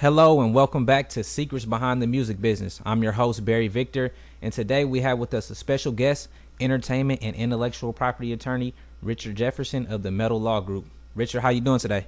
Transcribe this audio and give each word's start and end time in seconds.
Hello 0.00 0.40
and 0.42 0.54
welcome 0.54 0.84
back 0.84 1.08
to 1.08 1.24
Secrets 1.24 1.64
Behind 1.64 2.00
the 2.00 2.06
Music 2.06 2.40
Business. 2.40 2.80
I'm 2.86 3.02
your 3.02 3.10
host 3.10 3.44
Barry 3.44 3.66
Victor, 3.66 4.12
and 4.40 4.52
today 4.52 4.84
we 4.84 5.00
have 5.00 5.18
with 5.18 5.34
us 5.34 5.50
a 5.50 5.56
special 5.56 5.90
guest, 5.90 6.28
entertainment 6.60 7.18
and 7.20 7.34
intellectual 7.34 7.92
property 7.92 8.32
attorney 8.32 8.74
Richard 9.02 9.34
Jefferson 9.34 9.86
of 9.86 10.04
the 10.04 10.12
Metal 10.12 10.40
Law 10.40 10.60
Group. 10.60 10.84
Richard, 11.16 11.40
how 11.40 11.48
you 11.48 11.60
doing 11.60 11.80
today? 11.80 12.06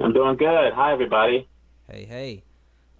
I'm 0.00 0.12
doing 0.12 0.34
good. 0.34 0.72
Hi, 0.72 0.92
everybody. 0.92 1.46
Hey, 1.88 2.04
hey. 2.04 2.42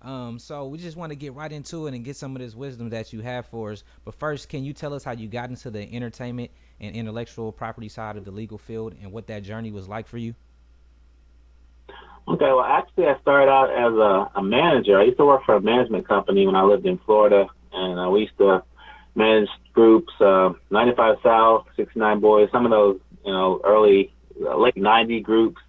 Um, 0.00 0.38
so 0.38 0.68
we 0.68 0.78
just 0.78 0.96
want 0.96 1.10
to 1.10 1.16
get 1.16 1.34
right 1.34 1.50
into 1.50 1.88
it 1.88 1.94
and 1.94 2.04
get 2.04 2.14
some 2.14 2.36
of 2.36 2.40
this 2.40 2.54
wisdom 2.54 2.90
that 2.90 3.12
you 3.12 3.20
have 3.22 3.46
for 3.46 3.72
us. 3.72 3.82
But 4.04 4.14
first, 4.14 4.48
can 4.48 4.62
you 4.62 4.72
tell 4.72 4.94
us 4.94 5.02
how 5.02 5.10
you 5.10 5.26
got 5.26 5.50
into 5.50 5.72
the 5.72 5.92
entertainment 5.92 6.52
and 6.78 6.94
intellectual 6.94 7.50
property 7.50 7.88
side 7.88 8.16
of 8.16 8.24
the 8.24 8.30
legal 8.30 8.58
field 8.58 8.94
and 9.02 9.10
what 9.10 9.26
that 9.26 9.42
journey 9.42 9.72
was 9.72 9.88
like 9.88 10.06
for 10.06 10.18
you? 10.18 10.36
Okay, 12.26 12.46
well, 12.46 12.62
actually, 12.62 13.06
I 13.06 13.18
started 13.20 13.50
out 13.50 13.70
as 13.70 13.92
a, 13.92 14.40
a 14.40 14.42
manager. 14.42 14.98
I 14.98 15.04
used 15.04 15.18
to 15.18 15.26
work 15.26 15.44
for 15.44 15.56
a 15.56 15.60
management 15.60 16.08
company 16.08 16.46
when 16.46 16.56
I 16.56 16.62
lived 16.62 16.86
in 16.86 16.98
Florida, 17.04 17.46
and 17.72 18.00
uh, 18.00 18.08
we 18.08 18.20
used 18.22 18.38
to 18.38 18.62
manage 19.14 19.48
groups, 19.74 20.12
uh, 20.20 20.54
95 20.70 21.16
South, 21.22 21.66
69 21.76 22.20
Boyz, 22.22 22.50
some 22.50 22.64
of 22.64 22.70
those, 22.70 22.98
you 23.26 23.32
know, 23.32 23.60
early, 23.62 24.10
uh, 24.42 24.56
late 24.56 24.76
90 24.76 25.20
groups. 25.20 25.60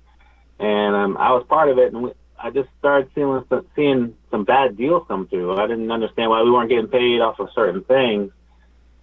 And 0.57 0.95
um, 0.95 1.17
I 1.17 1.31
was 1.31 1.45
part 1.49 1.69
of 1.69 1.77
it, 1.77 1.91
and 1.91 2.03
we, 2.03 2.11
I 2.41 2.51
just 2.51 2.69
started 2.79 3.09
seeing 3.13 3.43
some, 3.49 3.65
seeing 3.75 4.15
some 4.31 4.45
bad 4.45 4.77
deals 4.77 5.03
come 5.09 5.27
through. 5.27 5.57
I 5.57 5.67
didn't 5.67 5.91
understand 5.91 6.29
why 6.29 6.41
we 6.41 6.51
weren't 6.51 6.69
getting 6.69 6.87
paid 6.87 7.19
off 7.19 7.37
of 7.39 7.49
certain 7.53 7.83
things. 7.83 8.31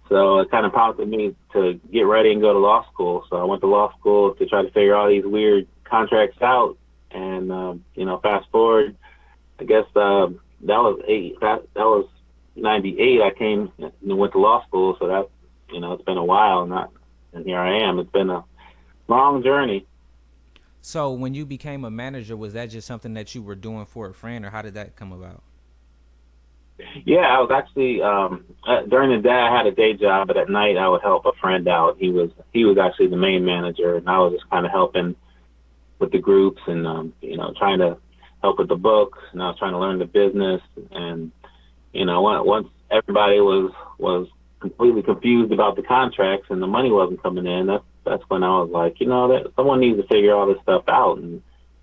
So 0.09 0.39
it 0.39 0.49
kind 0.49 0.65
of 0.65 0.73
prompted 0.73 1.07
me 1.07 1.35
to 1.53 1.79
get 1.91 2.01
ready 2.01 2.31
and 2.31 2.41
go 2.41 2.51
to 2.51 2.59
law 2.59 2.85
school. 2.91 3.25
So 3.29 3.37
I 3.37 3.43
went 3.43 3.61
to 3.61 3.67
law 3.67 3.93
school 3.99 4.33
to 4.35 4.45
try 4.47 4.63
to 4.63 4.71
figure 4.71 4.95
all 4.95 5.07
these 5.07 5.25
weird 5.25 5.67
contracts 5.83 6.41
out 6.41 6.77
and 7.13 7.51
um, 7.51 7.85
you 7.95 8.05
know, 8.05 8.19
fast 8.19 8.49
forward, 8.51 8.95
I 9.59 9.63
guess 9.63 9.85
uh, 9.95 10.27
that 10.61 10.79
was 10.79 11.01
eight. 11.07 11.39
That 11.41 11.63
that 11.75 11.85
was 11.85 12.07
'98. 12.55 13.21
I 13.21 13.31
came 13.31 13.71
and 13.79 14.17
went 14.17 14.33
to 14.33 14.39
law 14.39 14.65
school, 14.67 14.95
so 14.99 15.07
that 15.07 15.29
you 15.71 15.79
know, 15.79 15.93
it's 15.93 16.03
been 16.03 16.17
a 16.17 16.25
while, 16.25 16.65
not 16.65 16.91
and 17.33 17.45
here 17.45 17.59
I 17.59 17.79
am. 17.79 17.99
It's 17.99 18.11
been 18.11 18.29
a 18.29 18.43
long 19.07 19.43
journey. 19.43 19.85
So 20.81 21.11
when 21.11 21.33
you 21.33 21.45
became 21.45 21.85
a 21.85 21.91
manager, 21.91 22.35
was 22.35 22.53
that 22.53 22.67
just 22.67 22.87
something 22.87 23.13
that 23.13 23.33
you 23.33 23.41
were 23.41 23.55
doing 23.55 23.85
for 23.85 24.09
a 24.09 24.13
friend, 24.13 24.45
or 24.45 24.49
how 24.49 24.61
did 24.61 24.73
that 24.73 24.95
come 24.95 25.11
about? 25.11 25.41
Yeah, 27.05 27.21
I 27.21 27.39
was 27.39 27.51
actually 27.53 28.01
um, 28.01 28.43
uh, 28.67 28.81
during 28.83 29.11
the 29.11 29.21
day 29.21 29.33
I 29.33 29.55
had 29.55 29.65
a 29.67 29.71
day 29.71 29.93
job, 29.93 30.27
but 30.27 30.37
at 30.37 30.49
night 30.49 30.77
I 30.77 30.89
would 30.89 31.01
help 31.01 31.25
a 31.25 31.31
friend 31.39 31.67
out. 31.67 31.97
He 31.99 32.09
was 32.09 32.31
he 32.51 32.65
was 32.65 32.77
actually 32.77 33.07
the 33.07 33.17
main 33.17 33.45
manager, 33.45 33.95
and 33.95 34.09
I 34.09 34.19
was 34.19 34.33
just 34.33 34.49
kind 34.49 34.65
of 34.65 34.71
helping 34.71 35.15
with 35.99 36.11
the 36.11 36.19
groups 36.19 36.61
and 36.67 36.85
um, 36.87 37.13
you 37.21 37.37
know 37.37 37.53
trying 37.57 37.79
to 37.79 37.97
help 38.41 38.59
with 38.59 38.67
the 38.67 38.75
books 38.75 39.19
and 39.31 39.41
I 39.41 39.47
was 39.47 39.57
trying 39.57 39.73
to 39.73 39.79
learn 39.79 39.99
the 39.99 40.05
business. 40.05 40.61
And 40.91 41.31
you 41.93 42.05
know 42.05 42.21
once 42.21 42.67
everybody 42.91 43.39
was 43.39 43.71
was 43.97 44.27
completely 44.59 45.03
confused 45.03 45.51
about 45.51 45.75
the 45.75 45.83
contracts 45.83 46.47
and 46.49 46.61
the 46.61 46.67
money 46.67 46.89
wasn't 46.89 47.21
coming 47.21 47.45
in 47.45 47.67
that's 47.67 47.83
that's 48.05 48.23
when 48.29 48.43
I 48.43 48.59
was 48.61 48.69
like 48.69 48.99
you 48.99 49.07
know 49.07 49.27
that 49.29 49.51
someone 49.55 49.79
needs 49.79 49.99
to 49.99 50.07
figure 50.07 50.33
all 50.33 50.47
this 50.47 50.61
stuff 50.63 50.83
out 50.87 51.17
and 51.17 51.41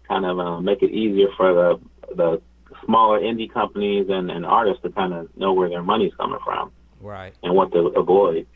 kind 0.08 0.24
of 0.24 0.38
uh, 0.38 0.60
make 0.60 0.82
it 0.82 0.90
easier 0.90 1.28
for 1.36 1.52
the 1.52 2.14
the 2.16 2.42
smaller 2.84 3.20
indie 3.20 3.52
companies 3.52 4.06
and, 4.08 4.30
and 4.30 4.44
artists 4.44 4.82
to 4.82 4.90
kind 4.90 5.12
of 5.12 5.28
know 5.36 5.52
where 5.52 5.68
their 5.68 5.82
money's 5.82 6.14
coming 6.14 6.38
from. 6.44 6.72
Right. 7.00 7.34
And 7.42 7.54
what 7.54 7.72
to 7.72 7.78
avoid 7.96 8.46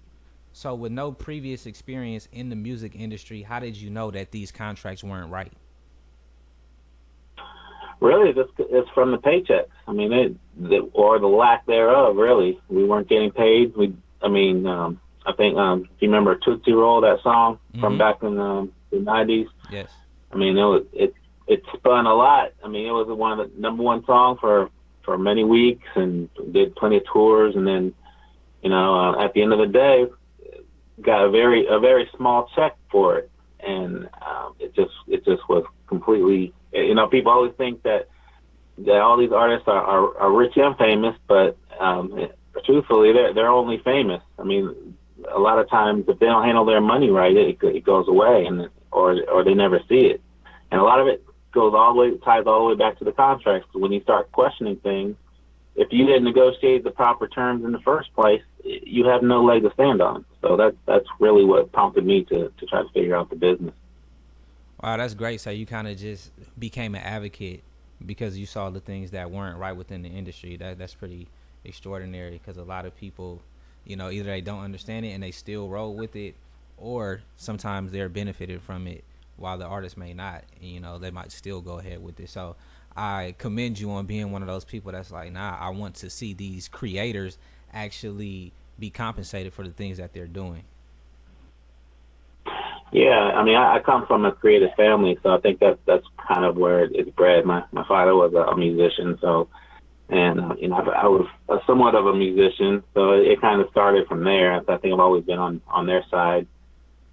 so, 0.57 0.73
with 0.77 0.93
no 0.93 1.11
previous 1.11 1.67
experience 1.67 2.29
in 2.31 2.49
the 2.49 2.55
music 2.55 2.95
industry, 2.95 3.43
how 3.43 3.59
did 3.59 3.77
you 3.77 3.91
know 3.91 4.13
that 4.13 4.31
these 4.31 4.53
contracts 4.53 5.03
weren't 5.03 5.33
right? 5.33 5.53
Really, 8.01 8.31
this 8.31 8.47
it's 8.59 8.89
from 8.91 9.11
the 9.11 9.19
paychecks. 9.19 9.67
I 9.89 9.93
mean, 9.93 10.13
it, 10.13 10.37
the, 10.57 10.89
or 10.93 11.19
the 11.19 11.27
lack 11.27 11.67
thereof. 11.67 12.15
Really, 12.15 12.61
we 12.69 12.85
weren't 12.85 13.09
getting 13.09 13.33
paid. 13.33 13.75
We, 13.77 13.97
I 14.23 14.29
mean, 14.29 14.65
um, 14.65 15.01
I 15.27 15.33
think 15.33 15.57
um, 15.59 15.89
if 15.97 16.01
you 16.03 16.09
remember 16.09 16.37
Tootsie 16.37 16.73
Roll, 16.73 17.01
that 17.01 17.21
song 17.25 17.59
mm-hmm. 17.73 17.81
from 17.81 17.99
back 17.99 18.23
in 18.23 18.39
um, 18.39 18.73
the 18.91 18.99
'90s. 18.99 19.49
Yes. 19.73 19.91
I 20.31 20.37
mean, 20.37 20.57
it 20.57 20.63
was 20.63 20.85
it 20.93 21.15
it 21.49 21.65
spun 21.75 22.07
a 22.07 22.15
lot. 22.15 22.53
I 22.63 22.69
mean, 22.69 22.87
it 22.87 22.93
was 22.93 23.09
one 23.09 23.41
of 23.41 23.53
the 23.53 23.61
number 23.61 23.83
one 23.83 24.05
song 24.05 24.39
for 24.41 24.71
for 25.03 25.19
many 25.19 25.43
weeks 25.43 25.89
and 25.97 26.29
did 26.53 26.77
plenty 26.77 26.99
of 26.99 27.05
tours. 27.13 27.57
And 27.57 27.67
then, 27.67 27.93
you 28.63 28.71
know, 28.71 28.95
uh, 28.95 29.25
at 29.25 29.35
the 29.35 29.43
end 29.43 29.53
of 29.53 29.59
the 29.59 29.67
day, 29.67 30.07
got 31.01 31.25
a 31.25 31.31
very 31.31 31.67
a 31.67 31.79
very 31.79 32.09
small 32.17 32.51
check 32.55 32.77
for 32.91 33.19
it, 33.19 33.31
and 33.61 34.09
um, 34.23 34.55
it 34.59 34.75
just 34.75 34.93
it 35.09 35.25
just 35.25 35.49
was 35.49 35.65
completely. 35.87 36.53
You 36.73 36.95
know, 36.95 37.07
people 37.07 37.33
always 37.33 37.53
think 37.57 37.83
that 37.83 38.09
that 38.79 39.01
all 39.01 39.17
these 39.17 39.33
artists 39.33 39.69
are, 39.69 39.83
are, 39.83 40.19
are 40.19 40.33
rich 40.33 40.57
and 40.57 40.77
famous, 40.77 41.17
but 41.29 41.57
um, 41.79 42.29
truthfully, 42.65 43.13
they're 43.13 43.35
they're 43.35 43.49
only 43.49 43.79
famous. 43.79 44.23
I 44.39 44.45
mean, 44.45 44.97
a 45.31 45.39
lot 45.39 45.59
of 45.59 45.69
times 45.69 46.05
if 46.09 46.19
they 46.19 46.27
don't 46.27 46.45
handle 46.45 46.65
their 46.65 46.81
money 46.81 47.11
right, 47.11 47.37
it, 47.37 47.59
it 47.63 47.85
goes 47.85 48.09
away, 48.09 48.47
and 48.47 48.69
or 48.91 49.23
or 49.31 49.45
they 49.45 49.55
never 49.55 49.81
see 49.89 50.07
it, 50.07 50.21
and 50.71 50.81
a 50.81 50.85
lot 50.85 51.01
of 51.01 51.07
it 51.07 51.25
goes 51.53 51.73
all 51.75 51.95
the 51.95 52.01
way 52.01 52.17
ties 52.19 52.45
all 52.47 52.65
the 52.65 52.75
way 52.75 52.77
back 52.77 52.99
to 52.99 53.05
the 53.05 53.13
contracts. 53.13 53.69
When 53.73 53.93
you 53.93 54.03
start 54.03 54.33
questioning 54.33 54.77
things, 54.77 55.17
if 55.77 55.89
you 55.93 56.07
didn't 56.07 56.25
negotiate 56.25 56.85
the 56.85 56.91
proper 56.91 57.29
terms 57.29 57.65
in 57.65 57.73
the 57.73 57.81
first 57.81 58.13
place, 58.15 58.43
you 58.65 59.07
have 59.07 59.23
no 59.23 59.43
leg 59.45 59.63
to 59.63 59.73
stand 59.75 60.01
on. 60.03 60.25
So 60.45 60.57
that's 60.57 60.77
that's 60.87 61.07
really 61.21 61.45
what 61.45 61.73
prompted 61.73 62.05
me 62.05 62.25
to 62.25 62.53
to 62.57 62.67
try 62.67 62.83
to 62.83 62.89
figure 62.91 63.17
out 63.17 63.31
the 63.31 63.37
business. 63.37 63.75
Wow, 64.83 64.99
that's 64.99 65.15
great. 65.15 65.41
So 65.41 65.51
you 65.51 65.65
kind 65.65 65.89
of 65.89 65.97
just 65.97 66.33
became 66.59 66.95
an 66.95 67.01
advocate 67.01 67.63
because 68.05 68.37
you 68.37 68.45
saw 68.45 68.69
the 68.69 68.81
things 68.81 69.13
that 69.13 69.31
weren't 69.31 69.59
right 69.59 69.73
within 69.73 70.03
the 70.03 70.11
industry. 70.11 70.57
That 70.57 70.79
that's 70.79 70.95
pretty 70.95 71.29
extraordinary 71.65 72.33
because 72.33 72.59
a 72.59 72.65
lot 72.65 72.85
of 72.85 72.95
people, 72.95 73.41
you 73.85 73.97
know, 73.97 74.11
either 74.11 74.29
they 74.29 74.43
don't 74.43 74.61
understand 74.61 75.07
it 75.07 75.11
and 75.11 75.23
they 75.23 75.31
still 75.31 75.69
roll 75.69 75.95
with 75.95 76.15
it, 76.15 76.35
or 76.77 77.23
sometimes 77.37 77.91
they're 77.91 78.11
benefited 78.11 78.61
from 78.61 78.87
it 78.87 79.03
while 79.39 79.57
the 79.57 79.65
artist 79.65 79.97
may 79.97 80.13
not. 80.13 80.45
You 80.61 80.81
know, 80.81 80.99
they 80.99 81.11
might 81.11 81.33
still 81.33 81.63
go 81.63 81.79
ahead 81.79 82.03
with 82.03 82.21
it. 82.21 82.29
So 82.29 82.57
I 82.95 83.35
commend 83.39 83.81
you 83.81 83.91
on 83.93 84.05
being 84.05 84.31
one 84.31 84.43
of 84.43 84.49
those 84.49 84.67
people 84.67 84.93
that's 84.93 85.11
like, 85.11 85.33
nah, 85.33 85.57
I 85.59 85.71
want 85.71 85.95
to 85.97 86.11
see 86.11 86.35
these 86.35 86.69
creators 86.69 87.39
actually 87.73 88.53
be 88.79 88.91
compensated 88.91 89.53
for 89.53 89.65
the 89.65 89.73
things 89.73 89.99
that 89.99 90.13
they're 90.13 90.27
doing. 90.27 90.65
Yeah, 92.93 93.33
I 93.35 93.43
mean, 93.43 93.57
I, 93.57 93.77
I 93.77 93.81
come 93.81 94.07
from 94.07 94.25
a 94.25 94.33
creative 94.33 94.71
family, 94.77 95.19
so 95.23 95.31
I 95.31 95.41
think 95.41 95.59
that 95.61 95.79
that's 95.85 96.07
kind 96.29 96.45
of 96.45 96.57
where 96.57 96.85
it's 96.85 97.11
bred. 97.11 97.45
My 97.45 97.65
my 97.73 97.85
father 97.89 98.15
was 98.15 98.33
a, 98.35 98.53
a 98.53 98.57
musician, 98.57 99.19
so 99.21 99.49
and 100.09 100.41
uh, 100.41 100.55
you 100.59 100.69
know, 100.69 100.77
I, 100.77 101.03
I 101.03 101.07
was 101.07 101.27
a, 101.49 101.57
somewhat 101.67 101.97
of 101.97 102.07
a 102.07 102.15
musician, 102.15 102.85
so 102.95 103.13
it, 103.13 103.27
it 103.27 103.41
kind 103.41 103.61
of 103.61 103.69
started 103.71 104.07
from 104.07 104.23
there. 104.23 104.55
I 104.55 104.77
think 104.79 104.95
I've 104.95 105.01
always 105.01 105.25
been 105.25 105.41
on 105.41 105.61
on 105.67 105.87
their 105.87 106.05
side, 106.09 106.47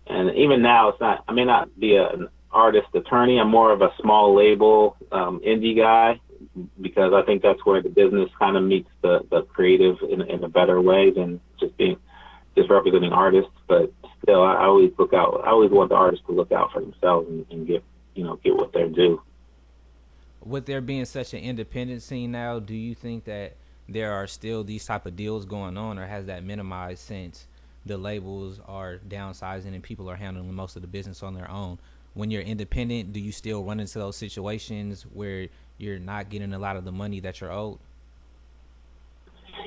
and 0.05 0.35
even 0.35 0.61
now, 0.61 0.89
it's 0.89 1.01
not. 1.01 1.23
I 1.27 1.33
may 1.33 1.45
not 1.45 1.79
be 1.79 1.95
a, 1.95 2.09
an 2.09 2.27
artist 2.51 2.87
attorney. 2.93 3.39
I'm 3.39 3.49
more 3.49 3.71
of 3.71 3.81
a 3.81 3.89
small 4.01 4.35
label 4.35 4.97
um, 5.11 5.41
indie 5.43 5.75
guy 5.75 6.19
because 6.79 7.13
I 7.13 7.23
think 7.23 7.41
that's 7.41 7.65
where 7.65 7.81
the 7.81 7.89
business 7.89 8.29
kind 8.37 8.57
of 8.57 8.63
meets 8.63 8.89
the, 9.01 9.25
the 9.29 9.43
creative 9.43 9.97
in, 10.09 10.21
in 10.21 10.43
a 10.43 10.49
better 10.49 10.81
way 10.81 11.11
than 11.11 11.39
just 11.59 11.75
being 11.77 11.97
just 12.55 12.69
representing 12.69 13.13
artists. 13.13 13.51
But 13.67 13.93
still, 14.21 14.43
I, 14.43 14.55
I 14.55 14.65
always 14.65 14.91
look 14.97 15.13
out. 15.13 15.41
I 15.45 15.49
always 15.49 15.71
want 15.71 15.89
the 15.89 15.95
artists 15.95 16.25
to 16.27 16.33
look 16.33 16.51
out 16.51 16.71
for 16.73 16.81
themselves 16.81 17.29
and, 17.29 17.45
and 17.49 17.67
get 17.67 17.83
you 18.15 18.23
know 18.23 18.37
get 18.37 18.55
what 18.55 18.73
they're 18.73 18.89
due. 18.89 19.21
With 20.43 20.65
there 20.65 20.81
being 20.81 21.05
such 21.05 21.33
an 21.33 21.39
independent 21.39 22.01
scene 22.01 22.31
now, 22.31 22.59
do 22.59 22.75
you 22.75 22.95
think 22.95 23.25
that 23.25 23.55
there 23.87 24.11
are 24.11 24.27
still 24.27 24.63
these 24.63 24.85
type 24.85 25.05
of 25.05 25.15
deals 25.15 25.45
going 25.45 25.77
on, 25.77 25.99
or 25.99 26.07
has 26.07 26.25
that 26.25 26.43
minimized 26.43 26.99
since 26.99 27.47
the 27.85 27.97
labels 27.97 28.59
are 28.67 28.97
downsizing 28.97 29.73
and 29.73 29.83
people 29.83 30.09
are 30.09 30.15
handling 30.15 30.53
most 30.53 30.75
of 30.75 30.81
the 30.81 30.87
business 30.87 31.23
on 31.23 31.33
their 31.33 31.49
own? 31.49 31.77
when 32.13 32.29
you're 32.29 32.41
independent, 32.41 33.13
do 33.13 33.19
you 33.19 33.31
still 33.31 33.63
run 33.63 33.79
into 33.79 33.99
those 33.99 34.17
situations 34.17 35.03
where 35.13 35.47
you're 35.81 35.99
not 35.99 36.29
getting 36.29 36.53
a 36.53 36.59
lot 36.59 36.75
of 36.75 36.85
the 36.85 36.91
money 36.91 37.19
that 37.21 37.41
you're 37.41 37.51
owed? 37.51 37.79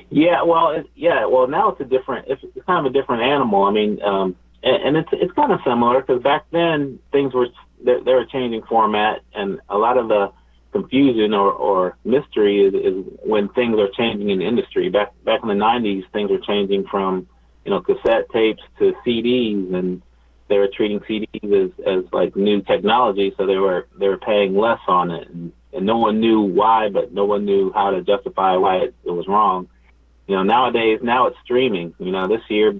Yeah, 0.09 0.43
well, 0.43 0.83
yeah, 0.95 1.25
well, 1.25 1.47
now 1.47 1.69
it's 1.69 1.81
a 1.81 1.85
different, 1.85 2.27
it's, 2.27 2.41
kind 2.65 2.85
of 2.85 2.91
a 2.91 2.93
different 2.93 3.23
animal. 3.23 3.63
I 3.63 3.71
mean, 3.71 4.01
um, 4.01 4.35
and, 4.63 4.97
it's 4.97 5.09
it's 5.11 5.33
kind 5.33 5.51
of 5.51 5.59
similar 5.65 6.01
because 6.01 6.21
back 6.23 6.45
then 6.51 6.99
things 7.11 7.33
were 7.33 7.47
they, 7.83 7.99
they 8.03 8.13
were 8.13 8.25
changing 8.25 8.63
format, 8.63 9.21
and 9.33 9.59
a 9.69 9.77
lot 9.77 9.97
of 9.97 10.07
the 10.07 10.31
confusion 10.71 11.33
or, 11.33 11.51
or 11.51 11.97
mystery 12.03 12.65
is, 12.65 12.73
is 12.73 13.05
when 13.23 13.47
things 13.49 13.79
are 13.79 13.89
changing 13.95 14.29
in 14.29 14.39
the 14.39 14.45
industry. 14.45 14.89
Back 14.89 15.13
back 15.23 15.41
in 15.43 15.49
the 15.49 15.53
'90s, 15.53 16.03
things 16.11 16.31
were 16.31 16.39
changing 16.39 16.85
from 16.89 17.27
you 17.63 17.71
know 17.71 17.81
cassette 17.81 18.29
tapes 18.31 18.63
to 18.79 18.93
CDs 19.05 19.73
and 19.73 20.01
they 20.47 20.57
were 20.57 20.67
treating 20.67 20.99
CDs 21.01 21.65
as, 21.65 21.71
as 21.85 22.03
like 22.11 22.35
new 22.35 22.61
technology, 22.61 23.33
so 23.37 23.45
they 23.45 23.57
were 23.57 23.87
they 23.99 24.07
were 24.07 24.17
paying 24.17 24.55
less 24.55 24.79
on 24.87 25.11
it, 25.11 25.27
and, 25.29 25.51
and 25.75 25.85
no 25.85 25.97
one 25.97 26.19
knew 26.19 26.41
why, 26.41 26.89
but 26.89 27.11
no 27.11 27.25
one 27.25 27.45
knew 27.45 27.71
how 27.73 27.91
to 27.91 28.01
justify 28.01 28.55
why 28.55 28.77
it, 28.77 28.95
it 29.03 29.11
was 29.11 29.27
wrong. 29.27 29.67
You 30.27 30.35
know, 30.35 30.43
nowadays 30.43 30.99
now 31.03 31.27
it's 31.27 31.37
streaming. 31.43 31.93
You 31.99 32.11
know, 32.11 32.27
this 32.27 32.41
year 32.49 32.79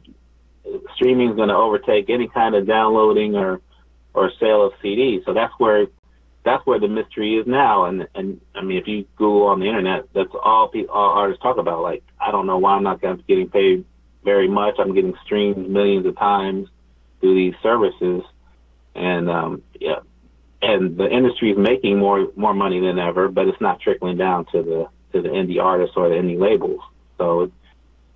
streaming 0.95 1.30
is 1.30 1.36
going 1.36 1.50
to 1.50 1.56
overtake 1.56 2.09
any 2.09 2.27
kind 2.27 2.56
of 2.56 2.65
downloading 2.65 3.36
or 3.36 3.62
or 4.13 4.31
sale 4.39 4.65
of 4.65 4.74
CDs. 4.83 5.25
So 5.25 5.33
that's 5.33 5.53
where 5.57 5.88
that's 6.44 6.65
where 6.65 6.80
the 6.80 6.88
mystery 6.88 7.36
is 7.36 7.45
now. 7.45 7.86
And 7.86 8.07
and 8.15 8.42
I 8.56 8.62
mean, 8.62 8.77
if 8.77 8.88
you 8.88 9.06
Google 9.18 9.47
on 9.47 9.59
the 9.59 9.68
internet, 9.68 10.06
that's 10.13 10.31
all 10.44 10.69
people, 10.69 10.94
all 10.94 11.12
artists 11.12 11.44
talk 11.44 11.57
about. 11.57 11.83
Like, 11.83 12.03
I 12.19 12.31
don't 12.31 12.47
know 12.47 12.57
why 12.57 12.75
I'm 12.75 12.83
not 12.83 13.01
getting 13.01 13.50
paid 13.50 13.86
very 14.24 14.47
much. 14.47 14.75
I'm 14.80 14.95
getting 14.95 15.15
streamed 15.25 15.69
millions 15.69 16.06
of 16.06 16.18
times 16.18 16.69
through 17.19 17.36
these 17.36 17.53
services, 17.62 18.24
and 18.95 19.30
um, 19.30 19.63
yeah, 19.80 20.00
and 20.65 20.97
the 20.97 21.07
industry 21.07 21.51
is 21.51 21.57
making 21.57 22.00
more 22.00 22.27
more 22.35 22.53
money 22.53 22.79
than 22.79 22.97
ever, 22.97 23.27
but 23.27 23.47
it's 23.47 23.62
not 23.62 23.79
trickling 23.79 24.17
down 24.17 24.45
to 24.45 24.63
the 24.63 24.88
to 25.13 25.21
the 25.21 25.29
indie 25.29 25.62
artists 25.62 25.95
or 25.95 26.09
the 26.09 26.15
indie 26.15 26.39
labels. 26.39 26.81
So 27.17 27.41
it's 27.44 27.53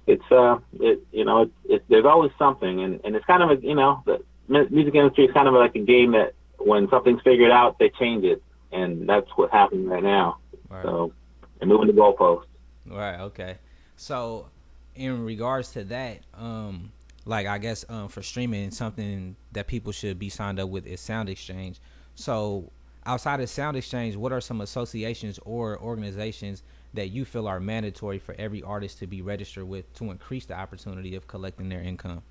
it's 0.08 0.32
uh 0.32 0.58
it 0.80 1.00
you 1.12 1.26
know 1.26 1.44
it, 1.44 1.52
it 1.66 1.84
there's 1.90 2.06
always 2.06 2.32
something, 2.40 2.82
and 2.82 3.00
and 3.04 3.16
it's 3.16 3.26
kind 3.26 3.44
of 3.44 3.52
a 3.52 3.62
you 3.62 3.76
know 3.76 4.04
the 4.06 4.24
music 4.48 4.96
industry 4.96 5.26
is 5.26 5.34
kind 5.34 5.48
of 5.48 5.54
like 5.54 5.76
a 5.76 5.80
game 5.80 6.12
that 6.14 6.34
when 6.58 6.90
something's 6.90 7.22
figured 7.22 7.52
out, 7.52 7.78
they 7.78 7.90
change 7.90 8.26
it, 8.26 8.42
and 8.72 9.08
that's 9.08 9.30
what's 9.36 9.54
happening 9.54 9.88
right 9.88 10.04
now. 10.04 10.38
Right. 10.70 10.84
So 10.84 11.14
they're 11.60 11.68
moving 11.68 11.88
the 11.88 11.94
goalposts. 11.94 12.46
Right. 12.88 13.20
Okay. 13.20 13.58
So 13.96 14.48
in 14.96 15.24
regards 15.24 15.72
to 15.74 15.84
that, 15.86 16.20
um, 16.34 16.92
like 17.26 17.46
I 17.46 17.60
guess 17.60 17.86
um, 17.90 18.08
for 18.08 18.24
streaming, 18.24 18.72
something 18.72 19.36
that 19.52 19.68
people 19.68 19.92
should 19.92 20.18
be 20.18 20.30
signed 20.30 20.60
up 20.60 20.70
with 20.70 20.88
is 20.88 21.00
Sound 21.00 21.30
Exchange. 21.30 21.80
So 22.20 22.70
outside 23.06 23.40
of 23.40 23.50
Sound 23.50 23.78
Exchange, 23.78 24.18
what 24.18 24.34
are 24.34 24.42
some 24.42 24.60
associations 24.60 25.40
or 25.46 25.80
organizations 25.80 26.64
that 26.94 27.08
you 27.08 27.24
feel 27.24 27.48
are 27.48 27.62
mandatory 27.62 28.20
for 28.20 28.36
every 28.38 28.62
artist 28.62 29.00
to 29.00 29.08
be 29.08 29.22
registered 29.22 29.64
with 29.64 29.92
to 29.94 30.12
increase 30.12 30.46
the 30.46 30.54
opportunity 30.54 31.16
of 31.16 31.28
collecting 31.28 31.70
their 31.70 31.82
income? 31.82 32.22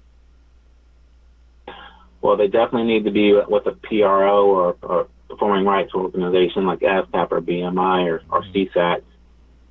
Well, 2.20 2.36
they 2.36 2.48
definitely 2.48 2.84
need 2.84 3.04
to 3.04 3.10
be 3.10 3.32
with 3.32 3.66
a 3.66 3.72
PRO 3.72 4.46
or, 4.46 4.76
or 4.82 5.08
performing 5.30 5.64
rights 5.64 5.94
organization 5.94 6.66
like 6.66 6.80
ASCAP 6.80 7.28
or 7.30 7.40
BMI 7.40 8.04
or, 8.06 8.22
or 8.30 8.42
mm-hmm. 8.42 9.02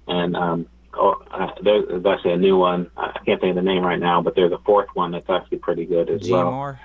And 0.08 0.36
um, 0.36 0.66
oh, 0.96 1.22
uh, 1.30 1.52
there's 1.62 2.06
actually 2.08 2.34
a 2.34 2.38
new 2.38 2.58
one. 2.58 2.90
I 2.98 3.20
can't 3.24 3.40
think 3.40 3.52
of 3.52 3.56
the 3.56 3.62
name 3.62 3.84
right 3.84 4.00
now, 4.00 4.24
but 4.24 4.34
there's 4.34 4.52
a 4.52 4.60
fourth 4.66 4.88
one 4.96 5.12
that's 5.12 5.30
actually 5.30 5.60
pretty 5.60 5.86
good 5.86 6.10
as 6.10 6.22
GMR? 6.22 6.32
well. 6.32 6.80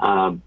Um, 0.00 0.42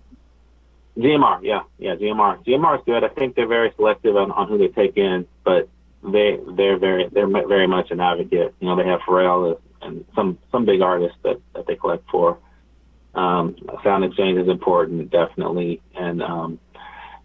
GMR, 0.98 1.40
yeah, 1.44 1.62
yeah, 1.78 1.96
GMR. 1.96 2.44
GMR 2.44 2.80
is 2.80 2.84
good. 2.86 3.04
I 3.04 3.10
think 3.10 3.36
they're 3.36 3.48
very 3.48 3.72
selective 3.76 4.16
on, 4.16 4.32
on 4.32 4.48
who 4.48 4.58
they 4.58 4.70
take 4.70 4.98
in, 4.98 5.28
but 5.44 5.70
they 6.04 6.40
they're 6.56 6.80
very 6.80 7.08
they're 7.12 7.28
very 7.28 7.68
much 7.68 7.92
an 7.92 8.00
advocate. 8.00 8.56
You 8.60 8.68
know, 8.68 8.76
they 8.76 8.88
have 8.88 9.02
Pharrell 9.02 9.60
and 9.82 10.06
some 10.16 10.40
some 10.52 10.66
big 10.66 10.82
artists 10.82 11.18
that 11.24 11.40
that 11.54 11.68
they 11.68 11.76
collect 11.76 12.10
for. 12.10 12.40
Um, 13.14 13.56
sound 13.84 14.06
exchange 14.06 14.40
is 14.40 14.48
important, 14.48 15.12
definitely, 15.12 15.82
and 15.96 16.24
um, 16.24 16.60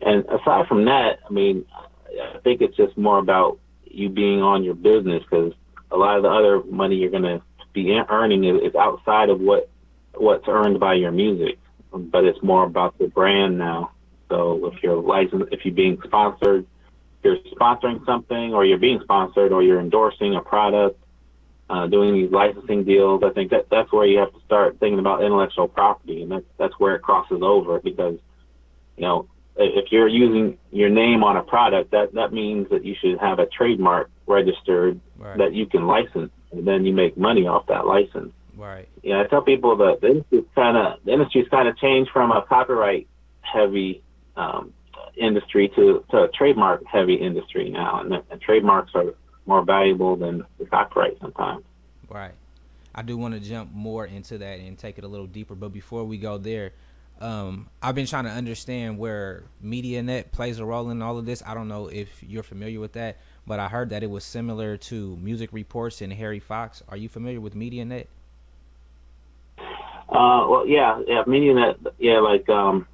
and 0.02 0.24
aside 0.26 0.66
from 0.66 0.84
that, 0.86 1.20
I 1.26 1.32
mean, 1.32 1.64
I 2.08 2.38
think 2.38 2.60
it's 2.60 2.76
just 2.76 2.96
more 2.98 3.18
about 3.18 3.58
you 3.84 4.10
being 4.10 4.42
on 4.42 4.64
your 4.64 4.74
business 4.74 5.22
because 5.22 5.52
a 5.90 5.96
lot 5.96 6.16
of 6.16 6.22
the 6.22 6.30
other 6.30 6.62
money 6.64 6.96
you're 6.96 7.10
to 7.10 7.42
be 7.72 7.92
earning 8.08 8.44
is, 8.44 8.62
is 8.62 8.74
outside 8.74 9.30
of 9.30 9.40
what 9.40 9.70
what's 10.14 10.46
earned 10.46 10.78
by 10.78 10.94
your 10.94 11.10
music 11.10 11.58
but 11.92 12.24
it's 12.24 12.42
more 12.42 12.64
about 12.64 12.98
the 12.98 13.08
brand 13.08 13.58
now. 13.58 13.92
So 14.28 14.72
if 14.72 14.82
you're 14.82 15.00
licensed, 15.00 15.52
if 15.52 15.64
you're 15.64 15.74
being 15.74 15.98
sponsored, 16.04 16.66
you're 17.22 17.36
sponsoring 17.52 18.04
something, 18.04 18.54
or 18.54 18.64
you're 18.64 18.78
being 18.78 19.00
sponsored, 19.02 19.52
or 19.52 19.62
you're 19.62 19.80
endorsing 19.80 20.34
a 20.34 20.40
product, 20.40 20.98
uh, 21.70 21.86
doing 21.86 22.14
these 22.14 22.30
licensing 22.30 22.84
deals. 22.84 23.22
I 23.22 23.30
think 23.30 23.50
that 23.50 23.68
that's 23.70 23.92
where 23.92 24.06
you 24.06 24.18
have 24.18 24.32
to 24.32 24.40
start 24.44 24.78
thinking 24.80 24.98
about 24.98 25.22
intellectual 25.22 25.68
property, 25.68 26.22
and 26.22 26.32
that's 26.32 26.44
that's 26.58 26.74
where 26.78 26.94
it 26.94 27.02
crosses 27.02 27.40
over 27.42 27.80
because, 27.80 28.18
you 28.96 29.02
know, 29.02 29.28
if 29.56 29.92
you're 29.92 30.08
using 30.08 30.58
your 30.70 30.88
name 30.88 31.22
on 31.22 31.36
a 31.36 31.42
product, 31.42 31.90
that 31.92 32.14
that 32.14 32.32
means 32.32 32.68
that 32.70 32.84
you 32.84 32.94
should 33.00 33.18
have 33.18 33.38
a 33.38 33.46
trademark 33.46 34.10
registered 34.26 35.00
right. 35.18 35.38
that 35.38 35.52
you 35.52 35.66
can 35.66 35.86
license, 35.86 36.32
and 36.50 36.66
then 36.66 36.84
you 36.84 36.92
make 36.92 37.16
money 37.16 37.46
off 37.46 37.66
that 37.66 37.86
license. 37.86 38.32
Right. 38.56 38.88
Yeah, 39.02 39.20
I 39.20 39.24
tell 39.24 39.42
people 39.42 39.76
that 39.78 40.00
the 40.00 40.08
industry's 40.08 40.44
kind 40.54 40.76
of 40.76 41.04
the 41.04 41.12
industry's 41.12 41.48
kind 41.48 41.68
of 41.68 41.76
changed 41.76 42.10
from 42.12 42.30
a 42.30 42.42
copyright 42.42 43.08
heavy 43.40 44.02
um, 44.36 44.72
industry 45.16 45.70
to, 45.76 46.04
to 46.10 46.24
a 46.24 46.28
trademark 46.28 46.84
heavy 46.86 47.14
industry 47.14 47.68
now, 47.68 48.00
and, 48.00 48.22
and 48.30 48.40
trademarks 48.40 48.92
are 48.94 49.14
more 49.46 49.64
valuable 49.64 50.16
than 50.16 50.44
the 50.58 50.66
copyright 50.66 51.18
sometimes. 51.20 51.64
Right. 52.08 52.32
I 52.94 53.02
do 53.02 53.16
want 53.16 53.34
to 53.34 53.40
jump 53.40 53.72
more 53.72 54.06
into 54.06 54.38
that 54.38 54.60
and 54.60 54.78
take 54.78 54.98
it 54.98 55.04
a 55.04 55.08
little 55.08 55.26
deeper, 55.26 55.54
but 55.54 55.72
before 55.72 56.04
we 56.04 56.18
go 56.18 56.38
there, 56.38 56.72
um, 57.20 57.68
I've 57.80 57.94
been 57.94 58.06
trying 58.06 58.24
to 58.24 58.30
understand 58.30 58.98
where 58.98 59.44
MediaNet 59.64 60.32
plays 60.32 60.58
a 60.58 60.64
role 60.64 60.90
in 60.90 61.00
all 61.02 61.18
of 61.18 61.24
this. 61.24 61.42
I 61.46 61.54
don't 61.54 61.68
know 61.68 61.86
if 61.86 62.22
you're 62.22 62.42
familiar 62.42 62.80
with 62.80 62.92
that, 62.94 63.18
but 63.46 63.60
I 63.60 63.68
heard 63.68 63.90
that 63.90 64.02
it 64.02 64.10
was 64.10 64.24
similar 64.24 64.76
to 64.76 65.16
Music 65.16 65.50
Reports 65.52 66.02
and 66.02 66.12
Harry 66.12 66.40
Fox. 66.40 66.82
Are 66.88 66.96
you 66.96 67.08
familiar 67.08 67.40
with 67.40 67.54
MediaNet? 67.54 68.06
Uh, 70.12 70.46
well, 70.46 70.66
yeah, 70.68 71.00
yeah, 71.06 71.22
meaning 71.26 71.56
that, 71.56 71.78
yeah, 71.98 72.18
like 72.18 72.46
um, 72.50 72.86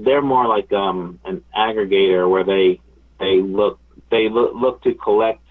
they're 0.00 0.22
more 0.22 0.46
like 0.46 0.72
um, 0.72 1.20
an 1.26 1.44
aggregator 1.54 2.28
where 2.30 2.44
they 2.44 2.80
they 3.20 3.42
look 3.42 3.78
they 4.10 4.30
look, 4.30 4.54
look 4.54 4.82
to 4.82 4.94
collect 4.94 5.42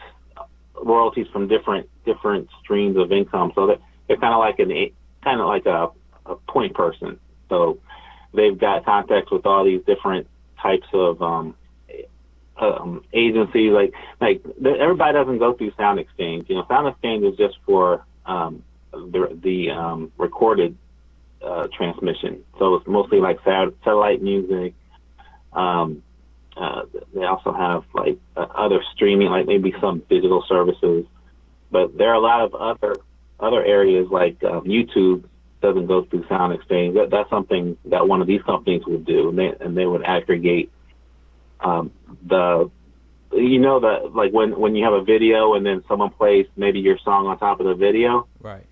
royalties 0.84 1.28
from 1.32 1.48
different 1.48 1.88
different 2.06 2.50
streams 2.64 2.98
of 2.98 3.12
income. 3.12 3.52
So 3.54 3.68
they're, 3.68 3.78
they're 4.08 4.18
kind 4.18 4.34
of 4.34 4.40
like 4.40 4.58
an 4.58 4.72
kind 5.24 5.40
of 5.40 5.46
like 5.46 5.68
a, 5.68 5.90
a 6.26 6.36
point 6.50 6.74
person. 6.74 7.20
So 7.50 7.78
they've 8.34 8.58
got 8.58 8.84
contacts 8.86 9.32
with 9.32 9.46
all 9.46 9.64
these 9.64 9.82
different 9.86 10.28
types 10.60 10.88
of 10.92 11.22
um, 11.22 11.56
um, 12.58 13.04
agencies. 13.14 13.72
Like 13.72 13.94
like 14.20 14.44
everybody 14.66 15.14
doesn't 15.14 15.38
go 15.38 15.54
through 15.54 15.74
Sound 15.78 16.00
Exchange. 16.00 16.50
You 16.50 16.56
know, 16.56 16.66
Sound 16.68 16.88
Exchange 16.88 17.26
is 17.26 17.38
just 17.38 17.60
for 17.64 18.04
um, 18.26 18.64
the 18.92 19.38
the 19.44 19.70
um, 19.70 20.12
recorded 20.18 20.76
uh, 21.46 21.68
transmission. 21.76 22.44
So 22.60 22.76
it's 22.76 22.88
mostly 22.88 23.20
like 23.20 23.40
satellite 23.44 24.22
music. 24.22 24.74
Um, 25.54 26.04
uh, 26.58 26.84
they 27.14 27.24
also 27.24 27.54
have 27.54 27.84
like 27.94 28.18
uh, 28.36 28.48
other 28.56 28.82
streaming, 28.94 29.30
like 29.30 29.46
maybe 29.46 29.74
some 29.82 30.02
digital 30.10 30.44
services. 30.48 31.06
But 31.72 31.98
there 31.98 32.10
are 32.10 32.16
a 32.16 32.20
lot 32.20 32.42
of 32.42 32.56
other 32.56 32.96
other 33.40 33.64
areas 33.64 34.08
like 34.10 34.44
um, 34.44 34.64
YouTube 34.64 35.26
doesn't 35.62 35.88
go 35.88 36.06
through 36.06 36.26
Sound 36.28 36.54
Exchange. 36.54 36.96
That, 36.96 37.10
that's 37.10 37.30
something 37.30 37.78
that 37.86 38.08
one 38.08 38.22
of 38.22 38.28
these 38.28 38.42
companies 38.44 38.84
would 38.88 39.06
do, 39.06 39.30
and 39.30 39.38
they 39.38 39.54
and 39.60 39.78
they 39.78 39.86
would 39.86 40.04
aggregate 40.04 40.72
um, 41.60 41.92
the 42.26 42.70
you 43.34 43.60
know 43.60 43.80
that 43.80 44.16
like 44.16 44.32
when 44.32 44.58
when 44.60 44.76
you 44.76 44.84
have 44.84 44.94
a 44.94 45.04
video 45.04 45.56
and 45.56 45.66
then 45.66 45.84
someone 45.88 46.10
plays 46.12 46.46
maybe 46.56 46.80
your 46.80 46.98
song 47.04 47.28
on 47.28 47.38
top 47.38 47.60
of 47.60 47.66
the 47.66 47.74
video 47.74 48.28
right 48.40 48.66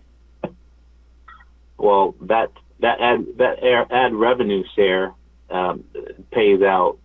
well 1.78 2.16
that 2.22 2.50
that 2.84 3.00
ad 3.00 3.26
that 3.38 3.64
ad 3.92 4.14
revenue 4.14 4.64
share 4.76 5.14
um, 5.50 5.86
pays 6.32 6.62
out, 6.62 6.98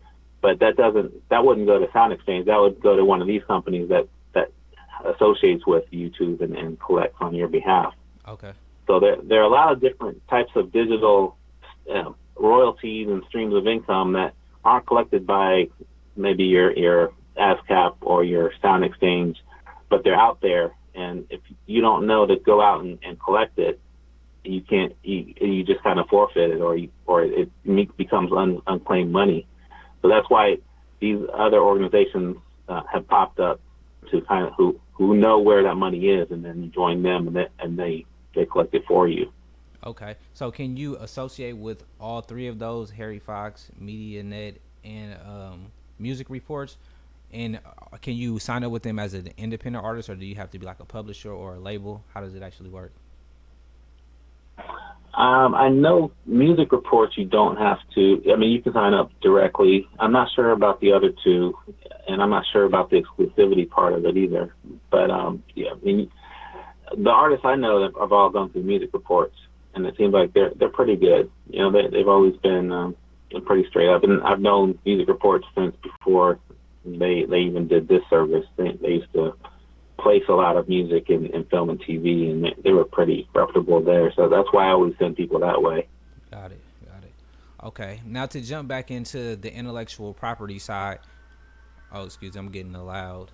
but 0.42 0.58
that 0.58 0.76
doesn't 0.76 1.28
that 1.28 1.44
wouldn't 1.44 1.66
go 1.66 1.78
to 1.78 1.90
Sound 1.92 2.12
Exchange. 2.12 2.47
That 2.47 2.58
would 2.58 2.80
go 2.80 2.97
to 2.97 3.04
one 3.04 3.23
of 3.23 3.28
these 3.28 3.42
companies 3.47 3.88
that 3.88 4.08
that 4.35 4.50
associates 5.04 5.64
with 5.66 5.88
YouTube 5.92 6.40
and, 6.40 6.56
and 6.56 6.80
collects 6.80 7.16
on 7.20 7.35
your 7.35 7.47
behalf. 7.47 7.94
Okay. 8.26 8.52
So 8.88 8.99
there 8.99 9.16
there 9.23 9.40
are 9.40 9.44
a 9.44 9.49
lot 9.49 9.73
of 9.73 9.80
different 9.80 10.26
types 10.28 10.50
of 10.56 10.73
digital 10.73 11.37
uh, 11.88 12.11
royalties 12.35 13.06
and 13.08 13.23
streams 13.28 13.54
of 13.54 13.68
income 13.68 14.14
that 14.14 14.35
aren't 14.64 14.87
collected 14.87 15.28
by 15.28 15.68
maybe 16.16 16.42
your 16.42 16.76
your 16.76 17.12
ASCAP 17.37 17.94
or 18.00 18.25
your 18.25 18.52
Sound 18.61 18.85
Exchange, 18.85 19.37
but 19.88 20.02
they're 20.02 20.18
out 20.18 20.40
there. 20.40 20.73
And 20.97 21.28
if 21.30 21.40
you 21.66 21.80
don't 21.82 22.08
know 22.08 22.26
to 22.26 22.35
go 22.35 22.61
out 22.61 22.82
and, 22.82 22.99
and 23.04 23.20
collect 23.20 23.61
it, 23.61 23.80
you 24.45 24.61
can't 24.62 24.95
you, 25.02 25.35
you 25.40 25.64
just 25.64 25.83
kind 25.83 25.99
of 25.99 26.09
forfeit 26.09 26.50
it 26.50 26.61
or 26.61 26.76
you, 26.76 26.90
or 27.07 27.23
it 27.23 27.50
becomes 27.97 28.33
un, 28.33 28.61
unclaimed 28.66 29.12
money. 29.12 29.47
So 30.02 30.09
that's 30.09 30.28
why 30.28 30.59
these 31.00 31.18
other 31.35 31.61
organizations 31.61 32.37
uh, 32.68 32.83
have 32.92 33.07
popped 33.09 33.40
up 33.40 33.61
to 34.11 34.21
kind 34.23 34.47
of 34.47 34.54
who 34.54 34.80
who 34.92 35.16
know 35.16 35.38
where 35.38 35.62
that 35.62 35.76
money 35.76 36.09
is 36.09 36.30
and 36.30 36.45
then 36.45 36.73
join 36.75 37.02
them 37.02 37.28
and 37.28 37.37
they, 37.37 37.47
and 37.59 37.78
they 37.78 38.04
they 38.35 38.47
collect 38.47 38.75
it 38.75 38.85
for 38.87 39.09
you. 39.09 39.33
Okay, 39.85 40.16
so 40.35 40.50
can 40.50 40.76
you 40.76 40.97
associate 40.97 41.57
with 41.57 41.85
all 42.00 42.21
three 42.21 42.49
of 42.49 42.59
those: 42.59 42.90
Harry 42.90 43.18
Fox, 43.18 43.71
MediaNet, 43.80 44.57
and 44.85 45.16
um, 45.25 45.66
Music 45.99 46.28
Reports? 46.30 46.76
And 47.33 47.57
uh, 47.57 47.97
can 47.99 48.14
you 48.14 48.38
sign 48.38 48.64
up 48.64 48.73
with 48.73 48.83
them 48.83 48.99
as 48.99 49.14
an 49.14 49.28
independent 49.37 49.85
artist, 49.85 50.09
or 50.09 50.16
do 50.16 50.25
you 50.25 50.35
have 50.35 50.50
to 50.50 50.59
be 50.59 50.66
like 50.66 50.80
a 50.80 50.85
publisher 50.85 51.30
or 51.30 51.54
a 51.54 51.59
label? 51.59 52.02
How 52.12 52.23
does 52.23 52.35
it 52.35 52.42
actually 52.42 52.71
work? 52.71 52.92
Um, 55.15 55.55
I 55.57 55.69
know 55.69 56.12
music 56.27 56.71
reports 56.71 57.15
you 57.17 57.25
don't 57.25 57.57
have 57.57 57.79
to. 57.97 58.23
I 58.33 58.37
mean, 58.37 58.50
you 58.50 58.62
can 58.62 58.73
sign 58.73 58.95
up 58.95 59.11
directly. 59.21 59.88
I'm 59.99 60.12
not 60.12 60.29
sure 60.37 60.53
about 60.53 60.81
the 60.81 60.93
other 60.93 61.11
two, 61.25 61.55
and 62.07 62.23
I'm 62.23 62.31
not 62.31 62.45
sure 62.53 62.65
about 62.65 62.91
the 62.91 63.03
exclusivity 63.03 63.69
part 63.69 63.95
of 63.95 64.05
it 64.05 64.17
either. 64.17 64.55
But 64.91 65.11
um, 65.11 65.43
yeah, 65.57 65.71
I 65.73 65.85
mean, 65.85 66.09
the 66.97 67.11
artists 67.11 67.45
I 67.45 67.57
know 67.57 67.83
have, 67.83 67.95
have 67.99 68.12
all 68.12 68.31
gone 68.31 68.50
through 68.50 68.62
music 68.62 68.91
reports, 68.93 69.35
and 69.75 69.87
it 69.87 69.95
seems 69.99 70.15
like 70.15 70.33
they're 70.35 70.53
they're 70.57 70.69
pretty 70.69 70.95
good. 70.95 71.31
You 71.50 71.62
know, 71.62 71.73
they 71.73 71.88
they've 71.91 72.07
always 72.07 72.37
been 72.37 72.71
um, 72.71 72.97
pretty 73.45 73.69
straight 73.69 73.88
up. 73.88 74.05
And 74.05 74.23
I've 74.23 74.41
known 74.41 74.79
Music 74.85 75.09
Reports 75.09 75.47
since 75.57 75.75
before 75.83 76.38
they 76.85 77.25
they 77.29 77.38
even 77.38 77.69
did 77.69 77.88
this 77.88 78.03
service. 78.09 78.45
They, 78.57 78.79
they 78.81 78.88
used 78.88 79.12
to 79.15 79.35
place 79.99 80.23
a 80.28 80.33
lot 80.33 80.57
of 80.57 80.69
music 80.69 81.11
in, 81.11 81.26
in 81.26 81.45
film 81.47 81.71
and 81.71 81.81
TV, 81.81 82.31
and 82.31 82.55
they, 82.64 82.73
were 82.73 82.85
pretty 82.85 83.28
reputable 83.35 83.81
there. 83.83 84.12
So 84.14 84.28
that's 84.28 84.49
why 84.52 84.69
I 84.69 84.71
always 84.71 84.95
send 84.99 85.17
people 85.17 85.40
that 85.40 85.61
way. 85.61 85.88
Got 86.31 86.52
it. 86.52 86.62
Got 86.87 87.05
it. 87.05 87.12
Okay. 87.64 88.00
Now 88.05 88.26
to 88.26 88.40
jump 88.40 88.69
back 88.69 88.90
into 88.90 89.37
the 89.37 89.52
intellectual 89.52 90.14
property 90.14 90.59
side. 90.59 91.00
Oh, 91.93 92.05
excuse 92.05 92.35
me. 92.35 92.40
I'm 92.40 92.50
getting 92.50 92.75
a 92.75 92.85
loud 92.85 93.31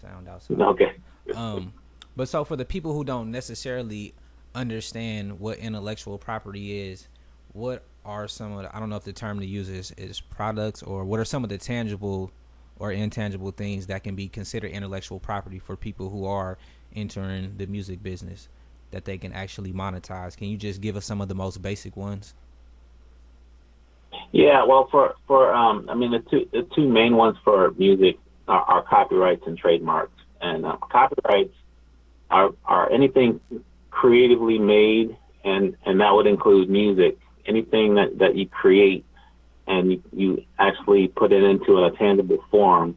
sound 0.00 0.28
outside. 0.28 0.60
Okay. 0.60 0.92
Um, 1.34 1.72
but 2.16 2.28
so 2.28 2.44
for 2.44 2.56
the 2.56 2.64
people 2.64 2.92
who 2.92 3.04
don't 3.04 3.30
necessarily 3.30 4.14
understand 4.54 5.38
what 5.38 5.58
intellectual 5.58 6.18
property 6.18 6.90
is, 6.90 7.08
what 7.52 7.84
are 8.04 8.26
some 8.26 8.52
of 8.52 8.62
the, 8.62 8.76
I 8.76 8.80
don't 8.80 8.90
know 8.90 8.96
if 8.96 9.04
the 9.04 9.12
term 9.12 9.38
to 9.40 9.46
use 9.46 9.68
is, 9.68 9.92
is 9.92 10.20
products 10.20 10.82
or 10.82 11.04
what 11.04 11.20
are 11.20 11.24
some 11.24 11.44
of 11.44 11.50
the 11.50 11.58
tangible 11.58 12.32
or 12.82 12.90
intangible 12.90 13.52
things 13.52 13.86
that 13.86 14.02
can 14.02 14.16
be 14.16 14.26
considered 14.26 14.72
intellectual 14.72 15.20
property 15.20 15.60
for 15.60 15.76
people 15.76 16.10
who 16.10 16.26
are 16.26 16.58
entering 16.96 17.54
the 17.56 17.64
music 17.66 18.02
business 18.02 18.48
that 18.90 19.04
they 19.04 19.16
can 19.16 19.32
actually 19.32 19.72
monetize. 19.72 20.36
Can 20.36 20.48
you 20.48 20.56
just 20.56 20.80
give 20.80 20.96
us 20.96 21.06
some 21.06 21.20
of 21.20 21.28
the 21.28 21.34
most 21.34 21.62
basic 21.62 21.96
ones? 21.96 22.34
Yeah, 24.32 24.64
well, 24.64 24.88
for 24.90 25.14
for 25.28 25.54
um, 25.54 25.88
I 25.88 25.94
mean, 25.94 26.10
the 26.10 26.18
two 26.28 26.48
the 26.50 26.66
two 26.74 26.88
main 26.88 27.14
ones 27.14 27.36
for 27.44 27.70
music 27.78 28.18
are, 28.48 28.62
are 28.62 28.82
copyrights 28.82 29.44
and 29.46 29.56
trademarks. 29.56 30.20
And 30.40 30.66
uh, 30.66 30.76
copyrights 30.78 31.54
are 32.32 32.50
are 32.64 32.90
anything 32.90 33.40
creatively 33.92 34.58
made, 34.58 35.16
and 35.44 35.76
and 35.86 36.00
that 36.00 36.12
would 36.12 36.26
include 36.26 36.68
music. 36.68 37.16
Anything 37.46 37.94
that 37.94 38.18
that 38.18 38.34
you 38.34 38.48
create 38.48 39.04
and 39.66 39.92
you, 39.92 40.02
you 40.12 40.44
actually 40.58 41.08
put 41.08 41.32
it 41.32 41.42
into 41.42 41.84
a 41.84 41.90
tangible 41.92 42.44
form, 42.50 42.96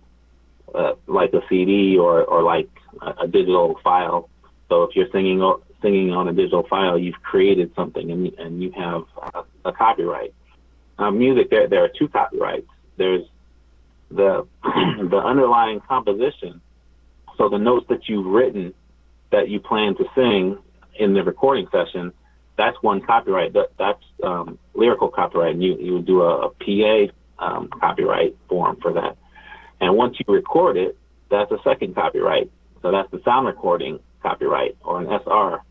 uh, 0.73 0.93
like 1.07 1.33
a 1.33 1.41
CD 1.49 1.97
or 1.97 2.23
or 2.23 2.43
like 2.43 2.69
a, 3.01 3.23
a 3.23 3.27
digital 3.27 3.79
file. 3.83 4.29
So 4.69 4.83
if 4.83 4.95
you're 4.95 5.09
singing 5.11 5.41
singing 5.81 6.11
on 6.11 6.27
a 6.27 6.33
digital 6.33 6.63
file, 6.67 6.97
you've 6.97 7.21
created 7.21 7.71
something 7.75 8.11
and 8.11 8.33
and 8.39 8.63
you 8.63 8.71
have 8.71 9.03
a, 9.33 9.43
a 9.65 9.73
copyright. 9.73 10.33
Uh, 10.97 11.11
music, 11.11 11.49
there 11.49 11.67
there 11.67 11.83
are 11.83 11.89
two 11.89 12.07
copyrights. 12.07 12.67
There's 12.97 13.25
the 14.09 14.47
the 14.63 15.17
underlying 15.17 15.81
composition, 15.81 16.61
so 17.37 17.49
the 17.49 17.57
notes 17.57 17.85
that 17.89 18.07
you've 18.07 18.25
written 18.25 18.73
that 19.31 19.49
you 19.49 19.59
plan 19.59 19.95
to 19.95 20.05
sing 20.15 20.57
in 20.97 21.13
the 21.13 21.23
recording 21.23 21.67
session, 21.71 22.13
that's 22.57 22.77
one 22.81 23.01
copyright. 23.01 23.53
That 23.53 23.71
that's 23.77 24.03
um, 24.23 24.57
lyrical 24.73 25.09
copyright, 25.09 25.53
and 25.55 25.63
you 25.63 25.77
you 25.77 25.93
would 25.93 26.05
do 26.05 26.21
a, 26.21 26.47
a 26.47 26.49
PA 26.49 27.13
um, 27.39 27.67
copyright 27.67 28.35
form 28.47 28.77
for 28.81 28.93
that. 28.93 29.17
And 29.81 29.95
once 29.95 30.17
you 30.19 30.33
record 30.33 30.77
it, 30.77 30.97
that's 31.29 31.51
a 31.51 31.57
second 31.63 31.95
copyright. 31.95 32.49
So 32.81 32.91
that's 32.91 33.09
the 33.11 33.21
sound 33.25 33.47
recording 33.47 33.99
copyright 34.21 34.77
or 34.83 35.01
an 35.01 35.07
SR. 35.07 35.61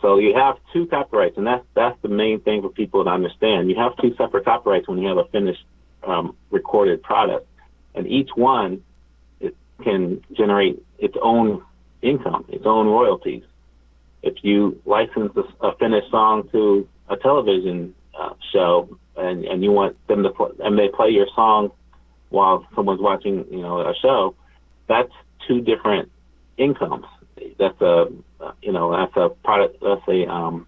So 0.00 0.18
you 0.18 0.34
have 0.34 0.56
two 0.72 0.86
copyrights, 0.86 1.36
and 1.36 1.46
that's 1.46 1.64
that's 1.74 2.00
the 2.02 2.08
main 2.08 2.40
thing 2.40 2.62
for 2.62 2.70
people 2.70 3.04
to 3.04 3.10
understand. 3.10 3.68
You 3.68 3.76
have 3.76 3.96
two 3.98 4.14
separate 4.16 4.44
copyrights 4.44 4.88
when 4.88 4.98
you 4.98 5.08
have 5.08 5.18
a 5.18 5.26
finished 5.26 5.64
um, 6.06 6.36
recorded 6.50 7.02
product, 7.02 7.46
and 7.94 8.06
each 8.06 8.30
one 8.34 8.82
it 9.40 9.54
can 9.82 10.22
generate 10.32 10.82
its 10.98 11.16
own 11.20 11.62
income, 12.00 12.46
its 12.48 12.64
own 12.64 12.86
royalties. 12.86 13.42
If 14.22 14.42
you 14.42 14.80
license 14.84 15.32
a, 15.36 15.66
a 15.66 15.76
finished 15.76 16.10
song 16.10 16.48
to 16.52 16.88
a 17.08 17.16
television 17.16 17.94
uh, 18.18 18.30
show 18.52 18.88
and, 19.16 19.44
and 19.44 19.62
you 19.62 19.70
want 19.72 19.96
them 20.08 20.22
to 20.22 20.32
and 20.60 20.78
they 20.78 20.88
play 20.88 21.10
your 21.10 21.26
song 21.34 21.70
while 22.30 22.66
someone's 22.74 23.00
watching, 23.00 23.44
you 23.50 23.62
know, 23.62 23.80
a 23.80 23.94
show, 24.02 24.34
that's 24.88 25.12
two 25.46 25.60
different 25.60 26.10
incomes. 26.56 27.06
That's 27.58 27.80
a, 27.80 28.06
you 28.62 28.72
know, 28.72 28.96
that's 28.96 29.16
a 29.16 29.28
product, 29.44 29.82
that's 29.82 30.06
a, 30.08 30.26
um, 30.28 30.66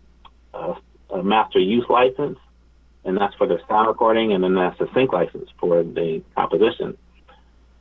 a, 0.55 0.75
a 1.11 1.23
master 1.23 1.59
use 1.59 1.87
license, 1.89 2.39
and 3.05 3.17
that's 3.17 3.35
for 3.35 3.47
the 3.47 3.59
sound 3.69 3.89
recording, 3.89 4.33
and 4.33 4.45
then 4.45 4.55
that's 4.55 4.81
a 4.81 4.87
sync 4.95 5.13
license 5.13 5.49
for 5.59 5.83
the 5.83 6.23
composition. 6.37 6.97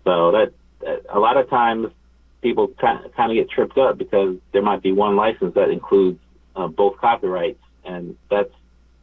So 0.05 0.31
that, 0.31 0.53
that 0.81 1.05
a 1.13 1.19
lot 1.19 1.37
of 1.37 1.49
times 1.49 1.87
people 2.41 2.69
kind 2.79 3.05
of 3.05 3.33
get 3.33 3.49
tripped 3.49 3.77
up 3.77 3.97
because 3.97 4.37
there 4.53 4.61
might 4.61 4.81
be 4.81 4.91
one 4.91 5.15
license 5.15 5.53
that 5.55 5.69
includes 5.69 6.19
uh, 6.55 6.67
both 6.67 6.97
copyrights, 6.97 7.61
and 7.85 8.15
that's 8.29 8.51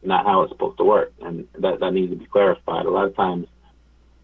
not 0.03 0.25
how 0.25 0.41
it's 0.41 0.51
supposed 0.51 0.77
to 0.77 0.83
work, 0.83 1.11
and 1.21 1.47
that 1.59 1.79
that 1.79 1.91
needs 1.91 2.11
to 2.11 2.17
be 2.17 2.25
clarified. 2.25 2.85
A 2.85 2.89
lot 2.89 3.05
of 3.05 3.15
times 3.15 3.47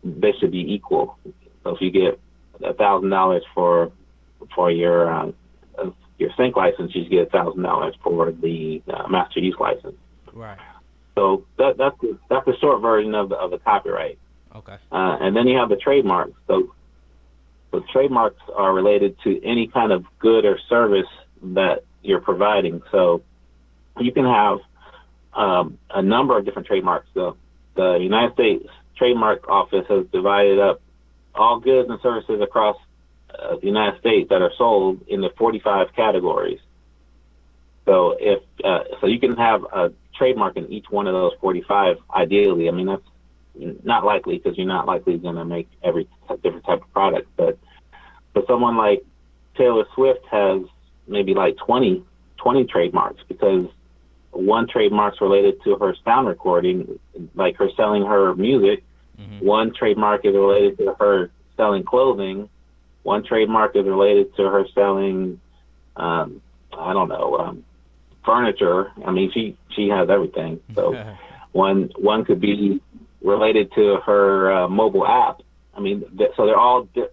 they 0.03 0.33
should 0.39 0.51
be 0.51 0.73
equal. 0.73 1.17
So 1.63 1.75
if 1.75 1.81
you 1.81 1.91
get 1.91 2.19
a 2.63 2.73
thousand 2.73 3.09
dollars 3.09 3.43
for 3.53 3.91
for 4.55 4.71
your 4.71 5.11
uh, 5.11 5.31
your 6.17 6.29
sync 6.37 6.55
license, 6.55 6.95
you 6.95 7.07
get 7.09 7.27
a 7.27 7.29
thousand 7.29 7.63
dollars 7.63 7.95
for 8.03 8.31
the 8.31 8.81
uh, 8.93 9.07
master 9.07 9.39
use 9.39 9.55
license. 9.59 9.97
Right. 10.33 10.57
So 11.15 11.45
that 11.57 11.77
that's 11.77 11.99
the, 12.01 12.17
that's 12.29 12.45
the 12.45 12.55
short 12.59 12.81
version 12.81 13.15
of 13.15 13.29
the 13.29 13.35
of 13.35 13.51
the 13.51 13.57
copyright. 13.57 14.17
Okay. 14.55 14.77
Uh, 14.91 15.17
and 15.19 15.35
then 15.35 15.47
you 15.47 15.57
have 15.57 15.69
the 15.69 15.77
trademarks. 15.77 16.33
So 16.47 16.73
so 17.71 17.83
trademarks 17.91 18.41
are 18.53 18.73
related 18.73 19.17
to 19.23 19.43
any 19.43 19.67
kind 19.67 19.91
of 19.91 20.05
good 20.19 20.45
or 20.45 20.59
service 20.69 21.07
that 21.41 21.83
you're 22.03 22.21
providing. 22.21 22.81
So 22.91 23.23
you 23.99 24.11
can 24.11 24.25
have 24.25 24.59
um, 25.33 25.77
a 25.89 26.01
number 26.01 26.37
of 26.37 26.45
different 26.45 26.67
trademarks. 26.67 27.07
So 27.13 27.37
the 27.75 27.93
United 27.93 28.33
States 28.33 28.67
Trademark 28.97 29.47
Office 29.47 29.85
has 29.87 30.05
divided 30.11 30.59
up 30.59 30.81
all 31.33 31.59
goods 31.59 31.89
and 31.89 31.99
services 32.01 32.41
across 32.41 32.77
uh, 33.33 33.55
the 33.55 33.65
United 33.65 33.99
States 33.99 34.29
that 34.29 34.41
are 34.41 34.51
sold 34.57 35.01
into 35.07 35.29
45 35.37 35.87
categories. 35.95 36.59
So 37.85 38.15
if 38.19 38.43
uh, 38.63 38.83
so, 38.99 39.07
you 39.07 39.19
can 39.19 39.35
have 39.37 39.63
a 39.63 39.91
trademark 40.15 40.55
in 40.57 40.71
each 40.71 40.85
one 40.89 41.07
of 41.07 41.13
those 41.13 41.31
45. 41.41 41.97
Ideally, 42.15 42.67
I 42.67 42.71
mean 42.71 42.87
that's 42.87 43.01
not 43.55 44.05
likely 44.05 44.37
because 44.37 44.57
you're 44.57 44.67
not 44.67 44.85
likely 44.85 45.17
going 45.17 45.35
to 45.35 45.45
make 45.45 45.69
every 45.83 46.07
different 46.43 46.65
type 46.65 46.81
of 46.81 46.93
product. 46.93 47.27
But 47.37 47.57
but 48.33 48.47
someone 48.47 48.77
like 48.77 49.03
Taylor 49.57 49.85
Swift 49.93 50.25
has 50.31 50.61
maybe 51.07 51.33
like 51.33 51.57
20, 51.57 52.03
20 52.37 52.65
trademarks 52.65 53.21
because 53.27 53.67
one 54.31 54.67
trademark's 54.67 55.19
related 55.19 55.61
to 55.63 55.75
her 55.75 55.95
sound 56.05 56.27
recording, 56.27 56.99
like 57.35 57.57
her 57.57 57.69
selling 57.75 58.05
her 58.05 58.33
music. 58.35 58.83
Mm-hmm. 59.19 59.45
One 59.45 59.73
trademark 59.73 60.25
is 60.25 60.33
related 60.33 60.77
to 60.77 60.95
her 60.99 61.29
selling 61.57 61.83
clothing. 61.83 62.49
One 63.03 63.23
trademark 63.23 63.75
is 63.75 63.85
related 63.85 64.35
to 64.37 64.43
her 64.43 64.65
selling, 64.73 65.41
um, 65.97 66.41
I 66.77 66.93
don't 66.93 67.09
know, 67.09 67.37
um, 67.37 67.65
furniture. 68.23 68.91
I 69.05 69.11
mean, 69.11 69.31
she 69.33 69.57
she 69.75 69.89
has 69.89 70.09
everything. 70.09 70.61
So 70.75 71.15
one 71.51 71.91
one 71.97 72.23
could 72.23 72.39
be 72.39 72.79
related 73.21 73.71
to 73.73 73.97
her 74.05 74.51
uh, 74.51 74.67
mobile 74.67 75.05
app. 75.05 75.41
I 75.75 75.79
mean, 75.79 76.03
th- 76.17 76.31
so 76.35 76.45
they're 76.45 76.57
all 76.57 76.83
di- 76.93 77.07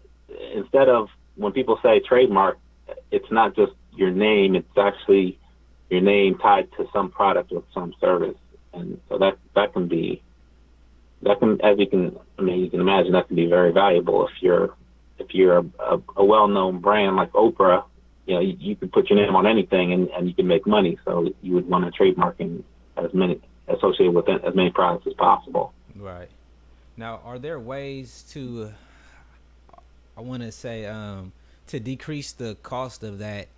instead 0.55 0.89
of 0.89 1.09
when 1.37 1.53
people 1.53 1.79
say 1.83 2.01
trademark, 2.01 2.59
it's 3.11 3.31
not 3.31 3.55
just 3.55 3.73
your 3.95 4.11
name; 4.11 4.55
it's 4.55 4.77
actually 4.77 5.39
your 5.91 6.01
name 6.01 6.39
tied 6.39 6.71
to 6.73 6.87
some 6.93 7.11
product 7.11 7.53
or 7.53 7.63
some 7.73 7.95
service, 8.01 8.37
and 8.73 9.01
so 9.09 9.19
that 9.19 9.39
that 9.55 9.73
can 9.73 9.89
be 9.89 10.23
that 11.23 11.39
can, 11.41 11.61
as 11.63 11.79
you 11.79 11.87
can, 11.87 12.17
I 12.39 12.43
mean, 12.43 12.61
you 12.61 12.71
can 12.71 12.81
imagine 12.81 13.13
that 13.13 13.27
can 13.27 13.37
be 13.37 13.47
very 13.47 13.73
valuable 13.73 14.27
if 14.27 14.33
you're 14.41 14.75
if 15.19 15.35
you're 15.35 15.59
a, 15.59 15.65
a, 15.81 16.01
a 16.17 16.25
well-known 16.25 16.81
brand 16.81 17.17
like 17.17 17.33
Oprah. 17.33 17.85
You 18.27 18.35
know, 18.35 18.41
you, 18.41 18.57
you 18.59 18.77
can 18.77 18.89
put 18.89 19.11
your 19.11 19.19
name 19.19 19.35
on 19.35 19.47
anything 19.47 19.93
and, 19.93 20.09
and 20.11 20.29
you 20.29 20.35
can 20.35 20.47
make 20.47 20.67
money. 20.67 20.97
So 21.05 21.29
you 21.43 21.55
would 21.55 21.69
want 21.69 21.87
to 21.87 21.91
trademark 21.91 22.39
in 22.39 22.63
as 22.97 23.13
many 23.13 23.41
associated 23.67 24.15
with 24.15 24.29
as 24.29 24.55
many 24.55 24.71
products 24.71 25.07
as 25.07 25.15
possible. 25.15 25.73
Right. 25.99 26.29
Now, 26.97 27.21
are 27.25 27.39
there 27.39 27.59
ways 27.59 28.25
to, 28.31 28.73
I 30.17 30.21
want 30.21 30.43
to 30.43 30.53
say, 30.53 30.87
um, 30.87 31.33
to 31.69 31.81
decrease 31.81 32.33
the 32.33 32.57
cost 32.63 33.03
of 33.03 33.19
that 33.19 33.49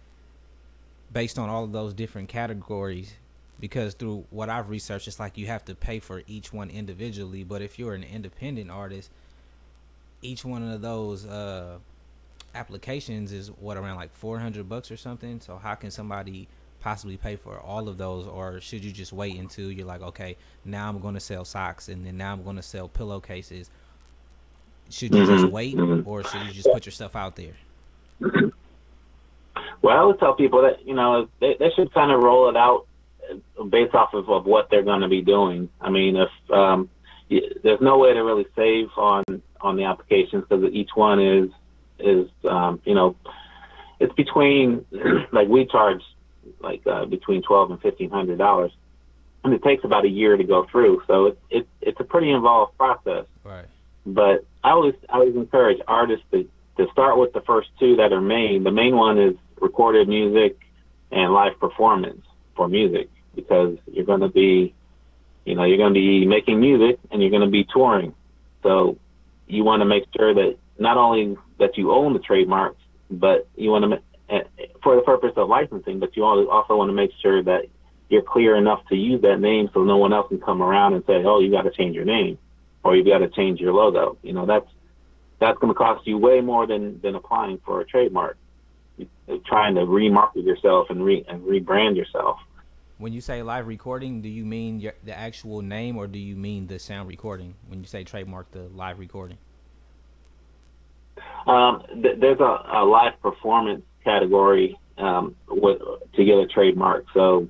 based 1.13 1.39
on 1.39 1.49
all 1.49 1.65
of 1.65 1.73
those 1.73 1.93
different 1.95 2.29
categories? 2.29 3.15
Because 3.59 3.93
through 3.93 4.25
what 4.31 4.49
I've 4.49 4.71
researched, 4.71 5.07
it's 5.07 5.21
like 5.21 5.37
you 5.37 5.47
have 5.47 5.65
to 5.67 5.75
pay 5.75 6.01
for 6.01 6.23
each 6.27 6.53
one 6.53 6.71
individually. 6.71 7.45
But 7.45 7.61
if 7.61 7.79
you're 7.79 7.95
an 7.95 8.05
independent 8.05 8.71
artist, 8.71 9.11
each 10.23 10.45
one 10.45 10.67
of 10.67 10.81
those 10.81 11.27
uh, 11.27 11.79
applications 12.55 13.33
is 13.33 13.49
what 13.49 13.77
around 13.77 13.97
like 13.97 14.13
400 14.13 14.67
bucks 14.67 14.91
or 14.91 14.97
something. 14.97 15.41
So 15.41 15.59
how 15.59 15.75
can 15.75 15.91
somebody 15.91 16.49
possibly 16.81 17.17
pay 17.17 17.37
for 17.37 17.59
all 17.59 17.89
of 17.89 17.99
those 17.99 18.27
or 18.27 18.61
should 18.61 18.85
you 18.85 18.93
just 18.93 19.13
wait 19.13 19.37
until 19.37 19.71
you're 19.71 19.87
like 19.87 20.03
okay 20.03 20.37
now 20.65 20.89
i'm 20.89 20.99
going 20.99 21.15
to 21.15 21.21
sell 21.21 21.45
socks 21.45 21.89
and 21.89 22.05
then 22.05 22.17
now 22.17 22.33
i'm 22.33 22.43
going 22.43 22.57
to 22.57 22.63
sell 22.63 22.89
pillowcases 22.89 23.71
should 24.89 25.15
you 25.15 25.23
mm-hmm. 25.23 25.37
just 25.37 25.53
wait 25.53 25.77
mm-hmm. 25.77 26.09
or 26.09 26.25
should 26.25 26.43
you 26.43 26.53
just 26.53 26.69
put 26.73 26.87
yourself 26.87 27.15
out 27.15 27.37
there 27.37 27.55
well 29.83 29.97
i 29.97 30.03
would 30.03 30.19
tell 30.19 30.35
people 30.35 30.63
that 30.63 30.87
you 30.87 30.95
know 30.95 31.29
they, 31.41 31.55
they 31.59 31.71
should 31.71 31.93
kind 31.93 32.11
of 32.11 32.23
roll 32.23 32.49
it 32.49 32.57
out 32.57 32.87
based 33.69 33.95
off 33.95 34.15
of, 34.15 34.29
of 34.29 34.47
what 34.47 34.71
they're 34.71 34.83
going 34.83 35.01
to 35.01 35.09
be 35.09 35.23
doing. 35.23 35.69
I 35.81 35.91
mean, 35.91 36.17
if 36.17 36.31
um, 36.51 36.89
there's 37.29 37.81
no 37.81 37.99
way 37.99 38.13
to 38.13 38.21
really 38.21 38.47
save 38.57 38.89
on 38.97 39.25
on 39.61 39.77
the 39.77 39.85
applications 39.85 40.45
because 40.49 40.73
each 40.73 40.91
one 40.95 41.21
is 41.21 41.51
is 41.99 42.29
um, 42.49 42.81
you 42.85 42.95
know 42.95 43.15
it's 43.99 44.15
between 44.15 44.85
like 45.33 45.49
we 45.49 45.67
charge 45.67 46.03
like 46.61 46.87
uh, 46.87 47.05
between 47.07 47.43
twelve 47.43 47.71
and 47.71 47.81
fifteen 47.81 48.11
hundred 48.11 48.39
dollars, 48.39 48.73
and 49.45 49.53
it 49.53 49.63
takes 49.63 49.85
about 49.85 50.05
a 50.05 50.09
year 50.09 50.37
to 50.37 50.45
go 50.45 50.67
through. 50.71 51.03
So 51.07 51.27
it's 51.27 51.41
it, 51.51 51.69
it's 51.81 52.01
a 52.01 52.05
pretty 52.05 52.31
involved 52.31 52.77
process. 52.77 53.27
Right. 53.45 53.67
But 54.07 54.45
I 54.63 54.71
always 54.71 54.95
I 55.09 55.15
always 55.15 55.37
encourage 55.37 55.81
artists 55.87 56.25
to 56.33 56.49
to 56.77 56.87
start 56.93 57.19
with 57.19 57.33
the 57.33 57.41
first 57.43 57.69
two 57.79 57.97
that 57.97 58.13
are 58.13 58.21
main. 58.21 58.65
The 58.65 58.71
main 58.71 58.97
one 58.97 59.19
is 59.19 59.35
recorded 59.61 60.09
music 60.09 60.59
and 61.11 61.33
live 61.33 61.59
performance 61.59 62.23
for 62.57 62.69
music 62.69 63.09
because 63.35 63.77
you're 63.91 64.05
going 64.05 64.21
to 64.21 64.29
be, 64.29 64.75
you 65.45 65.55
know, 65.55 65.65
you're 65.65 65.79
going 65.79 65.95
to 65.95 66.01
be 66.01 66.27
making 66.27 66.61
music 66.61 66.99
and 67.11 67.21
you're 67.21 67.31
going 67.31 67.43
to 67.43 67.49
be 67.49 67.65
touring. 67.65 68.15
So 68.63 68.99
you 69.47 69.65
want 69.65 69.81
to 69.81 69.87
make 69.87 70.05
sure 70.17 70.35
that 70.35 70.57
not 70.79 70.97
only 70.97 71.37
that 71.59 71.77
you 71.77 71.93
own 71.93 72.13
the 72.13 72.19
trademarks, 72.19 72.81
but 73.11 73.47
you 73.57 73.71
want 73.71 73.91
to, 73.91 74.01
for 74.83 74.97
the 74.97 75.03
purpose 75.03 75.33
of 75.37 75.49
licensing, 75.49 75.99
but 75.99 76.17
you 76.17 76.25
also 76.25 76.77
want 76.77 76.89
to 76.89 76.95
make 76.95 77.11
sure 77.21 77.43
that 77.43 77.67
you're 78.09 78.23
clear 78.23 78.57
enough 78.57 78.87
to 78.89 78.97
use 78.97 79.23
that 79.23 79.41
name 79.41 79.71
so 79.73 79.85
no 79.85 79.97
one 79.97 80.13
else 80.13 80.29
can 80.29 80.41
come 80.41 80.63
around 80.63 80.95
and 80.95 81.05
say, 81.07 81.23
oh, 81.25 81.41
you 81.41 81.51
got 81.51 81.63
to 81.63 81.71
change 81.71 81.95
your 81.95 82.05
name 82.05 82.39
or 82.83 82.97
you 82.97 83.05
got 83.05 83.19
to 83.19 83.29
change 83.29 83.61
your 83.61 83.73
logo. 83.73 84.19
You 84.23 84.33
know, 84.33 84.47
that's, 84.47 84.67
that's 85.39 85.59
going 85.59 85.73
to 85.73 85.79
cost 85.79 86.07
you 86.07 86.19
way 86.19 86.41
more 86.41 86.67
than, 86.67 87.01
than 87.01 87.15
applying 87.15 87.59
for 87.65 87.81
a 87.81 87.85
trademark, 87.85 88.37
trying 89.47 89.75
to 89.77 89.83
remarket 89.83 90.45
yourself 90.45 90.91
and 90.91 91.05
re 91.05 91.25
and 91.29 91.43
rebrand 91.43 91.97
yourself. 91.97 92.39
When 92.99 93.13
you 93.13 93.21
say 93.23 93.43
live 93.43 93.67
recording, 93.67 94.21
do 94.21 94.29
you 94.29 94.45
mean 94.45 94.81
your, 94.81 94.93
the 95.05 95.17
actual 95.17 95.63
name 95.63 95.97
or 95.97 96.07
do 96.07 96.19
you 96.19 96.37
mean 96.37 96.67
the 96.67 96.79
sound 96.79 97.09
recording? 97.09 97.55
When 97.69 97.81
you 97.81 97.87
say 97.87 98.05
trademark 98.05 98.51
the 98.51 98.69
live 98.75 98.99
recording. 98.99 99.39
Um, 101.47 101.83
th- 102.03 102.19
there's 102.21 102.41
a, 102.41 102.65
a, 102.73 102.85
live 102.85 103.21
performance 103.23 103.83
category 104.05 104.79
um, 104.99 105.35
with, 105.49 105.81
to 106.15 106.25
get 106.25 106.39
a 106.39 106.47
trademark. 106.47 107.07
So 107.15 107.49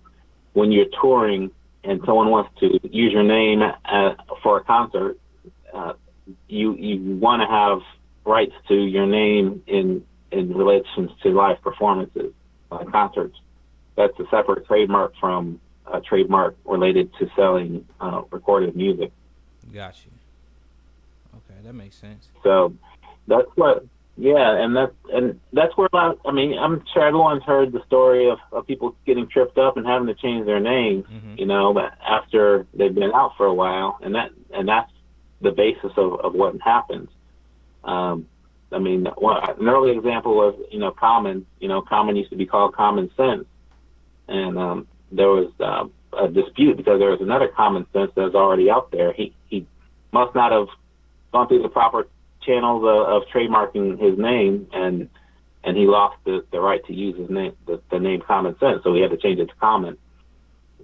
when 0.52 0.72
you're 0.72 0.86
touring 1.00 1.50
and 1.84 2.00
someone 2.04 2.30
wants 2.30 2.50
to 2.60 2.78
use 2.88 3.12
your 3.12 3.22
name 3.22 3.62
uh, 3.62 4.14
for 4.42 4.58
a 4.58 4.64
concert, 4.64 5.18
uh, 5.72 5.94
you 6.48 6.74
you 6.76 7.16
want 7.16 7.42
to 7.42 7.48
have 7.48 7.80
rights 8.24 8.54
to 8.68 8.74
your 8.74 9.06
name 9.06 9.62
in 9.66 10.04
in 10.30 10.54
relation 10.54 11.10
to 11.22 11.30
live 11.30 11.60
performances, 11.62 12.32
uh, 12.70 12.84
concerts. 12.84 13.38
That's 13.96 14.18
a 14.20 14.24
separate 14.30 14.66
trademark 14.66 15.14
from 15.18 15.60
a 15.92 16.00
trademark 16.00 16.56
related 16.64 17.12
to 17.18 17.28
selling 17.34 17.86
uh, 18.00 18.22
recorded 18.30 18.76
music. 18.76 19.10
Got 19.74 19.96
you. 20.04 20.10
Okay, 21.36 21.60
that 21.64 21.72
makes 21.72 21.96
sense. 21.96 22.28
So 22.42 22.74
that's 23.26 23.48
what, 23.56 23.84
yeah, 24.16 24.62
and 24.62 24.76
that's 24.76 24.92
and 25.12 25.40
that's 25.52 25.76
where 25.76 25.88
a 25.92 25.96
lot. 25.96 26.18
I 26.26 26.32
mean, 26.32 26.58
I'm 26.58 26.84
sure 26.92 27.06
everyone's 27.06 27.42
heard 27.44 27.72
the 27.72 27.82
story 27.86 28.28
of, 28.28 28.38
of 28.52 28.66
people 28.66 28.94
getting 29.06 29.26
tripped 29.26 29.56
up 29.56 29.76
and 29.76 29.86
having 29.86 30.08
to 30.08 30.14
change 30.14 30.46
their 30.46 30.60
names. 30.60 31.06
Mm-hmm. 31.06 31.36
You 31.38 31.46
know, 31.46 31.78
after 32.06 32.66
they've 32.74 32.94
been 32.94 33.12
out 33.14 33.36
for 33.36 33.46
a 33.46 33.54
while, 33.54 33.98
and 34.02 34.14
that 34.14 34.30
and 34.52 34.68
that's 34.68 34.92
the 35.40 35.52
basis 35.52 35.92
of, 35.96 36.20
of 36.20 36.34
what 36.34 36.60
happens. 36.60 37.08
Um, 37.84 38.26
I 38.72 38.78
mean, 38.78 39.06
an 39.06 39.68
early 39.68 39.96
example 39.96 40.34
was, 40.34 40.54
you 40.70 40.78
know, 40.78 40.90
Common. 40.90 41.46
You 41.58 41.68
know, 41.68 41.82
Common 41.82 42.16
used 42.16 42.30
to 42.30 42.36
be 42.36 42.46
called 42.46 42.74
Common 42.74 43.10
Sense, 43.16 43.46
and 44.28 44.58
um, 44.58 44.88
there 45.10 45.28
was 45.28 45.50
uh, 45.60 45.86
a 46.16 46.28
dispute 46.28 46.76
because 46.76 46.98
there 46.98 47.10
was 47.10 47.20
another 47.20 47.48
Common 47.48 47.86
Sense 47.92 48.12
that 48.14 48.22
was 48.22 48.34
already 48.34 48.70
out 48.70 48.90
there. 48.90 49.12
He 49.12 49.34
he 49.48 49.66
must 50.12 50.34
not 50.34 50.52
have 50.52 50.68
gone 51.32 51.48
through 51.48 51.62
the 51.62 51.68
proper 51.68 52.06
channels 52.42 52.82
of, 52.82 53.22
of 53.22 53.28
trademarking 53.32 54.00
his 54.00 54.18
name, 54.18 54.66
and 54.72 55.08
and 55.62 55.76
he 55.76 55.86
lost 55.86 56.16
the, 56.24 56.44
the 56.52 56.60
right 56.60 56.84
to 56.86 56.94
use 56.94 57.18
his 57.18 57.28
name, 57.28 57.54
the, 57.66 57.80
the 57.90 57.98
name 57.98 58.22
Common 58.26 58.58
Sense, 58.58 58.82
so 58.82 58.94
he 58.94 59.02
had 59.02 59.10
to 59.10 59.18
change 59.18 59.38
it 59.38 59.46
to 59.46 59.54
Common. 59.56 59.96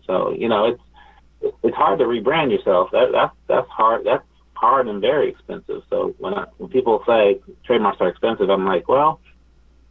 So 0.06 0.32
you 0.32 0.48
know, 0.48 0.66
it's 0.66 1.54
it's 1.62 1.76
hard 1.76 1.98
to 1.98 2.04
rebrand 2.04 2.50
yourself. 2.50 2.90
That 2.92 3.12
that's 3.12 3.34
that's 3.48 3.68
hard. 3.68 4.04
That's 4.04 4.24
hard 4.54 4.88
and 4.88 5.00
very 5.00 5.28
expensive. 5.28 5.82
So 5.90 6.14
when 6.18 6.34
I, 6.34 6.46
when 6.58 6.70
people 6.70 7.02
say 7.06 7.40
trademarks 7.64 8.00
are 8.00 8.08
expensive, 8.08 8.50
I'm 8.50 8.64
like, 8.64 8.88
well, 8.88 9.20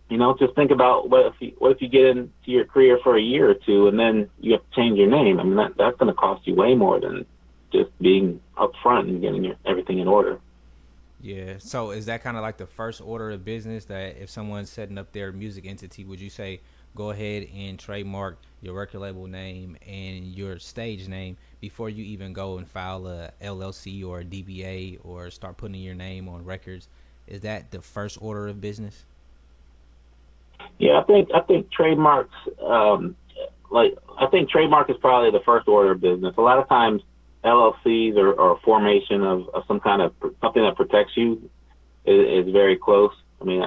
you 0.10 0.18
know, 0.18 0.36
just 0.38 0.56
think 0.56 0.72
about 0.72 1.10
what 1.10 1.26
if 1.28 1.34
you, 1.40 1.54
what 1.58 1.72
if 1.72 1.82
you 1.82 1.88
get 1.88 2.06
into 2.06 2.30
your 2.46 2.66
career 2.66 3.00
for 3.04 3.18
a 3.18 3.22
year 3.22 3.50
or 3.50 3.56
two 3.56 3.88
and 3.88 4.00
then 4.00 4.30
you 4.40 4.54
have 4.54 4.62
to 4.62 4.76
change 4.76 4.98
your 4.98 5.10
name. 5.10 5.40
I 5.40 5.44
mean, 5.44 5.56
that 5.56 5.78
that's 5.78 5.98
going 5.98 6.14
to 6.14 6.14
cost 6.14 6.46
you 6.48 6.56
way 6.56 6.76
more 6.76 7.00
than 7.00 7.26
just 7.72 7.90
being 8.00 8.40
upfront 8.58 9.10
and 9.10 9.22
getting 9.22 9.44
your, 9.44 9.56
everything 9.66 10.00
in 10.00 10.08
order. 10.08 10.40
Yeah. 11.26 11.56
So 11.58 11.90
is 11.90 12.06
that 12.06 12.22
kind 12.22 12.38
of 12.38 12.44
like 12.44 12.58
the 12.58 12.68
first 12.68 13.02
order 13.02 13.32
of 13.32 13.44
business 13.44 13.86
that 13.86 14.16
if 14.22 14.30
someone's 14.30 14.70
setting 14.70 15.00
up 15.00 15.12
their 15.12 15.32
music 15.32 15.66
entity, 15.66 16.04
would 16.06 16.22
you 16.22 16.30
say 16.30 16.62
go 16.94 17.10
ahead 17.10 17.48
and 17.52 17.80
trademark 17.80 18.38
your 18.62 18.76
record 18.76 19.00
label 19.00 19.26
name 19.26 19.76
and 19.88 20.24
your 20.24 20.60
stage 20.60 21.08
name 21.08 21.36
before 21.62 21.90
you 21.90 22.04
even 22.04 22.32
go 22.32 22.60
and 22.60 22.70
file 22.70 23.08
a 23.08 23.32
LLC 23.42 24.08
or 24.08 24.20
a 24.20 24.24
DBA 24.24 25.00
or 25.04 25.32
start 25.32 25.58
putting 25.58 25.82
your 25.82 25.96
name 25.96 26.30
on 26.30 26.46
records. 26.46 26.90
Is 27.26 27.42
that 27.42 27.72
the 27.72 27.82
first 27.82 28.20
order 28.22 28.48
of 28.48 28.62
business? 28.62 29.04
Yeah, 30.78 31.00
I 31.00 31.04
think 31.06 31.30
I 31.34 31.40
think 31.40 31.72
trademarks 31.72 32.36
um, 32.64 33.16
like 33.72 33.98
I 34.20 34.28
think 34.28 34.52
trademark 34.52 34.92
is 34.92 34.98
probably 35.02 35.32
the 35.32 35.44
first 35.44 35.68
order 35.68 35.94
of 35.94 36.02
business. 36.02 36.36
A 36.38 36.42
lot 36.42 36.60
of 36.60 36.70
times 36.70 37.02
LLCs 37.46 38.18
or, 38.18 38.34
or 38.34 38.60
formation 38.64 39.22
of, 39.24 39.48
of 39.54 39.64
some 39.68 39.80
kind 39.80 40.02
of 40.02 40.14
something 40.42 40.64
that 40.64 40.76
protects 40.76 41.16
you 41.16 41.50
is, 42.06 42.48
is 42.48 42.52
very 42.52 42.76
close. 42.76 43.12
I 43.42 43.44
mean, 43.46 43.64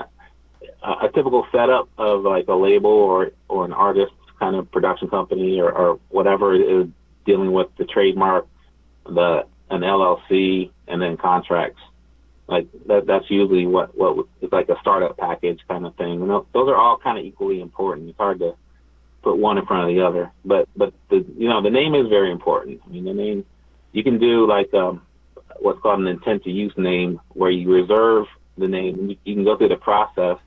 a 0.82 1.08
typical 1.14 1.46
setup 1.52 1.88
of 1.98 2.22
like 2.22 2.48
a 2.48 2.54
label 2.54 2.90
or 2.90 3.30
or 3.48 3.64
an 3.64 3.72
artist 3.72 4.12
kind 4.38 4.56
of 4.56 4.70
production 4.70 5.08
company 5.08 5.60
or, 5.60 5.70
or 5.70 6.00
whatever 6.08 6.54
is 6.54 6.86
dealing 7.24 7.52
with 7.52 7.68
the 7.76 7.84
trademark, 7.84 8.46
the 9.04 9.44
an 9.70 9.82
LLC, 9.82 10.70
and 10.86 11.00
then 11.00 11.16
contracts. 11.16 11.80
Like 12.48 12.66
that, 12.86 13.06
that's 13.06 13.30
usually 13.30 13.66
what 13.66 13.96
what 13.96 14.26
is 14.40 14.50
like 14.50 14.68
a 14.70 14.76
startup 14.80 15.16
package 15.18 15.60
kind 15.68 15.86
of 15.86 15.94
thing. 15.96 16.22
And 16.22 16.30
those 16.30 16.68
are 16.68 16.76
all 16.76 16.98
kind 16.98 17.18
of 17.18 17.24
equally 17.24 17.60
important. 17.60 18.08
It's 18.08 18.18
hard 18.18 18.38
to 18.40 18.54
put 19.22 19.36
one 19.36 19.58
in 19.58 19.66
front 19.66 19.88
of 19.88 19.94
the 19.94 20.02
other, 20.02 20.32
but 20.44 20.68
but 20.74 20.94
the 21.10 21.24
you 21.36 21.48
know 21.48 21.62
the 21.62 21.70
name 21.70 21.94
is 21.94 22.08
very 22.08 22.32
important. 22.32 22.80
I 22.86 22.88
mean 22.88 23.04
the 23.04 23.12
name 23.12 23.44
you 23.98 24.04
can 24.04 24.18
do 24.18 24.46
like 24.46 24.72
um, 24.74 25.02
what's 25.58 25.80
called 25.80 26.00
an 26.00 26.06
intent 26.06 26.44
to 26.44 26.50
use 26.50 26.72
name, 26.76 27.20
where 27.30 27.50
you 27.50 27.68
reserve 27.72 28.26
the 28.56 28.68
name. 28.68 29.16
You 29.24 29.34
can 29.34 29.44
go 29.44 29.56
through 29.56 29.70
the 29.70 29.76
process 29.76 30.38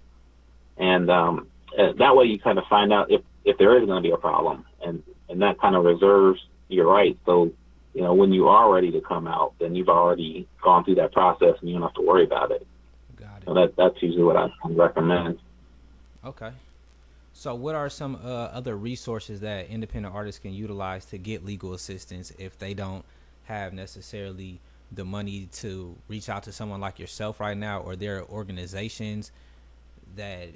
and 0.78 1.12
um, 1.12 1.48
uh, 1.78 1.94
that 2.00 2.16
way 2.16 2.26
you 2.26 2.40
kind 2.40 2.58
of 2.58 2.66
find 2.66 2.92
out 2.92 3.12
if 3.12 3.22
if 3.46 3.58
there 3.58 3.78
is 3.78 3.86
going 3.86 4.02
to 4.02 4.08
be 4.08 4.14
a 4.14 4.18
problem, 4.18 4.66
and 4.84 5.04
and 5.30 5.42
that 5.42 5.60
kind 5.60 5.76
of 5.76 5.86
reserves 5.86 6.42
your 6.70 6.88
rights. 6.88 7.20
So 7.26 7.52
you 7.94 8.02
know 8.02 8.14
when 8.14 8.34
you 8.34 8.48
are 8.48 8.74
ready 8.74 8.92
to 8.92 9.02
come 9.02 9.28
out, 9.28 9.54
then 9.60 9.76
you've 9.76 9.90
already 9.90 10.48
gone 10.62 10.84
through 10.84 10.96
that 10.96 11.14
process, 11.14 11.56
and 11.60 11.70
you 11.70 11.76
don't 11.76 11.84
have 11.84 11.94
to 11.94 12.02
worry 12.02 12.24
about 12.24 12.52
it. 12.52 12.66
Got 13.16 13.38
it. 13.38 13.46
So 13.46 13.54
that 13.54 13.76
that's 13.76 14.02
usually 14.02 14.24
what 14.24 14.38
I 14.38 14.50
recommend. 14.70 15.40
Okay. 16.26 16.52
So, 17.34 17.56
what 17.56 17.76
are 17.76 17.90
some 17.90 18.20
uh, 18.24 18.28
other 18.28 18.76
resources 18.76 19.40
that 19.40 19.68
independent 19.70 20.14
artists 20.14 20.40
can 20.40 20.54
utilize 20.54 21.06
to 21.06 21.18
get 21.18 21.46
legal 21.46 21.74
assistance 21.74 22.32
if 22.38 22.60
they 22.60 22.74
don't 22.74 23.06
have 23.44 23.74
necessarily 23.74 24.60
the 24.92 25.06
money 25.06 25.48
to 25.52 25.96
reach 26.08 26.30
out 26.30 26.44
to 26.44 26.52
someone 26.52 26.82
like 26.82 27.00
yourself 27.00 27.40
right 27.40 27.58
now, 27.58 27.80
or 27.80 27.96
there 27.96 28.20
are 28.20 28.26
organizations 28.26 29.32
that 30.16 30.50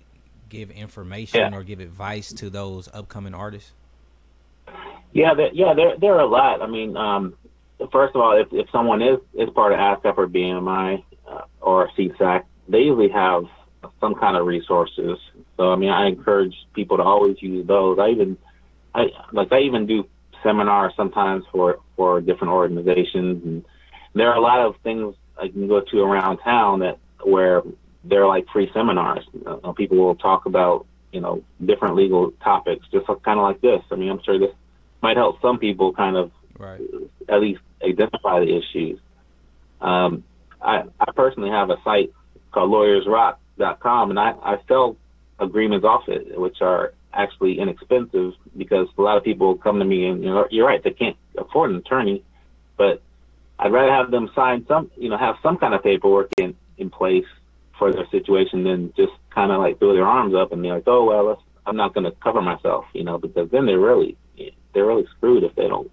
give 0.50 0.72
information 0.72 1.40
yeah. 1.40 1.56
or 1.58 1.64
give 1.64 1.80
advice 1.80 2.32
to 2.34 2.50
those 2.50 2.90
upcoming 2.94 3.34
artists? 3.34 3.72
Yeah, 5.14 5.34
there, 5.34 5.54
yeah, 5.54 5.74
there 5.74 5.98
there 5.98 6.14
are 6.16 6.20
a 6.20 6.28
lot. 6.28 6.62
I 6.62 6.68
mean, 6.68 6.98
um, 6.98 7.36
first 7.92 8.16
of 8.16 8.22
all, 8.22 8.38
if, 8.38 8.48
if 8.52 8.70
someone 8.72 9.02
is 9.02 9.20
is 9.34 9.50
part 9.52 9.72
of 9.72 9.80
ASCAP 9.80 10.18
or 10.18 10.28
BMI 10.28 11.04
uh, 11.28 11.42
or 11.62 11.90
SESAC, 11.98 12.44
they 12.68 12.80
usually 12.80 13.10
have 13.10 13.46
some 14.02 14.16
kind 14.16 14.36
of 14.36 14.46
resources. 14.46 15.18
So 15.58 15.72
I 15.72 15.78
mean, 15.78 15.90
I 15.90 16.08
encourage 16.08 16.56
people 16.74 16.98
to 16.98 17.04
always 17.04 17.42
use 17.42 17.66
those. 17.66 17.98
I 18.00 18.10
even, 18.10 18.38
I 18.94 19.06
like 19.32 19.52
I 19.54 19.62
even 19.62 19.86
do 19.86 20.06
seminars 20.46 20.94
sometimes 20.96 21.44
for 21.52 21.80
for 21.96 22.22
different 22.22 22.54
organizations, 22.54 23.44
and 23.44 23.66
there 24.14 24.30
are 24.30 24.38
a 24.38 24.42
lot 24.42 24.62
of 24.62 24.76
things 24.84 25.16
I 25.42 25.48
can 25.50 25.68
go 25.68 25.82
to 25.82 26.02
around 26.02 26.38
town 26.38 26.80
that 26.80 27.00
where 27.24 27.64
they're 28.04 28.28
like 28.28 28.46
free 28.54 28.70
seminars. 28.74 29.26
Uh, 29.46 29.72
people 29.74 29.98
will 29.98 30.16
talk 30.16 30.46
about 30.46 30.86
you 31.12 31.20
know 31.20 31.44
different 31.66 31.96
legal 31.96 32.32
topics, 32.44 32.86
just 32.92 33.08
kind 33.08 33.40
of 33.40 33.44
like 33.44 33.62
this. 33.62 33.82
I 33.92 33.96
mean, 33.96 34.10
I'm 34.10 34.22
sure 34.24 34.40
this 34.40 34.56
might 35.02 35.18
help 35.18 35.42
some 35.42 35.60
people 35.60 35.94
kind 35.94 36.16
of 36.16 36.32
right. 36.58 36.82
at 37.28 37.42
least 37.42 37.62
identify 37.84 38.40
the 38.40 38.58
issues. 38.58 39.00
Um, 39.82 40.24
I, 40.62 40.84
I 41.00 41.12
personally 41.16 41.50
have 41.50 41.70
a 41.70 41.78
site 41.84 42.12
called 42.52 42.72
lawyersrock.com, 42.72 44.10
and 44.10 44.20
I, 44.20 44.32
I 44.32 44.58
sell 44.68 44.98
agreements 45.40 45.86
off 45.86 46.08
it, 46.08 46.40
which 46.40 46.62
are 46.62 46.94
actually 47.16 47.60
inexpensive 47.60 48.34
because 48.58 48.88
a 48.98 49.02
lot 49.02 49.18
of 49.18 49.24
people 49.24 49.56
come 49.56 49.80
to 49.80 49.86
me 49.86 50.06
and 50.08 50.24
you 50.24 50.30
know 50.30 50.48
you're 50.52 50.68
right 50.68 50.84
they 50.84 50.92
can't 50.92 51.18
afford 51.38 51.72
an 51.72 51.78
attorney, 51.78 52.24
but 52.78 53.02
I'd 53.60 53.72
rather 53.72 53.92
have 53.92 54.12
them 54.12 54.30
sign 54.36 54.66
some 54.68 54.92
you 54.98 55.10
know 55.10 55.18
have 55.18 55.36
some 55.42 55.58
kind 55.58 55.74
of 55.74 55.84
paperwork 55.84 56.30
in 56.38 56.56
in 56.78 56.90
place 56.90 57.26
for 57.78 57.92
their 57.92 58.08
situation 58.10 58.64
than 58.64 58.94
just 58.96 59.14
kind 59.30 59.52
of 59.52 59.60
like 59.60 59.80
throw 59.80 59.94
their 59.94 60.06
arms 60.06 60.34
up 60.36 60.52
and 60.52 60.62
be 60.62 60.70
like 60.70 60.84
oh 60.88 61.06
well 61.06 61.44
I'm 61.66 61.76
not 61.76 61.94
going 61.94 62.06
to 62.06 62.12
cover 62.12 62.42
myself 62.42 62.86
you 62.94 63.04
know 63.04 63.18
because 63.18 63.50
then 63.52 63.66
they're 63.66 63.80
really 63.80 64.18
they're 64.74 64.86
really 64.86 65.08
screwed 65.18 65.44
if 65.44 65.56
they 65.56 65.68
don't 65.68 65.90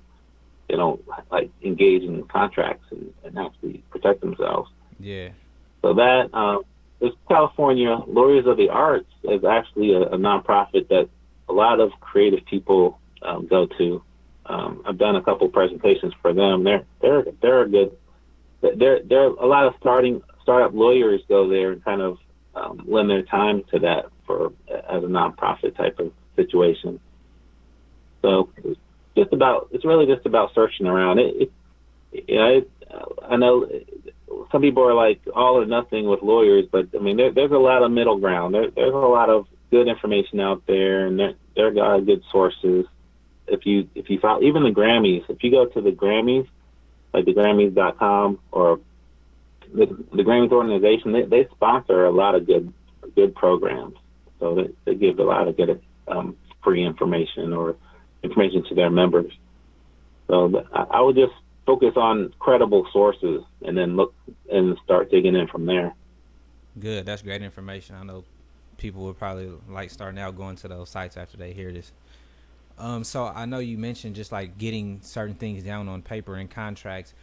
they 0.68 0.76
don't 0.76 1.02
like 1.30 1.50
engage 1.62 2.02
in 2.02 2.24
contracts 2.24 2.87
and, 2.90 3.12
and 3.24 3.38
actually 3.38 3.82
protect 3.90 4.20
themselves. 4.20 4.70
Yeah. 4.98 5.30
So 5.82 5.94
that 5.94 6.32
um, 6.32 6.62
California 7.28 7.98
Lawyers 8.06 8.46
of 8.46 8.56
the 8.56 8.68
Arts 8.68 9.10
is 9.24 9.44
actually 9.44 9.92
a, 9.92 10.02
a 10.02 10.18
nonprofit 10.18 10.88
that 10.88 11.08
a 11.48 11.52
lot 11.52 11.80
of 11.80 11.90
creative 12.00 12.44
people 12.46 12.98
um, 13.22 13.46
go 13.46 13.66
to. 13.78 14.02
Um, 14.46 14.82
I've 14.86 14.98
done 14.98 15.16
a 15.16 15.22
couple 15.22 15.48
presentations 15.48 16.12
for 16.20 16.32
them. 16.32 16.64
They're 16.64 16.84
they're 17.00 17.24
they're 17.40 17.62
a 17.62 17.68
good. 17.68 17.96
They're 18.60 19.02
they're 19.02 19.26
a 19.26 19.46
lot 19.46 19.66
of 19.66 19.74
starting 19.80 20.22
startup 20.42 20.74
lawyers 20.74 21.20
go 21.28 21.48
there 21.48 21.72
and 21.72 21.84
kind 21.84 22.00
of 22.00 22.18
um, 22.54 22.82
lend 22.86 23.10
their 23.10 23.22
time 23.22 23.62
to 23.72 23.78
that 23.80 24.06
for 24.26 24.52
as 24.68 25.02
a 25.02 25.06
nonprofit 25.06 25.76
type 25.76 25.98
of 25.98 26.12
situation. 26.36 27.00
So 28.22 28.50
it's 28.64 28.80
just 29.16 29.32
about 29.32 29.68
it's 29.72 29.84
really 29.84 30.06
just 30.06 30.26
about 30.26 30.54
searching 30.54 30.86
around. 30.86 31.18
It, 31.18 31.50
it 32.12 32.28
you 32.28 32.36
know, 32.36 32.48
it, 32.48 32.70
I 33.28 33.36
know 33.36 33.66
some 34.50 34.62
people 34.62 34.83
are 34.85 34.94
like 34.94 35.20
all 35.35 35.61
or 35.61 35.66
nothing 35.66 36.07
with 36.07 36.22
lawyers, 36.22 36.66
but 36.70 36.88
I 36.94 37.02
mean, 37.02 37.16
there, 37.16 37.33
there's 37.33 37.50
a 37.50 37.59
lot 37.59 37.83
of 37.83 37.90
middle 37.90 38.18
ground. 38.18 38.55
There, 38.55 38.70
there's 38.70 38.94
a 38.94 38.96
lot 38.96 39.28
of 39.28 39.46
good 39.70 39.88
information 39.88 40.40
out 40.40 40.62
there, 40.66 41.07
and 41.07 41.18
there 41.18 41.35
there 41.55 41.85
are 41.85 42.00
good 42.00 42.22
sources. 42.31 42.87
If 43.46 43.66
you 43.66 43.88
if 43.94 44.11
you 44.11 44.18
follow 44.20 44.42
even 44.42 44.62
the 44.62 44.70
Grammys, 44.70 45.24
if 45.28 45.42
you 45.42 45.50
go 45.50 45.66
to 45.66 45.81
the 45.81 45.90
Grammys, 45.90 46.48
like 47.12 47.24
the 47.24 47.35
Grammys.com 47.35 48.38
or 48.50 48.81
the, 49.72 49.87
the 50.12 50.22
Grammys 50.22 50.52
organization, 50.52 51.12
they, 51.12 51.22
they 51.22 51.48
sponsor 51.55 52.05
a 52.05 52.11
lot 52.11 52.35
of 52.35 52.46
good 52.46 52.72
good 53.14 53.35
programs. 53.35 53.96
So 54.40 54.55
they, 54.55 54.70
they 54.85 54.94
give 54.94 55.18
a 55.18 55.24
lot 55.24 55.48
of 55.48 55.57
good 55.57 55.81
um, 56.09 56.37
free 56.62 56.85
information 56.85 57.52
or 57.52 57.76
information 58.22 58.64
to 58.68 58.74
their 58.74 58.90
members. 58.90 59.33
So 60.28 60.64
I, 60.72 60.83
I 60.83 61.00
would 61.00 61.16
just 61.16 61.33
focus 61.66 61.92
on 61.96 62.33
credible 62.38 62.87
sources 62.92 63.42
and 63.62 63.77
then 63.77 63.96
look 63.96 64.14
and 64.51 64.77
start 64.85 65.11
digging 65.11 65.35
in 65.35 65.46
from 65.48 65.66
there. 65.66 65.94
Good. 66.79 67.07
That's 67.07 67.22
great 67.22 67.42
information. 67.42 67.96
I 67.96 68.03
know 68.03 68.25
people 68.79 69.05
would 69.05 69.18
probably 69.18 69.51
like 69.68 69.90
starting 69.90 70.20
out 70.20 70.37
going 70.37 70.57
to 70.57 70.68
those 70.68 70.88
sites 70.88 71.16
after 71.16 71.37
they 71.37 71.53
hear 71.53 71.72
this. 71.72 71.92
Um, 72.79 73.05
so 73.05 73.27
I 73.27 73.44
know 73.44 73.59
you 73.59 73.79
mentioned 73.79 74.16
just 74.16 74.33
like 74.33 74.59
getting 74.59 75.01
certain 75.03 75.35
things 75.35 75.62
down 75.62 75.88
on 75.88 76.03
paper 76.03 76.37
and 76.37 76.51
contracts. 76.51 77.14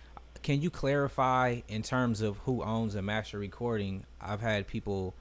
Can 0.41 0.61
you 0.61 0.69
clarify 0.69 1.61
in 1.67 1.81
terms 1.81 2.21
of 2.21 2.37
who 2.39 2.63
owns 2.63 2.95
a 2.95 3.01
master 3.01 3.39
recording? 3.39 4.05
I've 4.21 4.41
had 4.41 4.67
people 4.67 5.13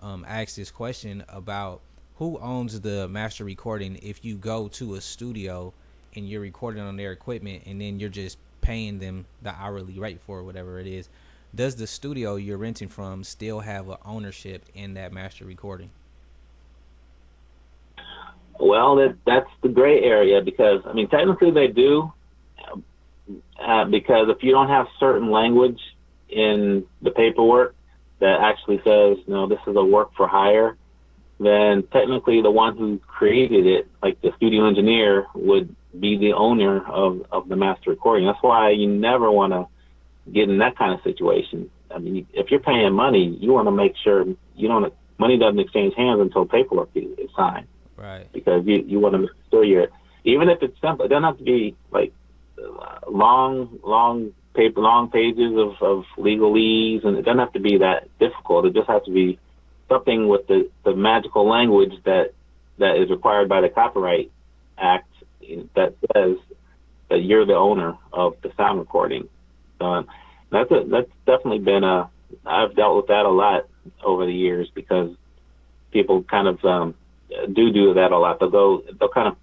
um, 0.00 0.24
ask 0.28 0.54
this 0.54 0.70
question 0.70 1.24
about 1.28 1.80
who 2.16 2.38
owns 2.38 2.80
the 2.80 3.08
master 3.08 3.44
recording 3.44 3.98
if 4.02 4.24
you 4.24 4.36
go 4.36 4.68
to 4.68 4.94
a 4.94 5.00
studio 5.00 5.72
and 6.14 6.28
you're 6.28 6.40
recording 6.40 6.82
on 6.82 6.96
their 6.96 7.10
equipment 7.10 7.64
and 7.66 7.80
then 7.80 7.98
you're 7.98 8.10
just 8.10 8.38
paying 8.62 8.98
them 8.98 9.26
the 9.42 9.50
hourly 9.50 9.98
rate 9.98 10.20
for 10.20 10.42
whatever 10.42 10.80
it 10.80 10.86
is, 10.86 11.08
does 11.54 11.76
the 11.76 11.86
studio 11.86 12.36
you're 12.36 12.56
renting 12.56 12.88
from 12.88 13.24
still 13.24 13.60
have 13.60 13.88
an 13.88 13.98
ownership 14.06 14.64
in 14.74 14.94
that 14.94 15.12
master 15.12 15.44
recording? 15.44 15.90
Well, 18.58 18.96
that 18.96 19.16
that's 19.26 19.50
the 19.62 19.68
gray 19.68 20.02
area 20.02 20.40
because 20.40 20.82
I 20.86 20.92
mean 20.92 21.08
technically 21.08 21.50
they 21.50 21.66
do, 21.66 22.12
uh, 23.60 23.84
because 23.84 24.28
if 24.28 24.42
you 24.42 24.52
don't 24.52 24.68
have 24.68 24.86
certain 24.98 25.30
language 25.30 25.80
in 26.28 26.86
the 27.02 27.10
paperwork 27.10 27.74
that 28.20 28.40
actually 28.40 28.80
says 28.84 29.18
no, 29.26 29.46
this 29.46 29.58
is 29.66 29.76
a 29.76 29.84
work 29.84 30.12
for 30.16 30.26
hire, 30.26 30.76
then 31.38 31.82
technically 31.92 32.40
the 32.40 32.50
one 32.50 32.76
who 32.76 32.98
created 32.98 33.66
it, 33.66 33.88
like 34.02 34.20
the 34.22 34.32
studio 34.36 34.66
engineer, 34.66 35.26
would 35.34 35.74
be 35.98 36.16
the 36.16 36.32
owner 36.32 36.84
of, 36.86 37.26
of 37.30 37.48
the 37.48 37.56
master 37.56 37.90
recording. 37.90 38.26
That's 38.26 38.42
why 38.42 38.70
you 38.70 38.88
never 38.88 39.30
want 39.30 39.52
to 39.52 39.66
get 40.32 40.48
in 40.48 40.58
that 40.58 40.76
kind 40.76 40.92
of 40.92 41.02
situation. 41.02 41.70
I 41.90 41.98
mean, 41.98 42.26
if 42.32 42.50
you're 42.50 42.60
paying 42.60 42.92
money, 42.94 43.36
you 43.40 43.52
want 43.52 43.66
to 43.66 43.72
make 43.72 43.94
sure 44.02 44.24
you 44.56 44.68
don't 44.68 44.92
money 45.18 45.38
doesn't 45.38 45.58
exchange 45.58 45.94
hands 45.94 46.20
until 46.20 46.46
paperwork 46.46 46.90
is, 46.94 47.06
signed. 47.36 47.66
Right. 47.96 48.30
Because 48.32 48.66
you 48.66 48.84
you 48.86 48.98
want 48.98 49.14
to 49.14 49.18
make 49.18 49.30
sure 49.50 49.64
you're 49.64 49.88
even 50.24 50.48
if 50.48 50.62
it's 50.62 50.80
simple, 50.80 51.04
it 51.04 51.08
doesn't 51.08 51.24
have 51.24 51.38
to 51.38 51.44
be 51.44 51.76
like 51.90 52.12
long 53.08 53.78
long 53.84 54.32
paper 54.54 54.80
long 54.80 55.10
pages 55.10 55.52
of 55.56 55.80
of 55.80 56.04
legalese, 56.16 57.04
and 57.04 57.16
it 57.16 57.22
doesn't 57.22 57.38
have 57.38 57.52
to 57.52 57.60
be 57.60 57.78
that 57.78 58.08
difficult. 58.18 58.66
It 58.66 58.74
just 58.74 58.88
has 58.88 59.02
to 59.04 59.12
be 59.12 59.38
something 59.88 60.28
with 60.28 60.46
the 60.46 60.70
the 60.84 60.94
magical 60.94 61.48
language 61.48 61.92
that 62.04 62.32
that 62.78 62.96
is 62.96 63.10
required 63.10 63.48
by 63.48 63.60
the 63.60 63.68
Copyright 63.68 64.30
Act 64.78 65.11
that 65.74 65.94
says 66.14 66.36
that 67.10 67.18
you're 67.18 67.46
the 67.46 67.54
owner 67.54 67.96
of 68.12 68.36
the 68.42 68.52
sound 68.56 68.78
recording. 68.78 69.28
Uh, 69.80 70.02
that's 70.50 70.70
a, 70.70 70.84
that's 70.88 71.10
definitely 71.26 71.58
been 71.58 71.84
a 71.84 72.10
I've 72.46 72.74
dealt 72.74 72.96
with 72.96 73.06
that 73.08 73.26
a 73.26 73.30
lot 73.30 73.66
over 74.02 74.26
the 74.26 74.32
years 74.32 74.70
because 74.74 75.10
people 75.90 76.22
kind 76.22 76.48
of 76.48 76.64
um, 76.64 76.94
do 77.52 77.72
do 77.72 77.94
that 77.94 78.12
a 78.12 78.18
lot. 78.18 78.40
They'll 78.40 78.50
go 78.50 78.82
they'll 78.98 79.08
kind 79.08 79.28
of 79.28 79.36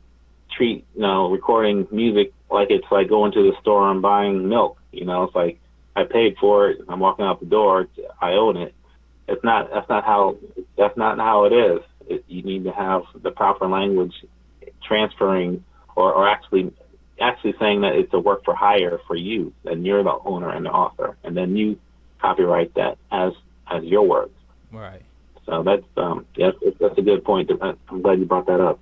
treat 0.52 0.86
you 0.96 1.02
know 1.02 1.30
recording 1.30 1.88
music 1.92 2.34
like 2.50 2.72
it's 2.72 2.88
like 2.92 3.10
going 3.10 3.32
to 3.34 3.52
the 3.52 3.58
store 3.62 3.90
and 3.92 4.02
buying 4.02 4.50
milk. 4.50 4.78
You 4.92 5.06
know, 5.06 5.24
it's 5.24 5.36
like 5.36 5.60
I 5.96 6.04
paid 6.04 6.38
for 6.40 6.70
it. 6.70 6.82
I'm 6.88 7.00
walking 7.00 7.26
out 7.26 7.40
the 7.40 7.46
door. 7.46 7.88
I 8.22 8.34
own 8.34 8.58
it. 8.58 8.74
It's 9.28 9.44
not. 9.44 9.70
That's 9.72 9.90
not 9.90 10.04
how. 10.06 10.38
That's 10.78 10.98
not 10.98 11.18
how 11.18 11.46
it 11.46 11.54
is. 11.54 11.80
It, 12.08 12.26
you 12.28 12.42
need 12.42 12.64
to 12.64 12.72
have 12.72 13.04
the 13.22 13.32
proper 13.32 13.68
language 13.68 14.14
transferring 14.84 15.64
or, 16.00 16.14
or 16.14 16.28
actually 16.28 16.72
actually 17.20 17.54
saying 17.60 17.82
that 17.82 17.96
it's 17.96 18.14
a 18.14 18.20
work 18.20 18.46
for 18.46 18.56
hire 18.56 19.00
for 19.06 19.16
you, 19.16 19.54
and 19.66 19.86
you're 19.86 20.04
the 20.04 20.18
owner 20.24 20.50
and 20.50 20.66
the 20.66 20.72
author, 20.72 21.18
and 21.24 21.36
then 21.36 21.56
you 21.56 21.78
copyright 22.22 22.74
that 22.76 22.98
as 23.12 23.34
as 23.68 23.84
your 23.84 24.08
work. 24.08 24.32
Right. 24.72 25.04
So 25.46 25.62
that's 25.64 25.86
um 25.98 26.26
yeah, 26.36 26.52
that's 26.80 26.98
a 26.98 27.02
good 27.02 27.24
point. 27.24 27.52
I'm 27.62 28.02
glad 28.02 28.20
you 28.20 28.26
brought 28.26 28.48
that 28.48 28.62
up. 28.62 28.80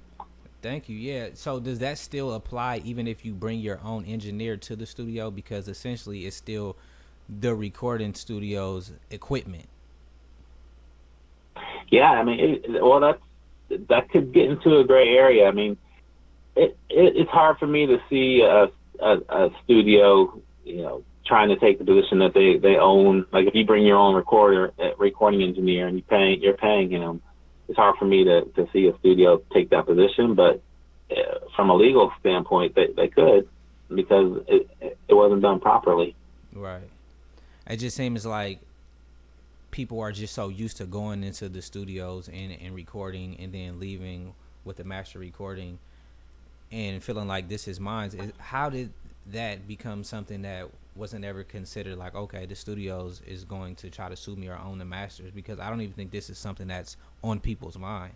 Thank 0.61 0.89
you. 0.89 0.97
Yeah. 0.97 1.29
So 1.33 1.59
does 1.59 1.79
that 1.79 1.97
still 1.97 2.33
apply 2.33 2.81
even 2.83 3.07
if 3.07 3.25
you 3.25 3.33
bring 3.33 3.59
your 3.59 3.79
own 3.83 4.05
engineer 4.05 4.57
to 4.57 4.75
the 4.75 4.85
studio 4.85 5.31
because 5.31 5.67
essentially 5.67 6.25
it's 6.25 6.35
still 6.35 6.75
the 7.27 7.55
recording 7.55 8.13
studio's 8.13 8.91
equipment? 9.09 9.67
Yeah, 11.89 12.11
I 12.11 12.23
mean, 12.23 12.39
it, 12.39 12.83
well, 12.83 12.99
that's 12.99 13.87
that 13.89 14.09
could 14.09 14.33
get 14.33 14.49
into 14.49 14.77
a 14.77 14.83
gray 14.83 15.09
area. 15.09 15.47
I 15.47 15.51
mean, 15.51 15.77
it, 16.57 16.77
it 16.89 17.15
it's 17.15 17.29
hard 17.29 17.57
for 17.57 17.67
me 17.67 17.85
to 17.85 17.99
see 18.09 18.41
a, 18.41 18.67
a, 18.99 19.17
a 19.29 19.49
studio, 19.63 20.41
you 20.65 20.81
know, 20.81 21.03
trying 21.25 21.49
to 21.49 21.57
take 21.57 21.79
the 21.79 21.85
position 21.85 22.19
that 22.19 22.33
they 22.33 22.57
they 22.57 22.77
own. 22.77 23.25
Like 23.31 23.47
if 23.47 23.55
you 23.55 23.65
bring 23.65 23.85
your 23.85 23.97
own 23.97 24.15
recorder, 24.15 24.73
recording 24.97 25.43
engineer, 25.43 25.87
and 25.87 25.97
you 25.97 26.03
paying 26.03 26.41
you're 26.41 26.57
paying 26.57 26.89
him, 26.89 27.21
it's 27.67 27.77
hard 27.77 27.95
for 27.97 28.05
me 28.05 28.23
to 28.23 28.45
to 28.55 28.67
see 28.73 28.87
a 28.87 28.97
studio 28.99 29.41
take 29.53 29.69
that 29.69 29.85
position. 29.85 30.35
But 30.35 30.61
uh, 31.11 31.39
from 31.55 31.69
a 31.69 31.75
legal 31.75 32.11
standpoint, 32.19 32.75
they 32.75 32.87
they 32.95 33.07
could 33.07 33.47
because 33.93 34.43
it 34.47 34.69
it 35.07 35.13
wasn't 35.13 35.41
done 35.41 35.59
properly. 35.59 36.15
Right. 36.53 36.89
It 37.69 37.77
just 37.77 37.97
seems 37.97 38.25
like 38.25 38.59
people 39.71 39.99
are 39.99 40.11
just 40.11 40.33
so 40.33 40.47
used 40.47 40.77
to 40.77 40.85
going 40.85 41.23
into 41.23 41.49
the 41.49 41.61
studios 41.61 42.29
and, 42.29 42.51
and 42.63 42.73
recording 42.73 43.35
and 43.39 43.53
then 43.53 43.79
leaving 43.79 44.33
with 44.63 44.77
the 44.77 44.83
master 44.83 45.19
recording 45.19 45.77
and 46.71 47.01
feeling 47.03 47.27
like 47.27 47.47
this 47.47 47.67
is 47.67 47.79
mine. 47.79 48.09
Is, 48.09 48.31
how 48.37 48.69
did 48.69 48.91
that 49.31 49.67
become 49.67 50.03
something 50.03 50.41
that 50.43 50.69
wasn't 50.95 51.23
ever 51.23 51.43
considered 51.43 51.97
like 51.97 52.15
okay 52.15 52.45
the 52.45 52.55
studios 52.55 53.21
is 53.27 53.43
going 53.43 53.75
to 53.75 53.89
try 53.89 54.09
to 54.09 54.15
sue 54.15 54.35
me 54.35 54.47
or 54.47 54.57
own 54.57 54.79
the 54.79 54.85
masters 54.85 55.31
because 55.31 55.59
i 55.59 55.69
don't 55.69 55.81
even 55.81 55.93
think 55.93 56.11
this 56.11 56.29
is 56.29 56.37
something 56.37 56.67
that's 56.67 56.97
on 57.23 57.39
people's 57.39 57.77
mind 57.77 58.13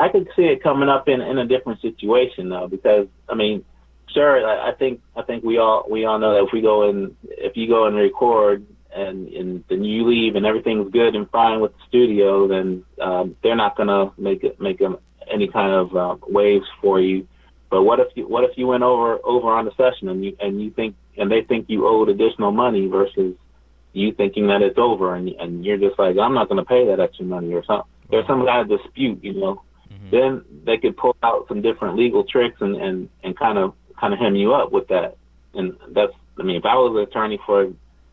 i 0.00 0.08
could 0.08 0.28
see 0.34 0.42
it 0.42 0.62
coming 0.62 0.88
up 0.88 1.08
in 1.08 1.20
in 1.20 1.38
a 1.38 1.46
different 1.46 1.80
situation 1.80 2.48
though 2.48 2.66
because 2.66 3.06
i 3.28 3.34
mean 3.34 3.64
sure 4.12 4.46
i, 4.48 4.72
think 4.74 5.00
i 5.16 5.22
think 5.22 5.44
we 5.44 5.58
all 5.58 5.86
we 5.88 6.04
all 6.04 6.18
know 6.18 6.34
that 6.34 6.44
if 6.44 6.52
we 6.52 6.60
go 6.60 6.88
in 6.88 7.16
if 7.22 7.56
you 7.56 7.68
go 7.68 7.86
and 7.86 7.96
record 7.96 8.66
and 8.94 9.28
and 9.28 9.64
then 9.68 9.84
you 9.84 10.08
leave 10.08 10.34
and 10.34 10.46
everything's 10.46 10.90
good 10.90 11.14
and 11.14 11.30
fine 11.30 11.60
with 11.60 11.72
the 11.74 11.82
studio 11.88 12.48
then 12.48 12.84
um, 13.00 13.36
they're 13.42 13.56
not 13.56 13.76
going 13.76 13.88
to 13.88 14.10
make 14.20 14.42
it 14.42 14.60
make 14.60 14.80
a, 14.80 14.98
any 15.32 15.48
kind 15.48 15.72
of 15.72 15.96
uh, 15.96 16.16
waves 16.28 16.66
for 16.80 17.00
you. 17.00 17.26
But 17.70 17.82
what 17.82 18.00
if 18.00 18.08
you 18.14 18.28
what 18.28 18.44
if 18.44 18.56
you 18.56 18.66
went 18.66 18.82
over 18.82 19.18
over 19.24 19.50
on 19.50 19.64
the 19.64 19.72
session 19.76 20.08
and 20.08 20.24
you 20.24 20.36
and 20.40 20.62
you 20.62 20.70
think 20.70 20.94
and 21.16 21.30
they 21.30 21.42
think 21.42 21.66
you 21.68 21.86
owed 21.86 22.08
additional 22.08 22.52
money 22.52 22.86
versus 22.86 23.34
you 23.92 24.12
thinking 24.12 24.46
that 24.48 24.62
it's 24.62 24.78
over 24.78 25.14
and 25.14 25.28
and 25.28 25.64
you're 25.64 25.78
just 25.78 25.98
like 25.98 26.16
I'm 26.16 26.34
not 26.34 26.48
going 26.48 26.62
to 26.62 26.64
pay 26.64 26.86
that 26.86 27.00
extra 27.00 27.24
money 27.24 27.52
or 27.52 27.64
something. 27.64 27.90
There's 28.10 28.26
some 28.26 28.44
kind 28.46 28.70
of 28.70 28.80
dispute, 28.80 29.22
you 29.22 29.34
know. 29.34 29.62
Mm-hmm. 29.92 30.10
then 30.10 30.44
they 30.64 30.78
could 30.78 30.96
pull 30.96 31.16
out 31.22 31.46
some 31.46 31.62
different 31.62 31.96
legal 31.96 32.24
tricks 32.24 32.60
and 32.60 32.76
and 32.76 33.08
and 33.22 33.36
kind 33.36 33.58
of 33.58 33.74
kind 33.98 34.12
of 34.12 34.20
hem 34.20 34.36
you 34.36 34.54
up 34.54 34.70
with 34.70 34.88
that. 34.88 35.16
And 35.54 35.76
that's 35.90 36.12
I 36.38 36.42
mean, 36.42 36.56
if 36.56 36.64
I 36.64 36.74
was 36.74 36.94
an 36.96 37.02
attorney 37.02 37.40
for 37.44 37.72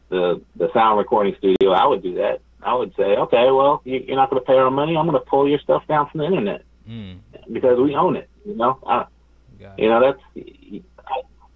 the 0.10 0.42
the 0.56 0.72
sound 0.74 0.98
recording 0.98 1.36
studio, 1.38 1.72
I 1.72 1.86
would 1.86 2.02
do 2.02 2.16
that. 2.16 2.42
I 2.64 2.74
would 2.76 2.96
say, 2.96 3.04
okay, 3.04 3.52
well, 3.52 3.82
you, 3.84 4.06
are 4.10 4.16
not 4.16 4.30
going 4.30 4.42
to 4.42 4.46
pay 4.46 4.58
our 4.58 4.72
money. 4.72 4.96
I'm 4.96 5.06
going 5.06 5.20
to 5.20 5.30
pull 5.30 5.50
your 5.50 5.60
stuff 5.60 5.86
down 5.88 6.10
from 6.10 6.20
the 6.20 6.26
internet 6.26 6.64
mm. 6.90 7.20
because 7.52 7.80
we 7.80 7.96
own 7.96 8.16
it. 8.16 8.30
You 8.46 8.56
know, 8.56 8.80
I, 8.86 9.06
you 9.78 9.90
know 9.90 10.02
that's. 10.02 10.46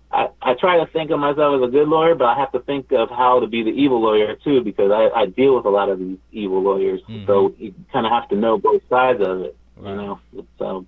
I, 0.10 0.30
I 0.42 0.54
try 0.54 0.78
to 0.78 0.86
think 0.92 1.12
of 1.12 1.20
myself 1.20 1.62
as 1.62 1.68
a 1.68 1.72
good 1.72 1.88
lawyer, 1.88 2.16
but 2.16 2.26
I 2.26 2.40
have 2.40 2.52
to 2.54 2.60
think 2.60 2.92
of 2.94 3.10
how 3.10 3.42
to 3.42 3.48
be 3.48 3.62
the 3.64 3.72
evil 3.72 4.02
lawyer 4.02 4.36
too, 4.36 4.64
because 4.64 4.90
I, 4.90 5.10
I 5.14 5.26
deal 5.26 5.56
with 5.56 5.66
a 5.66 5.70
lot 5.70 5.90
of 5.90 6.00
these 6.00 6.18
evil 6.32 6.62
lawyers. 6.62 7.02
Mm-hmm. 7.02 7.28
So 7.28 7.54
you 7.58 7.74
kind 7.92 8.06
of 8.06 8.12
have 8.12 8.30
to 8.30 8.36
know 8.36 8.58
both 8.58 8.82
sides 8.90 9.20
of 9.22 9.42
it. 9.42 9.58
Right. 9.76 9.90
You 9.92 9.96
know, 9.98 10.20
so. 10.58 10.86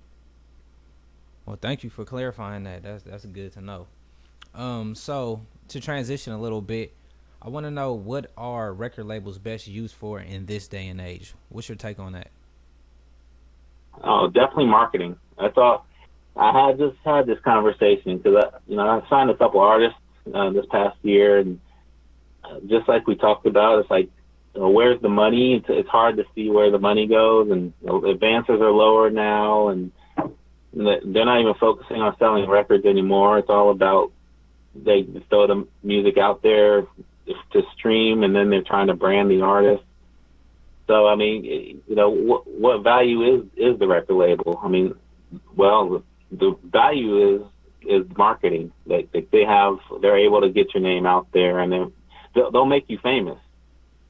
Well, 1.44 1.58
thank 1.60 1.84
you 1.84 1.90
for 1.90 2.04
clarifying 2.04 2.64
that. 2.64 2.82
That's 2.82 3.02
that's 3.02 3.26
good 3.26 3.52
to 3.52 3.60
know. 3.60 3.86
Um, 4.54 4.94
so 4.94 5.42
to 5.68 5.80
transition 5.80 6.32
a 6.32 6.40
little 6.40 6.62
bit, 6.62 6.94
I 7.42 7.50
want 7.50 7.66
to 7.66 7.70
know 7.70 7.92
what 7.92 8.30
are 8.36 8.72
record 8.72 9.04
labels 9.04 9.38
best 9.38 9.68
used 9.68 9.94
for 9.94 10.18
in 10.20 10.46
this 10.46 10.66
day 10.66 10.88
and 10.88 11.00
age. 11.00 11.34
What's 11.50 11.68
your 11.68 11.76
take 11.76 11.98
on 11.98 12.12
that? 12.12 12.28
Oh, 14.02 14.28
definitely 14.28 14.66
marketing. 14.66 15.16
I 15.38 15.48
thought 15.48 15.86
I 16.36 16.68
had 16.68 16.78
just 16.78 16.96
had 17.04 17.26
this 17.26 17.38
conversation 17.44 18.18
because 18.18 18.44
I, 18.44 18.58
you 18.66 18.76
know, 18.76 18.88
I 18.88 19.08
signed 19.08 19.30
a 19.30 19.36
couple 19.36 19.60
artists 19.60 19.98
uh, 20.32 20.50
this 20.50 20.66
past 20.70 20.96
year, 21.02 21.38
and 21.38 21.60
uh, 22.44 22.60
just 22.66 22.88
like 22.88 23.06
we 23.06 23.16
talked 23.16 23.46
about, 23.46 23.80
it's 23.80 23.90
like, 23.90 24.08
you 24.54 24.60
know, 24.60 24.70
where's 24.70 25.00
the 25.00 25.08
money? 25.08 25.54
It's, 25.54 25.66
it's 25.68 25.88
hard 25.88 26.16
to 26.16 26.24
see 26.34 26.50
where 26.50 26.70
the 26.70 26.78
money 26.78 27.06
goes, 27.06 27.50
and 27.50 27.72
you 27.80 27.86
know, 27.86 28.04
advances 28.04 28.60
are 28.60 28.70
lower 28.70 29.10
now, 29.10 29.68
and 29.68 29.92
they're 30.72 31.24
not 31.24 31.40
even 31.40 31.54
focusing 31.54 32.00
on 32.00 32.16
selling 32.18 32.48
records 32.48 32.84
anymore. 32.84 33.38
It's 33.38 33.50
all 33.50 33.70
about 33.70 34.12
they 34.74 35.06
throw 35.28 35.46
the 35.46 35.66
music 35.82 36.16
out 36.16 36.42
there 36.42 36.82
to 37.52 37.62
stream, 37.76 38.22
and 38.22 38.34
then 38.34 38.50
they're 38.50 38.62
trying 38.62 38.86
to 38.86 38.94
brand 38.94 39.30
the 39.30 39.42
artist. 39.42 39.82
So 40.90 41.06
I 41.06 41.14
mean, 41.14 41.44
you 41.86 41.94
know, 41.94 42.10
what 42.10 42.48
what 42.48 42.82
value 42.82 43.22
is 43.22 43.44
is 43.56 43.78
the 43.78 43.86
record 43.86 44.14
label? 44.14 44.58
I 44.60 44.66
mean, 44.66 44.92
well, 45.54 46.02
the 46.32 46.56
value 46.64 47.36
is 47.36 47.42
is 47.82 48.04
marketing. 48.16 48.72
They, 48.88 49.06
they 49.30 49.44
have 49.44 49.78
they're 50.02 50.18
able 50.18 50.40
to 50.40 50.48
get 50.48 50.74
your 50.74 50.82
name 50.82 51.06
out 51.06 51.28
there, 51.32 51.60
and 51.60 51.92
they'll, 52.34 52.50
they'll 52.50 52.66
make 52.66 52.86
you 52.88 52.98
famous. 52.98 53.38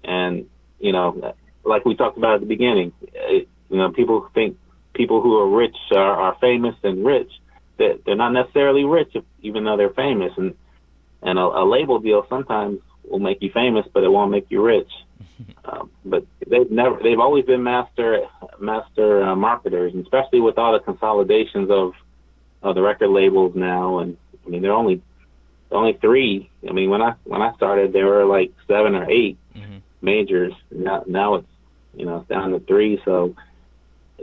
And 0.04 0.46
you 0.78 0.92
know, 0.92 1.34
like 1.64 1.84
we 1.84 1.94
talked 1.96 2.16
about 2.16 2.36
at 2.36 2.40
the 2.40 2.46
beginning, 2.46 2.94
it, 3.12 3.46
you 3.68 3.76
know, 3.76 3.90
people 3.90 4.30
think 4.32 4.56
people 4.94 5.20
who 5.20 5.36
are 5.36 5.54
rich 5.54 5.76
are, 5.90 6.16
are 6.16 6.36
famous 6.40 6.76
and 6.82 7.04
rich. 7.04 7.30
That 7.76 8.06
they're 8.06 8.16
not 8.16 8.32
necessarily 8.32 8.84
rich, 8.84 9.14
even 9.42 9.64
though 9.64 9.76
they're 9.76 9.90
famous. 9.90 10.32
And 10.38 10.54
and 11.20 11.38
a, 11.38 11.42
a 11.42 11.64
label 11.68 11.98
deal 11.98 12.24
sometimes 12.30 12.80
will 13.10 13.18
make 13.18 13.42
you 13.42 13.50
famous, 13.52 13.86
but 13.92 14.04
it 14.04 14.08
won't 14.08 14.30
make 14.30 14.46
you 14.50 14.64
rich. 14.64 14.90
um, 15.64 15.90
but 16.04 16.24
they've 16.46 16.70
never, 16.70 16.98
they've 17.02 17.18
always 17.18 17.44
been 17.44 17.62
master 17.62 18.26
master 18.58 19.22
uh, 19.22 19.36
marketers, 19.36 19.92
and 19.94 20.04
especially 20.04 20.40
with 20.40 20.58
all 20.58 20.72
the 20.72 20.80
consolidations 20.80 21.70
of 21.70 21.92
of 22.62 22.74
the 22.74 22.82
record 22.82 23.08
labels 23.08 23.54
now. 23.54 23.98
And 23.98 24.16
I 24.46 24.48
mean, 24.48 24.62
there 24.62 24.72
are 24.72 24.76
only 24.76 25.02
only 25.70 25.94
three. 25.94 26.50
I 26.68 26.72
mean, 26.72 26.90
when 26.90 27.02
I 27.02 27.14
when 27.24 27.42
I 27.42 27.54
started, 27.54 27.92
there 27.92 28.06
were 28.06 28.24
like 28.24 28.52
seven 28.66 28.94
or 28.94 29.08
8 29.08 29.38
mm-hmm. 29.56 29.78
majors. 30.02 30.52
Now 30.70 31.04
now 31.06 31.34
it's 31.36 31.48
you 31.94 32.06
know 32.06 32.18
it's 32.18 32.28
down 32.28 32.52
to 32.52 32.60
three. 32.60 33.00
So 33.04 33.34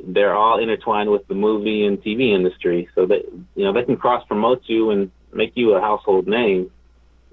they're 0.03 0.35
all 0.35 0.59
intertwined 0.59 1.09
with 1.09 1.27
the 1.27 1.35
movie 1.35 1.85
and 1.85 2.01
TV 2.01 2.33
industry. 2.33 2.89
So 2.95 3.05
that 3.07 3.23
you 3.55 3.63
know 3.63 3.73
they 3.73 3.83
can 3.83 3.97
cross 3.97 4.25
promote 4.27 4.63
you 4.65 4.91
and 4.91 5.11
make 5.33 5.53
you 5.55 5.73
a 5.73 5.81
household 5.81 6.27
name 6.27 6.71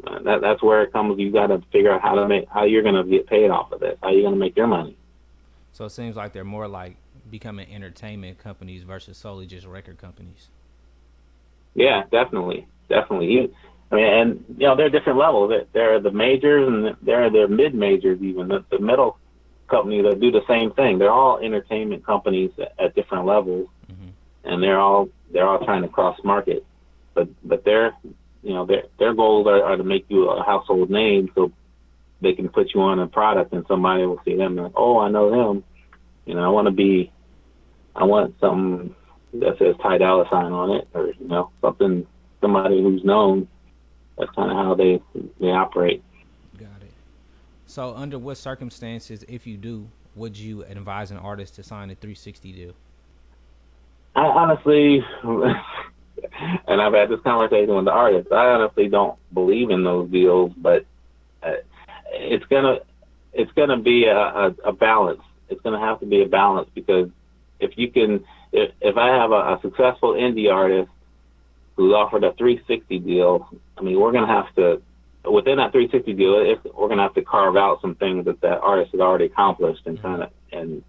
that 0.03 0.41
that's 0.41 0.63
where 0.63 0.83
it 0.83 0.93
comes. 0.93 1.19
You 1.19 1.31
got 1.31 1.49
to 1.49 1.63
figure 1.73 1.93
out 1.93 2.03
how 2.03 2.15
to 2.15 2.29
make 2.29 2.49
how 2.49 2.65
you're 2.65 2.83
going 2.83 2.95
to 2.95 3.05
get 3.05 3.27
paid 3.27 3.51
off 3.51 3.73
of 3.73 3.81
this. 3.81 3.97
How 4.03 4.11
you're 4.11 4.23
going 4.23 4.35
to 4.35 4.41
make 4.41 4.57
your 4.57 4.67
money. 4.67 4.97
So 5.73 5.85
it 5.85 5.91
seems 5.91 6.17
like 6.17 6.33
they're 6.33 6.45
more 6.45 6.69
like 6.69 6.97
becoming 7.31 7.73
entertainment 7.73 8.39
companies 8.39 8.83
versus 8.83 9.17
solely 9.17 9.47
just 9.47 9.67
record 9.67 9.99
companies. 9.99 10.49
Yeah, 11.75 12.05
definitely, 12.11 12.67
definitely. 12.89 13.33
You, 13.33 13.55
I 13.91 13.95
mean, 13.97 14.05
and 14.05 14.45
you 14.59 14.67
know, 14.67 14.77
there 14.77 14.87
are 14.87 14.91
different 14.91 15.19
levels. 15.19 15.53
There 15.73 15.95
are 15.95 16.01
the 16.01 16.11
majors 16.11 16.69
and 16.69 16.97
there 17.03 17.25
are 17.25 17.31
the 17.31 17.49
mid 17.49 17.75
majors, 17.75 18.21
even 18.23 18.49
the, 18.49 18.65
the 18.71 18.79
middle 18.79 19.19
companies 19.69 20.05
that 20.05 20.21
do 20.21 20.31
the 20.31 20.47
same 20.47 20.73
thing. 20.73 20.99
They're 20.99 21.11
all 21.11 21.39
entertainment 21.39 22.05
companies 22.05 22.51
at, 22.59 22.73
at 22.79 22.95
different 22.95 23.27
levels, 23.27 23.69
mm-hmm. 23.91 24.11
and 24.45 24.63
they're 24.63 24.79
all 24.79 25.09
they're 25.33 25.47
all 25.47 25.65
trying 25.65 25.83
to 25.83 25.89
cross 25.89 26.19
market. 26.23 26.65
But 27.15 27.29
but 27.47 27.65
they're 27.65 27.93
you 28.45 28.53
know, 28.53 28.67
their 28.67 28.85
their 28.99 29.15
goals 29.15 29.47
are, 29.47 29.65
are 29.65 29.77
to 29.77 29.85
make 29.85 30.05
you 30.09 30.29
a 30.29 30.45
household 30.45 30.91
name 30.91 31.31
so 31.35 31.51
they 32.21 32.35
can 32.35 32.49
put 32.49 32.75
you 32.75 32.81
on 32.83 32.99
a 33.01 33.07
product 33.07 33.53
and 33.53 33.65
somebody 33.67 34.05
will 34.05 34.21
see 34.25 34.37
them 34.37 34.57
like, 34.57 34.73
oh, 34.77 34.99
I 34.99 35.09
know 35.09 35.51
him. 35.51 35.65
You 36.27 36.35
know, 36.35 36.45
I 36.45 36.49
want 36.49 36.67
to 36.67 36.71
be, 36.71 37.11
I 37.97 38.05
want 38.05 38.35
something 38.41 38.95
that 39.35 39.59
says 39.59 39.75
Ty 39.83 39.99
Dolla 39.99 40.27
Sign 40.31 40.53
on 40.53 40.71
it, 40.73 40.89
or 40.95 41.09
you 41.09 41.27
know, 41.27 41.51
something 41.61 42.07
somebody 42.41 42.83
who's 42.83 43.03
known. 43.03 43.49
That's 44.19 44.31
kind 44.33 44.51
of 44.51 44.57
how 44.57 44.75
they 44.75 45.01
they 45.41 45.51
operate. 45.51 46.03
Got 46.59 46.83
it. 46.83 46.93
So, 47.67 47.95
under 47.95 48.19
what 48.19 48.37
circumstances, 48.37 49.25
if 49.27 49.47
you 49.47 49.57
do, 49.57 49.89
would 50.15 50.39
you 50.39 50.65
advise 50.65 51.11
an 51.11 51.17
artist 51.17 51.57
to 51.57 51.63
sign 51.63 51.91
a 51.91 51.95
360 51.95 52.53
deal? 52.53 52.73
I 54.15 54.21
honestly, 54.21 55.05
and 56.69 56.81
I've 56.81 56.95
had 56.95 57.09
this 57.09 57.21
conversation 57.21 57.75
with 57.75 57.85
the 57.85 57.93
artist. 57.93 58.33
I 58.33 58.47
honestly 58.47 58.89
don't 58.89 59.19
believe 59.33 59.71
in 59.71 59.85
those 59.85 60.11
deals, 60.11 60.53
but 60.57 60.85
uh, 61.43 61.57
it's 62.13 62.45
gonna 62.47 62.79
it's 63.33 63.53
gonna 63.53 63.79
be 63.79 64.07
a, 64.07 64.17
a, 64.17 64.55
a 64.65 64.73
balance. 64.73 65.21
It's 65.49 65.61
gonna 65.63 65.81
have 65.81 66.01
to 66.01 66.07
be 66.07 66.23
a 66.23 66.29
balance 66.29 66.69
because 66.75 67.11
if 67.61 67.77
you 67.77 67.91
can, 67.91 68.25
if 68.53 68.73
if 68.81 68.97
I 68.97 69.09
have 69.09 69.31
a, 69.33 69.55
a 69.55 69.59
successful 69.63 70.15
indie 70.15 70.53
artist 70.53 70.91
who's 71.77 71.93
offered 71.93 72.25
a 72.25 72.33
360 72.35 72.99
deal, 73.01 73.49
I 73.77 73.83
mean, 73.83 73.99
we're 73.99 74.13
gonna 74.13 74.27
have 74.27 74.55
to 74.57 74.81
within 75.31 75.57
that 75.57 75.73
360 75.73 76.13
deal, 76.15 76.35
if, 76.41 76.75
we're 76.75 76.89
gonna 76.89 77.03
have 77.03 77.15
to 77.15 77.23
carve 77.23 77.57
out 77.57 77.81
some 77.81 77.95
things 77.95 78.25
that 78.27 78.41
that 78.43 78.61
artist 78.61 78.93
has 78.93 79.01
already 79.01 79.27
accomplished 79.27 79.83
and 79.87 80.01
kind 80.01 80.23
of 80.23 80.31
and, 80.53 80.83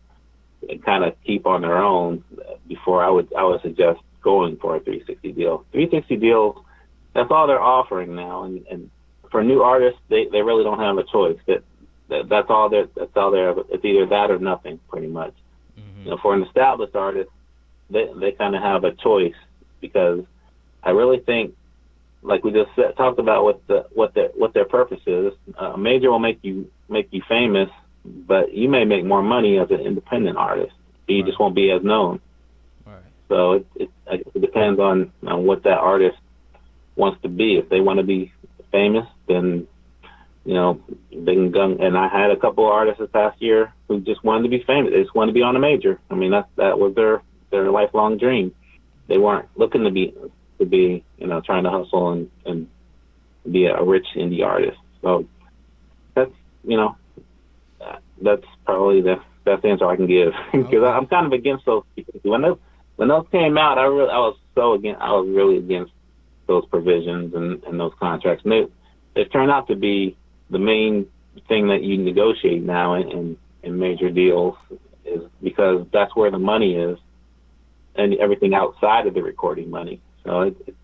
and 0.69 0.83
kind 0.83 1.03
of 1.03 1.15
keep 1.25 1.45
on 1.45 1.61
their 1.61 1.77
own 1.77 2.23
before 2.67 3.03
I 3.03 3.09
would 3.09 3.33
I 3.33 3.43
would 3.43 3.61
suggest 3.61 3.99
going 4.25 4.57
for 4.57 4.75
a 4.75 4.79
360 4.79 5.31
deal. 5.31 5.65
360 5.71 6.17
deals, 6.17 6.57
that's 7.13 7.31
all 7.31 7.47
they're 7.47 7.61
offering 7.61 8.15
now, 8.15 8.43
and, 8.43 8.65
and 8.69 8.89
for 9.31 9.43
new 9.43 9.61
artists, 9.61 9.99
they, 10.09 10.25
they 10.25 10.41
really 10.41 10.63
don't 10.63 10.79
have 10.79 10.97
a 10.97 11.03
choice. 11.03 11.37
That, 11.47 11.63
that 12.09 12.27
that's 12.29 12.49
all 12.49 12.69
they're 12.69 12.87
that's 12.95 13.15
all 13.15 13.31
they're. 13.31 13.55
It's 13.69 13.83
either 13.83 14.05
that 14.07 14.29
or 14.29 14.39
nothing, 14.39 14.79
pretty 14.89 15.07
much. 15.07 15.33
Mm-hmm. 15.79 16.03
You 16.03 16.09
know, 16.11 16.17
for 16.17 16.33
an 16.33 16.43
established 16.43 16.95
artist, 16.95 17.29
they 17.89 18.09
they 18.15 18.31
kind 18.31 18.55
of 18.55 18.61
have 18.61 18.83
a 18.83 18.93
choice 18.93 19.33
because 19.81 20.23
I 20.83 20.91
really 20.91 21.19
think, 21.19 21.55
like 22.21 22.43
we 22.43 22.51
just 22.51 22.69
said, 22.75 22.95
talked 22.95 23.19
about 23.19 23.43
what 23.43 23.65
the 23.67 23.87
what 23.93 24.13
their 24.13 24.29
what 24.29 24.53
their 24.53 24.65
purpose 24.65 25.01
is. 25.05 25.33
A 25.57 25.77
major 25.77 26.11
will 26.11 26.19
make 26.19 26.39
you 26.43 26.69
make 26.89 27.07
you 27.11 27.21
famous, 27.27 27.69
but 28.05 28.53
you 28.53 28.69
may 28.69 28.85
make 28.85 29.03
more 29.03 29.23
money 29.23 29.57
as 29.57 29.71
an 29.71 29.79
independent 29.79 30.37
artist. 30.37 30.75
You 31.07 31.17
right. 31.17 31.25
just 31.25 31.39
won't 31.39 31.55
be 31.55 31.71
as 31.71 31.83
known. 31.83 32.19
Right. 32.85 32.99
So 33.29 33.53
it, 33.53 33.67
it, 33.75 33.89
it 34.07 34.41
depends 34.41 34.79
on, 34.79 35.11
on 35.25 35.45
what 35.45 35.63
that 35.63 35.77
artist 35.77 36.17
wants 36.95 37.21
to 37.23 37.29
be. 37.29 37.57
If 37.57 37.69
they 37.69 37.81
want 37.81 37.99
to 37.99 38.05
be 38.05 38.31
famous, 38.71 39.07
then 39.27 39.67
you 40.45 40.53
know 40.53 40.81
they 41.11 41.33
can 41.33 41.51
go. 41.51 41.63
And 41.63 41.97
I 41.97 42.07
had 42.07 42.31
a 42.31 42.37
couple 42.37 42.65
of 42.65 42.71
artists 42.71 42.99
this 42.99 43.09
past 43.11 43.41
year 43.41 43.73
who 43.87 43.99
just 43.99 44.23
wanted 44.23 44.43
to 44.43 44.49
be 44.49 44.63
famous. 44.63 44.91
They 44.93 45.01
just 45.01 45.15
wanted 45.15 45.31
to 45.31 45.35
be 45.35 45.41
on 45.41 45.55
a 45.55 45.59
major. 45.59 45.99
I 46.09 46.15
mean, 46.15 46.31
that 46.31 46.47
that 46.57 46.79
was 46.79 46.95
their 46.95 47.21
their 47.51 47.71
lifelong 47.71 48.17
dream. 48.17 48.53
They 49.07 49.17
weren't 49.17 49.47
looking 49.55 49.83
to 49.83 49.91
be 49.91 50.13
to 50.59 50.65
be 50.65 51.03
you 51.17 51.27
know 51.27 51.41
trying 51.41 51.63
to 51.63 51.71
hustle 51.71 52.11
and 52.11 52.31
and 52.45 52.69
be 53.51 53.65
a 53.65 53.81
rich 53.81 54.07
indie 54.15 54.45
artist. 54.45 54.77
So 55.01 55.25
that's 56.13 56.31
you 56.63 56.77
know 56.77 56.95
that's 58.21 58.45
probably 58.65 59.01
the 59.01 59.19
best 59.43 59.65
answer 59.65 59.85
I 59.85 59.95
can 59.95 60.07
give 60.07 60.33
because 60.51 60.73
okay. 60.73 60.85
I'm 60.85 61.07
kind 61.07 61.25
of 61.25 61.33
against 61.33 61.65
those. 61.65 61.83
When 62.23 62.41
those 62.41 62.59
when 62.95 63.09
those 63.09 63.25
came 63.31 63.57
out, 63.57 63.77
I 63.77 63.83
really 63.83 64.09
I 64.09 64.17
was 64.17 64.37
so 64.55 64.73
against 64.73 65.01
I 65.01 65.11
was 65.11 65.27
really 65.29 65.57
against 65.57 65.91
those 66.47 66.65
provisions 66.67 67.33
and, 67.33 67.63
and 67.63 67.79
those 67.79 67.93
contracts. 67.99 68.43
And 68.43 68.51
they 68.51 68.65
they 69.15 69.25
turned 69.25 69.51
out 69.51 69.67
to 69.67 69.75
be 69.75 70.17
the 70.49 70.59
main 70.59 71.07
thing 71.47 71.67
that 71.67 71.83
you 71.83 71.97
negotiate 71.97 72.63
now 72.63 72.95
in, 72.95 73.11
in, 73.11 73.37
in 73.63 73.79
major 73.79 74.09
deals 74.09 74.55
is 75.05 75.21
because 75.41 75.85
that's 75.91 76.15
where 76.15 76.31
the 76.31 76.39
money 76.39 76.75
is 76.75 76.97
and 77.95 78.13
everything 78.15 78.53
outside 78.53 79.07
of 79.07 79.13
the 79.13 79.21
recording 79.21 79.69
money. 79.69 80.01
So 80.23 80.41
it, 80.41 80.55
it, 80.67 80.75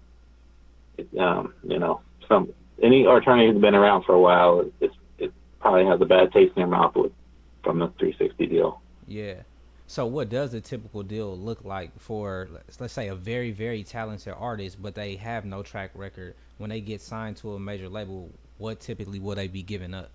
it 0.97 1.17
um, 1.19 1.53
you 1.63 1.79
know, 1.79 2.01
some 2.27 2.53
any 2.81 3.05
attorney 3.05 3.47
who's 3.47 3.61
been 3.61 3.75
around 3.75 4.03
for 4.03 4.13
a 4.13 4.19
while, 4.19 4.65
it, 4.79 4.91
it 5.17 5.31
probably 5.59 5.85
has 5.85 6.01
a 6.01 6.05
bad 6.05 6.31
taste 6.31 6.53
in 6.55 6.61
their 6.61 6.67
mouth 6.67 6.95
with 6.95 7.11
from 7.63 7.79
the 7.79 7.87
360 7.99 8.47
deal. 8.47 8.81
Yeah. 9.07 9.41
So, 9.91 10.05
what 10.05 10.29
does 10.29 10.53
a 10.53 10.61
typical 10.61 11.03
deal 11.03 11.37
look 11.37 11.65
like 11.65 11.91
for, 11.99 12.47
let's, 12.79 12.93
say, 12.93 13.09
a 13.09 13.13
very, 13.13 13.51
very 13.51 13.83
talented 13.83 14.33
artist, 14.37 14.81
but 14.81 14.95
they 14.95 15.17
have 15.17 15.43
no 15.43 15.63
track 15.63 15.91
record? 15.95 16.35
When 16.59 16.69
they 16.69 16.79
get 16.79 17.01
signed 17.01 17.35
to 17.37 17.55
a 17.55 17.59
major 17.59 17.89
label, 17.89 18.29
what 18.57 18.79
typically 18.79 19.19
will 19.19 19.35
they 19.35 19.49
be 19.49 19.63
giving 19.63 19.93
up? 19.93 20.09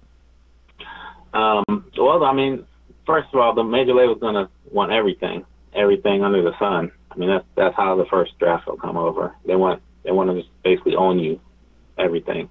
Um, 1.35 1.91
well, 1.95 2.25
I 2.25 2.33
mean, 2.33 2.65
first 3.07 3.29
of 3.35 3.39
all, 3.39 3.55
the 3.55 3.65
major 3.65 3.93
label's 3.93 4.19
gonna 4.19 4.49
want 4.73 4.93
everything, 4.93 5.45
everything 5.75 6.25
under 6.25 6.41
the 6.41 6.59
sun. 6.59 6.91
I 7.11 7.19
mean, 7.19 7.29
that's 7.29 7.45
that's 7.55 7.77
how 7.77 7.97
the 7.97 8.07
first 8.07 8.39
draft 8.39 8.67
will 8.67 8.79
come 8.79 8.97
over. 8.97 9.35
They 9.45 9.57
want 9.57 9.83
they 10.05 10.11
want 10.11 10.31
to 10.31 10.41
just 10.41 10.49
basically 10.65 10.97
own 10.97 11.19
you, 11.19 11.39
everything. 11.99 12.49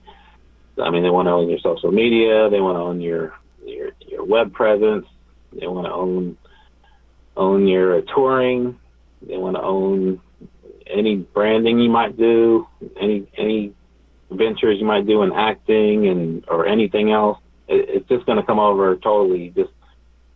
I 0.79 0.91
mean, 0.91 1.01
they 1.01 1.09
want 1.09 1.25
to 1.25 1.31
own 1.31 1.49
your 1.49 1.57
social 1.57 1.91
media. 1.91 2.51
They 2.51 2.61
want 2.61 2.75
to 2.75 2.81
own 2.81 3.01
your 3.01 3.33
your 3.65 3.93
your 4.07 4.23
web 4.23 4.53
presence. 4.53 5.07
They 5.59 5.65
want 5.65 5.87
to 5.87 5.91
own 5.91 6.37
own 7.35 7.67
your 7.67 8.01
touring. 8.01 8.79
They 9.27 9.37
want 9.37 9.55
to 9.55 9.61
own 9.61 10.21
any 10.87 11.15
branding 11.17 11.79
you 11.79 11.89
might 11.89 12.17
do, 12.17 12.67
any 12.99 13.27
any 13.37 13.73
ventures 14.31 14.79
you 14.79 14.85
might 14.85 15.05
do 15.05 15.23
in 15.23 15.31
acting 15.33 16.07
and 16.07 16.45
or 16.47 16.65
anything 16.65 17.11
else. 17.11 17.39
It, 17.67 17.89
it's 17.89 18.09
just 18.09 18.25
going 18.25 18.37
to 18.37 18.43
come 18.43 18.59
over 18.59 18.95
totally. 18.95 19.49
Just 19.55 19.71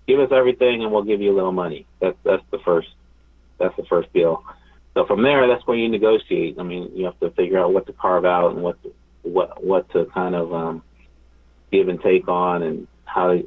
give 0.08 0.20
us 0.20 0.30
everything, 0.32 0.84
and 0.84 0.92
we'll 0.92 1.04
give 1.04 1.22
you 1.22 1.32
a 1.32 1.36
little 1.36 1.52
money. 1.52 1.86
That's 2.00 2.18
that's 2.24 2.44
the 2.52 2.60
first 2.60 2.90
that's 3.60 3.76
the 3.78 3.86
first 3.86 4.12
deal. 4.14 4.44
So 4.96 5.06
from 5.06 5.22
there, 5.22 5.48
that's 5.48 5.66
where 5.68 5.78
you 5.78 5.88
negotiate. 5.88 6.58
I 6.60 6.64
mean, 6.64 6.92
you 6.96 7.06
have 7.06 7.20
to 7.20 7.30
figure 7.32 7.60
out 7.60 7.74
what 7.74 7.86
to 7.88 7.94
carve 7.94 8.26
out 8.26 8.52
and 8.52 8.64
what 8.64 8.82
to, 8.84 8.94
what 9.22 9.64
what 9.64 9.90
to 9.92 10.06
kind 10.06 10.36
of 10.36 10.54
um, 10.54 10.84
give 11.72 11.88
and 11.88 12.02
take 12.02 12.28
on, 12.28 12.64
and 12.64 12.88
how 13.06 13.40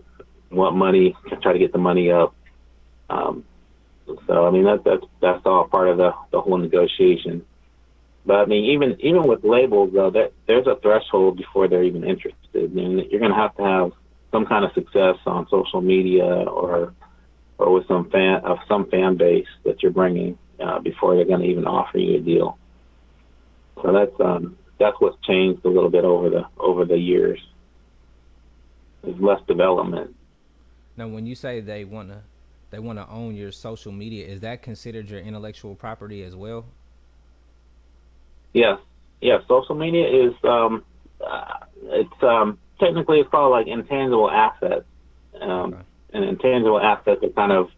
what 0.50 0.72
money 0.72 1.16
try 1.42 1.52
to 1.52 1.58
get 1.58 1.72
the 1.72 1.78
money 1.78 2.10
up. 2.10 2.34
Um, 3.12 3.44
so 4.26 4.46
I 4.46 4.50
mean 4.50 4.64
that 4.64 4.84
that's 4.84 5.04
that's 5.20 5.44
all 5.44 5.68
part 5.68 5.88
of 5.88 5.98
the 5.98 6.12
the 6.30 6.40
whole 6.40 6.56
negotiation. 6.56 7.44
But 8.24 8.36
I 8.36 8.44
mean 8.46 8.64
even 8.66 9.00
even 9.00 9.24
with 9.24 9.44
labels 9.44 9.90
though, 9.92 10.10
that 10.10 10.32
there's 10.46 10.66
a 10.66 10.76
threshold 10.76 11.36
before 11.36 11.68
they're 11.68 11.84
even 11.84 12.04
interested. 12.04 12.38
I 12.54 12.74
mean, 12.74 13.06
you're 13.10 13.20
going 13.20 13.32
to 13.32 13.38
have 13.38 13.56
to 13.56 13.62
have 13.62 13.92
some 14.30 14.46
kind 14.46 14.64
of 14.64 14.72
success 14.72 15.16
on 15.26 15.46
social 15.48 15.80
media 15.80 16.24
or 16.24 16.94
or 17.58 17.72
with 17.72 17.86
some 17.86 18.10
fan 18.10 18.40
of 18.44 18.58
some 18.66 18.86
fan 18.90 19.16
base 19.16 19.46
that 19.64 19.82
you're 19.82 19.92
bringing 19.92 20.38
uh, 20.60 20.78
before 20.80 21.14
they're 21.14 21.24
going 21.24 21.40
to 21.40 21.46
even 21.46 21.66
offer 21.66 21.98
you 21.98 22.18
a 22.18 22.20
deal. 22.20 22.58
So 23.82 23.92
that's 23.92 24.20
um, 24.20 24.56
that's 24.78 24.96
what's 25.00 25.20
changed 25.24 25.64
a 25.64 25.68
little 25.68 25.90
bit 25.90 26.04
over 26.04 26.30
the 26.30 26.44
over 26.58 26.84
the 26.84 26.98
years. 26.98 27.40
There's 29.02 29.20
less 29.20 29.40
development. 29.46 30.14
Now, 30.96 31.08
when 31.08 31.26
you 31.26 31.34
say 31.34 31.60
they 31.60 31.84
want 31.84 32.10
to 32.10 32.18
they 32.72 32.78
want 32.78 32.98
to 32.98 33.06
own 33.08 33.36
your 33.36 33.52
social 33.52 33.92
media, 33.92 34.26
is 34.26 34.40
that 34.40 34.62
considered 34.62 35.08
your 35.08 35.20
intellectual 35.20 35.74
property 35.74 36.24
as 36.24 36.34
well? 36.34 36.64
Yes, 38.54 38.78
yes. 39.20 39.42
Social 39.46 39.74
media 39.74 40.08
is 40.08 40.32
um, 40.42 40.82
uh, 41.24 41.58
it's 41.84 42.22
um, 42.22 42.58
technically 42.80 43.20
it's 43.20 43.30
called 43.30 43.52
like 43.52 43.66
intangible 43.66 44.30
assets. 44.30 44.86
Um, 45.40 45.74
okay. 45.74 45.82
And 46.14 46.24
intangible 46.24 46.80
assets 46.80 47.22
are 47.22 47.28
kind 47.28 47.52
of 47.52 47.68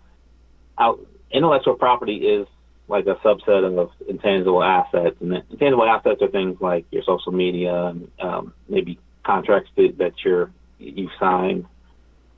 out. 0.79 1.05
Intellectual 1.31 1.75
property 1.75 2.17
is 2.17 2.47
like 2.87 3.07
a 3.07 3.17
subset 3.17 3.79
of 3.79 3.91
intangible 4.09 4.63
assets, 4.63 5.17
and 5.21 5.35
intangible 5.51 5.85
assets 5.85 6.23
are 6.23 6.29
things 6.29 6.57
like 6.61 6.87
your 6.93 7.03
social 7.03 7.33
media 7.33 7.87
and 7.87 8.09
um, 8.21 8.55
maybe 8.69 8.99
contracts 9.25 9.71
that, 9.77 9.99
that 9.99 10.13
you're 10.25 10.51
you've 10.79 11.11
signed 11.19 11.67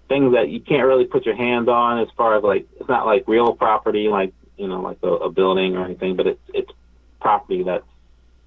things 0.09 0.35
that 0.35 0.49
you 0.49 0.61
can't 0.61 0.87
really 0.87 1.05
put 1.05 1.27
your 1.27 1.37
hands 1.37 1.69
on 1.69 1.99
as 1.99 2.09
far 2.17 2.37
as 2.37 2.45
like 2.45 2.67
it's 2.79 2.89
not 2.89 3.07
like 3.07 3.25
real 3.27 3.55
property 3.55 4.09
like 4.09 4.33
you 4.57 4.69
know 4.69 4.81
like 4.81 4.99
a, 5.03 5.09
a 5.09 5.31
building 5.31 5.77
or 5.77 5.85
anything 5.85 6.17
but 6.17 6.27
it's 6.27 6.41
it's 6.55 6.71
property 7.21 7.63
that's 7.63 7.87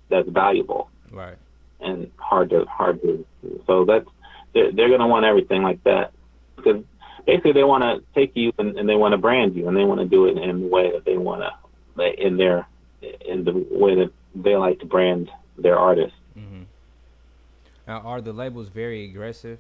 that's 0.10 0.30
valuable. 0.30 0.89
Right. 1.12 1.38
And 1.80 2.12
hard 2.17 2.50
to 2.50 2.65
hard 2.65 3.02
to 3.02 3.26
so 3.65 3.86
that's 3.86 4.08
they're, 4.54 4.72
they're 4.72 4.88
going 4.88 5.00
to 5.00 5.08
want 5.08 5.26
everything 5.26 5.62
like 5.63 5.84
that. 5.84 6.12
Because 6.56 6.84
basically 7.26 7.54
they 7.54 7.63
want 7.63 7.84
to 7.84 8.04
take 8.13 8.36
you 8.36 8.52
and, 8.58 8.78
and 8.78 8.88
they 8.89 8.95
want 8.95 9.13
to 9.13 9.17
brand 9.17 9.56
you 9.56 9.67
and 9.67 9.78
they 9.78 9.86
want 9.86 10.02
to 10.02 10.08
do 10.08 10.26
it 10.26 10.38
in 10.38 10.62
the 10.62 10.67
way 10.67 10.91
that 10.91 11.06
they 11.06 11.17
want 11.17 11.41
to 11.41 12.26
in 12.26 12.38
their 12.38 12.65
in 13.26 13.43
the 13.43 13.54
way 13.72 13.95
that 13.95 14.12
they 14.36 14.56
like 14.56 14.80
to 14.80 14.86
brand 14.86 15.30
their 15.58 15.78
artists 15.78 16.17
mm-hmm. 16.38 16.63
now 17.88 18.00
are 18.00 18.22
the 18.22 18.32
labels 18.32 18.69
very 18.69 19.04
aggressive 19.04 19.60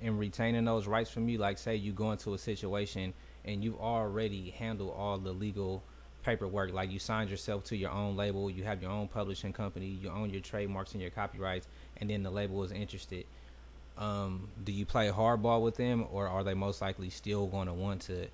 in 0.00 0.18
retaining 0.18 0.64
those 0.64 0.86
rights 0.86 1.10
from 1.10 1.28
you 1.28 1.38
like 1.38 1.58
say 1.58 1.74
you 1.74 1.92
go 1.92 2.12
into 2.12 2.34
a 2.34 2.38
situation 2.38 3.14
and 3.44 3.64
you've 3.64 3.80
already 3.80 4.50
handled 4.50 4.94
all 4.96 5.18
the 5.18 5.32
legal 5.32 5.82
paperwork 6.22 6.72
like 6.72 6.90
you 6.90 6.98
signed 6.98 7.30
yourself 7.30 7.64
to 7.64 7.76
your 7.76 7.90
own 7.90 8.16
label 8.16 8.50
you 8.50 8.64
have 8.64 8.82
your 8.82 8.90
own 8.90 9.08
publishing 9.08 9.52
company 9.52 9.86
you 9.86 10.10
own 10.10 10.28
your 10.30 10.40
trademarks 10.40 10.92
and 10.92 11.00
your 11.00 11.10
copyrights 11.10 11.68
and 11.98 12.10
then 12.10 12.22
the 12.22 12.30
label 12.30 12.62
is 12.62 12.72
interested 12.72 13.24
um, 13.98 14.48
do 14.64 14.72
you 14.72 14.84
play 14.84 15.08
hardball 15.08 15.62
with 15.62 15.76
them 15.76 16.04
or 16.12 16.28
are 16.28 16.44
they 16.44 16.54
most 16.54 16.82
likely 16.82 17.08
still 17.08 17.46
going 17.46 17.66
to 17.66 17.72
want 17.72 18.02
to 18.02 18.26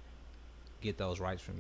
get 0.80 0.98
those 0.98 1.20
rights 1.20 1.40
from 1.40 1.54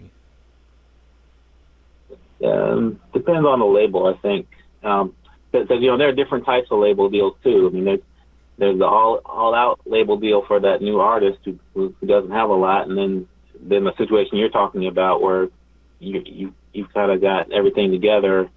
you? 2.40 2.48
Um, 2.48 3.00
depends 3.12 3.46
on 3.46 3.60
the 3.60 3.64
label 3.64 4.06
i 4.12 4.18
think. 4.18 4.48
Um, 4.82 5.14
you 5.52 5.86
know 5.86 5.96
there 5.96 6.08
are 6.08 6.12
different 6.12 6.44
types 6.44 6.68
of 6.70 6.80
label 6.80 7.08
deals 7.08 7.34
too. 7.44 7.68
I 7.70 7.74
mean 7.74 7.84
there's 7.84 8.00
there's 8.58 8.78
the 8.78 8.84
all 8.84 9.20
all 9.24 9.54
out 9.54 9.80
label 9.86 10.16
deal 10.16 10.44
for 10.46 10.60
that 10.60 10.82
new 10.82 11.00
artist 11.00 11.38
who, 11.44 11.58
who 11.74 11.94
doesn't 12.06 12.30
have 12.30 12.50
a 12.50 12.54
lot, 12.54 12.88
and 12.88 12.96
then 12.96 13.28
then 13.60 13.84
the 13.84 13.96
situation 13.96 14.38
you're 14.38 14.50
talking 14.50 14.86
about 14.86 15.22
where 15.22 15.48
you 15.98 16.22
you 16.24 16.54
you've 16.72 16.92
kind 16.92 17.10
of 17.10 17.20
got 17.20 17.52
everything 17.52 17.90
together, 17.90 18.50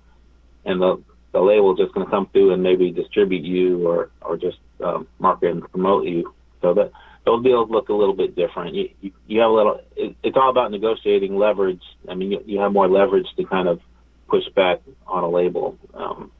and 0.66 0.82
the 0.82 1.02
the 1.32 1.42
label 1.42 1.76
just 1.76 1.94
going 1.94 2.06
to 2.06 2.12
come 2.12 2.28
through 2.32 2.54
and 2.54 2.64
maybe 2.64 2.92
distribute 2.92 3.44
you 3.44 3.88
or 3.88 4.10
or 4.22 4.38
just 4.38 4.58
um, 4.84 5.08
market 5.20 5.52
and 5.52 5.70
promote 5.72 6.06
you. 6.06 6.34
So 6.62 6.74
that 6.74 6.92
those 7.26 7.44
deals 7.44 7.70
look 7.70 7.90
a 7.90 7.94
little 7.94 8.16
bit 8.16 8.36
different. 8.36 8.74
You 8.76 8.90
you, 9.02 9.12
you 9.28 9.40
have 9.42 9.52
a 9.52 9.54
little. 9.54 9.82
It, 9.96 10.16
it's 10.24 10.38
all 10.38 10.50
about 10.50 10.72
negotiating 10.72 11.38
leverage. 11.38 11.84
I 12.10 12.16
mean, 12.16 12.32
you, 12.32 12.44
you 12.46 12.60
have 12.60 12.72
more 12.72 12.88
leverage 12.88 13.28
to 13.38 13.44
kind 13.46 13.68
of 13.68 13.80
push 14.28 14.44
back 14.56 14.82
on 15.08 15.24
a 15.24 15.30
label 15.30 15.78
um, 15.94 16.32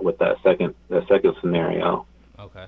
with 0.00 0.18
that 0.18 0.36
second 0.42 0.74
that 0.90 1.06
second 1.08 1.34
scenario. 1.40 2.06
Okay. 2.38 2.66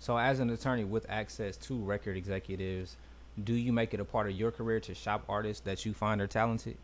So, 0.00 0.16
as 0.16 0.40
an 0.40 0.50
attorney 0.50 0.84
with 0.84 1.06
access 1.08 1.56
to 1.58 1.82
record 1.82 2.16
executives, 2.16 2.96
do 3.42 3.54
you 3.54 3.72
make 3.72 3.94
it 3.94 4.00
a 4.00 4.04
part 4.04 4.28
of 4.28 4.36
your 4.36 4.50
career 4.50 4.80
to 4.80 4.94
shop 4.94 5.24
artists 5.28 5.62
that 5.64 5.84
you 5.84 5.92
find 5.92 6.20
are 6.20 6.26
talented? 6.26 6.76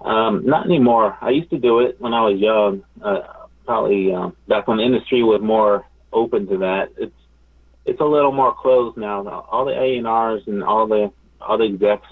Um, 0.00 0.44
not 0.44 0.66
anymore. 0.66 1.16
I 1.20 1.30
used 1.30 1.50
to 1.50 1.58
do 1.58 1.80
it 1.80 2.00
when 2.00 2.14
I 2.14 2.22
was 2.22 2.38
young, 2.38 2.84
uh, 3.02 3.46
probably 3.64 4.12
um, 4.12 4.36
back 4.48 4.68
when 4.68 4.78
the 4.78 4.84
industry 4.84 5.22
was 5.22 5.40
more 5.42 5.84
open 6.12 6.46
to 6.48 6.58
that. 6.58 6.90
It's 6.96 7.14
it's 7.84 8.00
a 8.00 8.04
little 8.04 8.32
more 8.32 8.54
closed 8.54 8.96
now. 8.96 9.26
All 9.50 9.64
the 9.64 9.72
A 9.72 9.96
and 9.96 10.06
R's 10.06 10.42
and 10.46 10.62
all 10.62 10.86
the 10.86 11.12
all 11.40 11.58
the 11.58 11.64
execs, 11.64 12.06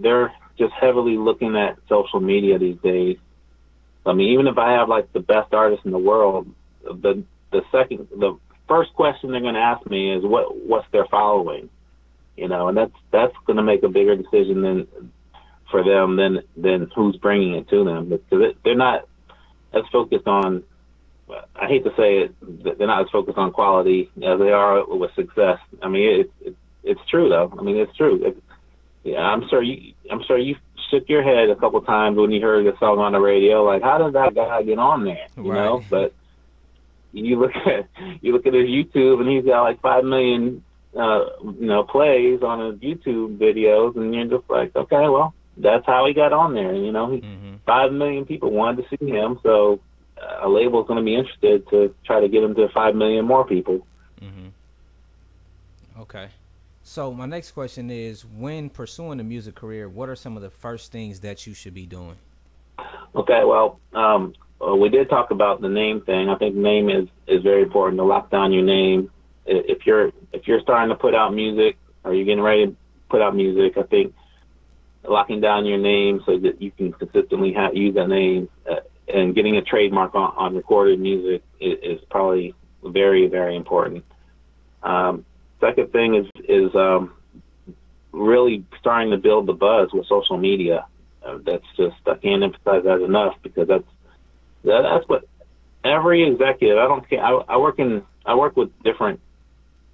they're 0.00 0.32
just 0.58 0.72
heavily 0.72 1.16
looking 1.16 1.56
at 1.56 1.78
social 1.88 2.20
media 2.20 2.58
these 2.58 2.78
days. 2.82 3.16
I 4.06 4.12
mean, 4.12 4.32
even 4.32 4.46
if 4.46 4.58
I 4.58 4.72
have 4.72 4.88
like 4.88 5.12
the 5.12 5.20
best 5.20 5.52
artist 5.54 5.82
in 5.84 5.92
the 5.92 5.98
world, 5.98 6.52
the 6.82 7.22
the 7.52 7.62
second 7.70 8.08
the 8.10 8.38
first 8.68 8.92
question 8.94 9.30
they're 9.30 9.40
going 9.40 9.54
to 9.54 9.60
ask 9.60 9.88
me 9.88 10.12
is 10.12 10.24
what 10.24 10.56
what's 10.56 10.90
their 10.92 11.06
following, 11.06 11.68
you 12.36 12.48
know, 12.48 12.68
and 12.68 12.76
that's 12.76 12.94
that's 13.10 13.34
going 13.46 13.56
to 13.56 13.62
make 13.62 13.82
a 13.82 13.88
bigger 13.88 14.16
decision 14.16 14.62
than 14.62 15.12
for 15.70 15.82
them 15.82 16.16
than 16.16 16.42
than 16.56 16.90
who's 16.94 17.16
bringing 17.16 17.54
it 17.54 17.68
to 17.68 17.84
them 17.84 18.08
because 18.08 18.54
they're 18.64 18.74
not 18.74 19.08
as 19.72 19.82
focused 19.92 20.26
on. 20.26 20.62
I 21.54 21.66
hate 21.66 21.84
to 21.84 21.90
say 21.94 22.20
it, 22.20 22.78
they're 22.78 22.86
not 22.86 23.02
as 23.02 23.10
focused 23.10 23.36
on 23.36 23.52
quality 23.52 24.10
as 24.22 24.38
they 24.38 24.50
are 24.50 24.86
with 24.86 25.14
success. 25.14 25.58
I 25.82 25.88
mean, 25.88 26.20
it, 26.20 26.32
it 26.40 26.56
it's 26.84 27.00
true 27.10 27.28
though. 27.28 27.52
I 27.58 27.62
mean, 27.62 27.76
it's 27.76 27.94
true. 27.96 28.24
It, 28.24 28.42
yeah, 29.04 29.20
I'm 29.20 29.48
sure 29.48 29.62
you. 29.62 29.94
I'm 30.10 30.22
sure 30.24 30.38
you 30.38 30.56
shook 30.90 31.08
your 31.08 31.22
head 31.22 31.50
a 31.50 31.56
couple 31.56 31.80
times 31.82 32.16
when 32.16 32.30
you 32.30 32.40
heard 32.40 32.66
the 32.66 32.76
song 32.78 32.98
on 32.98 33.12
the 33.12 33.20
radio. 33.20 33.62
Like, 33.62 33.82
how 33.82 33.98
did 33.98 34.14
that 34.14 34.34
guy 34.34 34.62
get 34.62 34.78
on 34.78 35.04
there? 35.04 35.26
You 35.36 35.52
right. 35.52 35.64
know, 35.64 35.84
but 35.90 36.12
you 37.12 37.38
look 37.40 37.54
at 37.66 37.88
you 38.20 38.32
look 38.32 38.46
at 38.46 38.54
his 38.54 38.66
YouTube 38.66 39.20
and 39.20 39.28
he's 39.28 39.44
got 39.44 39.62
like 39.62 39.80
five 39.80 40.04
million 40.04 40.62
uh, 40.96 41.26
you 41.42 41.66
know 41.66 41.82
plays 41.84 42.42
on 42.42 42.72
his 42.72 42.80
YouTube 42.80 43.38
videos, 43.38 43.96
and 43.96 44.14
you're 44.14 44.38
just 44.38 44.48
like, 44.50 44.74
okay, 44.74 45.08
well, 45.08 45.34
that's 45.56 45.86
how 45.86 46.06
he 46.06 46.14
got 46.14 46.32
on 46.32 46.54
there. 46.54 46.74
You 46.74 46.92
know, 46.92 47.10
he, 47.10 47.20
mm-hmm. 47.20 47.56
five 47.66 47.92
million 47.92 48.24
people 48.24 48.50
wanted 48.50 48.88
to 48.88 48.96
see 48.96 49.10
him, 49.10 49.38
so 49.42 49.80
uh, 50.20 50.46
a 50.46 50.48
label's 50.48 50.86
going 50.86 50.98
to 50.98 51.04
be 51.04 51.14
interested 51.14 51.68
to 51.70 51.94
try 52.04 52.20
to 52.20 52.28
get 52.28 52.42
him 52.42 52.54
to 52.54 52.68
five 52.70 52.94
million 52.94 53.24
more 53.24 53.46
people. 53.46 53.86
Mm-hmm. 54.20 54.48
Okay. 56.00 56.28
So 56.82 57.12
my 57.12 57.26
next 57.26 57.50
question 57.50 57.90
is, 57.90 58.24
when 58.24 58.70
pursuing 58.70 59.20
a 59.20 59.24
music 59.24 59.54
career, 59.54 59.90
what 59.90 60.08
are 60.08 60.16
some 60.16 60.36
of 60.36 60.42
the 60.42 60.50
first 60.50 60.90
things 60.90 61.20
that 61.20 61.46
you 61.46 61.52
should 61.52 61.74
be 61.74 61.84
doing? 61.84 62.16
Okay, 63.14 63.44
well, 63.44 63.78
um, 63.92 64.32
uh, 64.66 64.74
we 64.74 64.88
did 64.88 65.08
talk 65.08 65.30
about 65.30 65.60
the 65.60 65.68
name 65.68 66.00
thing. 66.02 66.28
I 66.28 66.36
think 66.36 66.54
name 66.54 66.88
is 66.88 67.08
is 67.26 67.42
very 67.42 67.62
important 67.62 67.98
to 67.98 68.04
lock 68.04 68.30
down 68.30 68.52
your 68.52 68.64
name. 68.64 69.10
If 69.46 69.86
you're 69.86 70.08
if 70.32 70.46
you're 70.46 70.60
starting 70.60 70.90
to 70.90 70.96
put 70.96 71.14
out 71.14 71.34
music 71.34 71.76
or 72.04 72.14
you're 72.14 72.24
getting 72.24 72.42
ready 72.42 72.66
to 72.66 72.76
put 73.08 73.22
out 73.22 73.34
music, 73.36 73.78
I 73.78 73.82
think 73.84 74.14
locking 75.08 75.40
down 75.40 75.64
your 75.64 75.78
name 75.78 76.22
so 76.26 76.38
that 76.38 76.60
you 76.60 76.70
can 76.70 76.92
consistently 76.92 77.56
use 77.72 77.94
that 77.94 78.08
name, 78.08 78.48
uh, 78.70 78.76
and 79.12 79.34
getting 79.34 79.56
a 79.56 79.62
trademark 79.62 80.14
on, 80.14 80.34
on 80.36 80.56
recorded 80.56 81.00
music 81.00 81.42
is, 81.60 81.78
is 81.82 82.00
probably 82.10 82.54
very, 82.84 83.26
very 83.26 83.56
important. 83.56 84.04
Um, 84.82 85.24
second 85.60 85.92
thing 85.92 86.14
is 86.14 86.26
is 86.48 86.74
um, 86.74 87.12
really 88.12 88.64
starting 88.80 89.10
to 89.12 89.18
build 89.18 89.46
the 89.46 89.52
buzz 89.52 89.90
with 89.92 90.06
social 90.06 90.36
media. 90.36 90.86
Uh, 91.24 91.38
that's 91.44 91.64
just 91.76 91.96
I 92.06 92.14
can't 92.14 92.42
emphasize 92.42 92.84
that 92.84 93.02
enough 93.02 93.34
because 93.42 93.68
that's 93.68 93.84
that, 93.84 93.88
that's 94.64 95.08
what 95.08 95.24
every 95.84 96.26
executive. 96.30 96.78
I 96.78 96.86
don't 96.86 97.08
care. 97.08 97.22
I, 97.22 97.32
I 97.48 97.56
work 97.56 97.78
in 97.78 98.02
I 98.24 98.34
work 98.34 98.56
with 98.56 98.70
different 98.82 99.20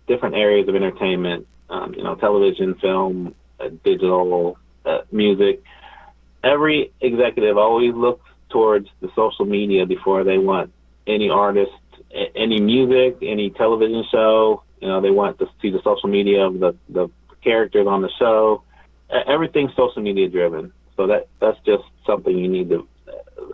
different 0.06 0.34
areas 0.34 0.68
of 0.68 0.74
entertainment. 0.74 1.46
Um, 1.70 1.94
you 1.94 2.02
know, 2.02 2.14
television, 2.14 2.74
film, 2.74 3.34
uh, 3.58 3.68
digital, 3.84 4.58
uh, 4.84 4.98
music. 5.10 5.62
Every 6.42 6.92
executive 7.00 7.56
always 7.56 7.94
looks 7.94 8.28
towards 8.50 8.88
the 9.00 9.08
social 9.16 9.46
media 9.46 9.86
before 9.86 10.24
they 10.24 10.38
want 10.38 10.72
any 11.06 11.30
artist, 11.30 11.72
any 12.34 12.60
music, 12.60 13.18
any 13.22 13.50
television 13.50 14.04
show. 14.10 14.62
You 14.80 14.88
know, 14.88 15.00
they 15.00 15.10
want 15.10 15.38
to 15.38 15.48
see 15.62 15.70
the 15.70 15.80
social 15.82 16.08
media 16.08 16.46
of 16.46 16.60
the 16.60 16.76
the 16.88 17.08
characters 17.42 17.86
on 17.86 18.02
the 18.02 18.10
show. 18.18 18.62
Everything's 19.26 19.74
social 19.76 20.02
media 20.02 20.28
driven. 20.28 20.72
So 20.96 21.06
that 21.06 21.28
that's 21.40 21.58
just 21.64 21.84
something 22.06 22.36
you 22.36 22.48
need 22.48 22.68
to 22.70 22.86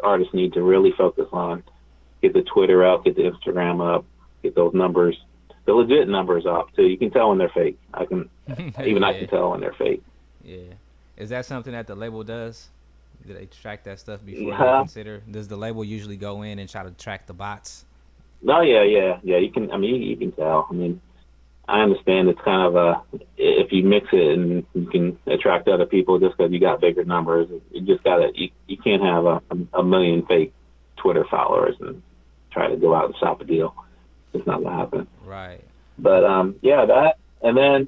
artists 0.05 0.34
need 0.34 0.53
to 0.55 0.62
really 0.62 0.92
focus 0.92 1.28
on. 1.32 1.62
Get 2.22 2.34
the 2.34 2.42
Twitter 2.42 2.84
up, 2.84 3.05
get 3.05 3.16
the 3.16 3.22
Instagram 3.22 3.96
up, 3.96 4.05
get 4.42 4.55
those 4.55 4.74
numbers, 4.74 5.18
the 5.64 5.72
legit 5.72 6.09
numbers 6.09 6.46
up 6.46 6.74
too. 6.74 6.86
You 6.86 6.98
can 6.98 7.11
tell 7.11 7.30
when 7.30 7.38
they're 7.38 7.48
fake. 7.48 7.78
I 7.94 8.05
can 8.05 8.28
even 8.59 9.03
yeah. 9.03 9.09
I 9.09 9.18
can 9.18 9.28
tell 9.28 9.51
when 9.51 9.61
they're 9.61 9.72
fake. 9.72 10.03
Yeah. 10.44 10.74
Is 11.16 11.30
that 11.30 11.46
something 11.46 11.72
that 11.72 11.86
the 11.86 11.94
label 11.94 12.24
does? 12.24 12.68
Do 13.26 13.34
they 13.34 13.46
track 13.46 13.84
that 13.84 14.01
stuff 14.01 14.24
before 14.24 14.53
yeah. 14.53 14.59
they 14.59 14.78
consider? 14.80 15.22
Does 15.30 15.48
the 15.48 15.57
label 15.57 15.84
usually 15.84 16.16
go 16.16 16.42
in 16.42 16.59
and 16.59 16.68
try 16.68 16.82
to 16.82 16.90
track 16.92 17.26
the 17.26 17.34
bots? 17.34 17.84
No, 18.42 18.62
yeah, 18.62 18.82
yeah, 18.82 19.18
yeah. 19.22 19.36
You 19.36 19.51
can. 19.51 19.70
I 19.70 19.76
mean, 19.76 20.03
you 20.03 20.16
can 20.16 20.32
tell. 20.32 20.66
I 20.70 20.72
mean, 20.72 21.01
I 21.70 21.82
understand 21.82 22.28
it's 22.28 22.40
kind 22.40 22.66
of 22.66 22.74
a 22.74 23.02
if 23.36 23.70
you 23.70 23.84
mix 23.84 24.08
it 24.12 24.36
and 24.36 24.66
you 24.74 24.86
can 24.86 25.18
attract 25.26 25.68
other 25.68 25.86
people 25.86 26.18
just 26.18 26.36
because 26.36 26.52
you 26.52 26.58
got 26.58 26.80
bigger 26.80 27.04
numbers. 27.04 27.48
You 27.70 27.80
just 27.82 28.02
gotta 28.02 28.32
you, 28.34 28.50
you 28.66 28.76
can't 28.76 29.02
have 29.02 29.24
a, 29.24 29.40
a 29.74 29.82
million 29.84 30.26
fake 30.26 30.52
Twitter 30.96 31.24
followers 31.30 31.76
and 31.80 32.02
try 32.50 32.68
to 32.68 32.76
go 32.76 32.92
out 32.92 33.06
and 33.06 33.16
shop 33.18 33.40
a 33.40 33.44
deal. 33.44 33.74
It's 34.34 34.44
not 34.48 34.64
gonna 34.64 34.76
happen. 34.76 35.06
Right. 35.24 35.62
But 35.96 36.24
um, 36.24 36.56
yeah, 36.60 36.84
that 36.86 37.18
and 37.40 37.56
then 37.56 37.86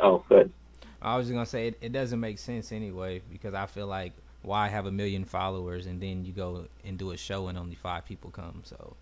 oh, 0.00 0.22
good. 0.28 0.52
I 1.00 1.16
was 1.16 1.26
just 1.26 1.34
gonna 1.34 1.46
say 1.46 1.68
it, 1.68 1.78
it 1.80 1.92
doesn't 1.92 2.20
make 2.20 2.38
sense 2.38 2.70
anyway 2.70 3.22
because 3.32 3.54
I 3.54 3.64
feel 3.64 3.86
like 3.86 4.12
why 4.42 4.68
have 4.68 4.84
a 4.84 4.92
million 4.92 5.24
followers 5.24 5.86
and 5.86 6.02
then 6.02 6.26
you 6.26 6.32
go 6.32 6.66
and 6.84 6.98
do 6.98 7.12
a 7.12 7.16
show 7.16 7.48
and 7.48 7.56
only 7.56 7.76
five 7.76 8.04
people 8.04 8.30
come. 8.30 8.60
So 8.64 8.94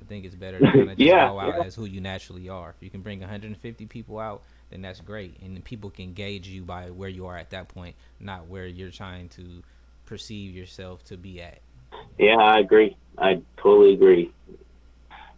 I 0.00 0.04
think 0.04 0.24
it's 0.24 0.34
better 0.34 0.58
to 0.58 0.64
kind 0.64 0.80
of 0.82 0.88
just 0.98 1.00
yeah, 1.00 1.28
go 1.28 1.40
out 1.40 1.54
yeah. 1.58 1.64
as 1.64 1.74
who 1.74 1.84
you 1.84 2.00
naturally 2.00 2.48
are. 2.48 2.70
If 2.70 2.82
you 2.82 2.90
can 2.90 3.00
bring 3.00 3.20
150 3.20 3.86
people 3.86 4.18
out, 4.18 4.42
then 4.70 4.82
that's 4.82 5.00
great, 5.00 5.38
and 5.42 5.62
people 5.64 5.90
can 5.90 6.12
gauge 6.12 6.48
you 6.48 6.62
by 6.62 6.90
where 6.90 7.08
you 7.08 7.26
are 7.26 7.36
at 7.36 7.50
that 7.50 7.68
point, 7.68 7.96
not 8.20 8.46
where 8.46 8.66
you're 8.66 8.90
trying 8.90 9.28
to 9.30 9.62
perceive 10.04 10.54
yourself 10.54 11.04
to 11.04 11.16
be 11.16 11.40
at. 11.40 11.60
Yeah, 12.18 12.36
I 12.36 12.60
agree. 12.60 12.96
I 13.16 13.42
totally 13.56 13.94
agree. 13.94 14.32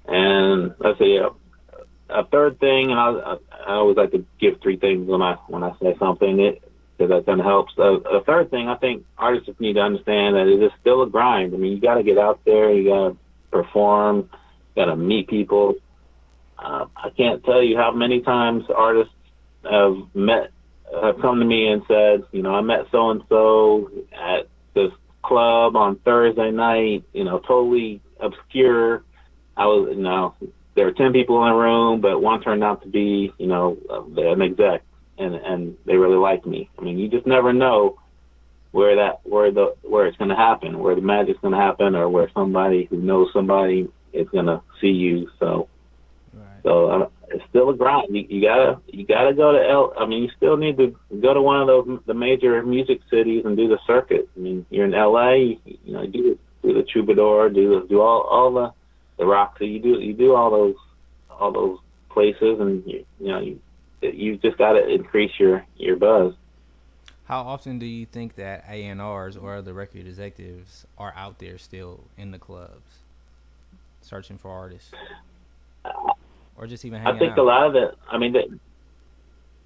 And 0.06 0.74
let's 0.78 0.98
see, 0.98 1.18
a, 1.18 1.28
a 2.08 2.24
third 2.24 2.58
thing, 2.58 2.90
and 2.90 2.98
I, 2.98 3.36
I 3.66 3.72
always 3.74 3.96
like 3.96 4.12
to 4.12 4.24
give 4.40 4.60
three 4.62 4.78
things 4.78 5.06
when 5.06 5.20
I 5.20 5.34
when 5.48 5.62
I 5.62 5.72
say 5.80 5.94
something. 5.98 6.40
It 6.40 6.62
because 6.98 7.10
that 7.10 7.26
kind 7.26 7.40
of 7.40 7.46
helps. 7.46 7.72
Uh, 7.78 8.00
a 8.00 8.24
third 8.24 8.50
thing, 8.50 8.68
I 8.68 8.76
think 8.76 9.04
artists 9.16 9.48
need 9.60 9.74
to 9.74 9.80
understand 9.80 10.34
that 10.34 10.48
it 10.48 10.60
is 10.62 10.72
still 10.80 11.02
a 11.02 11.08
grind. 11.08 11.54
I 11.54 11.56
mean, 11.56 11.72
you 11.72 11.80
got 11.80 11.94
to 11.94 12.02
get 12.02 12.18
out 12.18 12.40
there, 12.44 12.72
you 12.72 12.88
got 12.88 13.08
to 13.10 13.16
perform, 13.52 14.28
got 14.78 14.86
to 14.86 14.96
meet 14.96 15.28
people. 15.28 15.74
Uh, 16.58 16.86
I 16.96 17.10
can't 17.10 17.44
tell 17.44 17.62
you 17.62 17.76
how 17.76 17.92
many 17.92 18.20
times 18.20 18.64
artists 18.74 19.12
have 19.68 19.96
met, 20.14 20.50
have 21.02 21.20
come 21.20 21.40
to 21.40 21.44
me 21.44 21.68
and 21.68 21.82
said, 21.88 22.24
you 22.32 22.42
know, 22.42 22.54
I 22.54 22.60
met 22.60 22.86
so 22.90 23.10
and 23.10 23.22
so 23.28 23.90
at 24.12 24.48
this 24.74 24.92
club 25.22 25.76
on 25.76 25.96
Thursday 25.96 26.50
night, 26.50 27.04
you 27.12 27.24
know, 27.24 27.40
totally 27.40 28.00
obscure. 28.20 29.02
I 29.56 29.66
was, 29.66 29.88
you 29.96 30.02
know, 30.02 30.34
there 30.74 30.86
were 30.86 30.92
10 30.92 31.12
people 31.12 31.42
in 31.44 31.50
the 31.50 31.58
room, 31.58 32.00
but 32.00 32.20
one 32.20 32.40
turned 32.40 32.62
out 32.62 32.82
to 32.82 32.88
be, 32.88 33.32
you 33.38 33.46
know, 33.48 33.76
an 34.16 34.40
exec 34.40 34.82
and, 35.18 35.34
and 35.34 35.76
they 35.84 35.96
really 35.96 36.16
liked 36.16 36.46
me. 36.46 36.70
I 36.78 36.82
mean, 36.82 36.98
you 36.98 37.08
just 37.08 37.26
never 37.26 37.52
know 37.52 37.98
where 38.70 38.96
that, 38.96 39.20
where 39.24 39.50
the, 39.50 39.74
where 39.82 40.06
it's 40.06 40.16
going 40.18 40.30
to 40.30 40.36
happen, 40.36 40.78
where 40.78 40.94
the 40.94 41.00
magic's 41.00 41.40
going 41.40 41.54
to 41.54 41.60
happen 41.60 41.96
or 41.96 42.08
where 42.08 42.30
somebody 42.32 42.84
who 42.84 42.98
knows 42.98 43.28
somebody 43.32 43.88
is 44.12 44.28
gonna 44.28 44.62
see 44.80 44.88
you. 44.88 45.30
So, 45.38 45.68
right. 46.34 46.62
so 46.62 46.90
uh, 46.90 47.08
it's 47.28 47.44
still 47.48 47.70
a 47.70 47.74
grind. 47.74 48.14
You, 48.14 48.26
you 48.28 48.42
gotta 48.42 48.80
you 48.86 49.06
gotta 49.06 49.34
go 49.34 49.52
to 49.52 49.68
L. 49.68 49.92
I 49.98 50.06
mean, 50.06 50.24
you 50.24 50.30
still 50.36 50.56
need 50.56 50.76
to 50.78 50.96
go 51.20 51.34
to 51.34 51.42
one 51.42 51.60
of 51.60 51.66
those 51.66 52.00
the 52.06 52.14
major 52.14 52.62
music 52.62 53.00
cities 53.10 53.44
and 53.44 53.56
do 53.56 53.68
the 53.68 53.78
circuit. 53.86 54.28
I 54.36 54.40
mean, 54.40 54.66
you're 54.70 54.86
in 54.86 54.94
L.A. 54.94 55.58
You, 55.64 55.78
you 55.84 55.92
know, 55.92 56.06
do 56.06 56.38
do 56.62 56.74
the 56.74 56.82
Troubadour, 56.82 57.50
do 57.50 57.86
do 57.88 58.00
all 58.00 58.22
all 58.22 58.52
the 58.52 58.72
the 59.18 59.26
Roxy. 59.26 59.66
You 59.66 59.80
do 59.80 60.00
you 60.00 60.14
do 60.14 60.34
all 60.34 60.50
those 60.50 60.76
all 61.30 61.52
those 61.52 61.78
places, 62.10 62.60
and 62.60 62.84
you, 62.86 63.04
you 63.20 63.28
know 63.28 63.40
you 63.40 63.60
you 64.00 64.36
just 64.36 64.58
got 64.58 64.72
to 64.72 64.88
increase 64.88 65.32
your 65.38 65.64
your 65.76 65.96
buzz. 65.96 66.34
How 67.24 67.42
often 67.42 67.78
do 67.78 67.84
you 67.84 68.06
think 68.06 68.36
that 68.36 68.64
A&Rs 68.70 69.36
or 69.36 69.56
other 69.56 69.74
record 69.74 70.06
executives 70.06 70.86
are 70.96 71.12
out 71.14 71.38
there 71.38 71.58
still 71.58 72.04
in 72.16 72.30
the 72.30 72.38
clubs? 72.38 73.00
Searching 74.08 74.38
for 74.38 74.50
artists, 74.50 74.90
or 76.56 76.66
just 76.66 76.84
even 76.84 77.00
hanging 77.00 77.16
I 77.16 77.18
think 77.18 77.32
out? 77.32 77.38
a 77.38 77.42
lot 77.42 77.66
of 77.66 77.74
it. 77.76 77.94
I 78.10 78.18
mean, 78.18 78.32
the, 78.32 78.58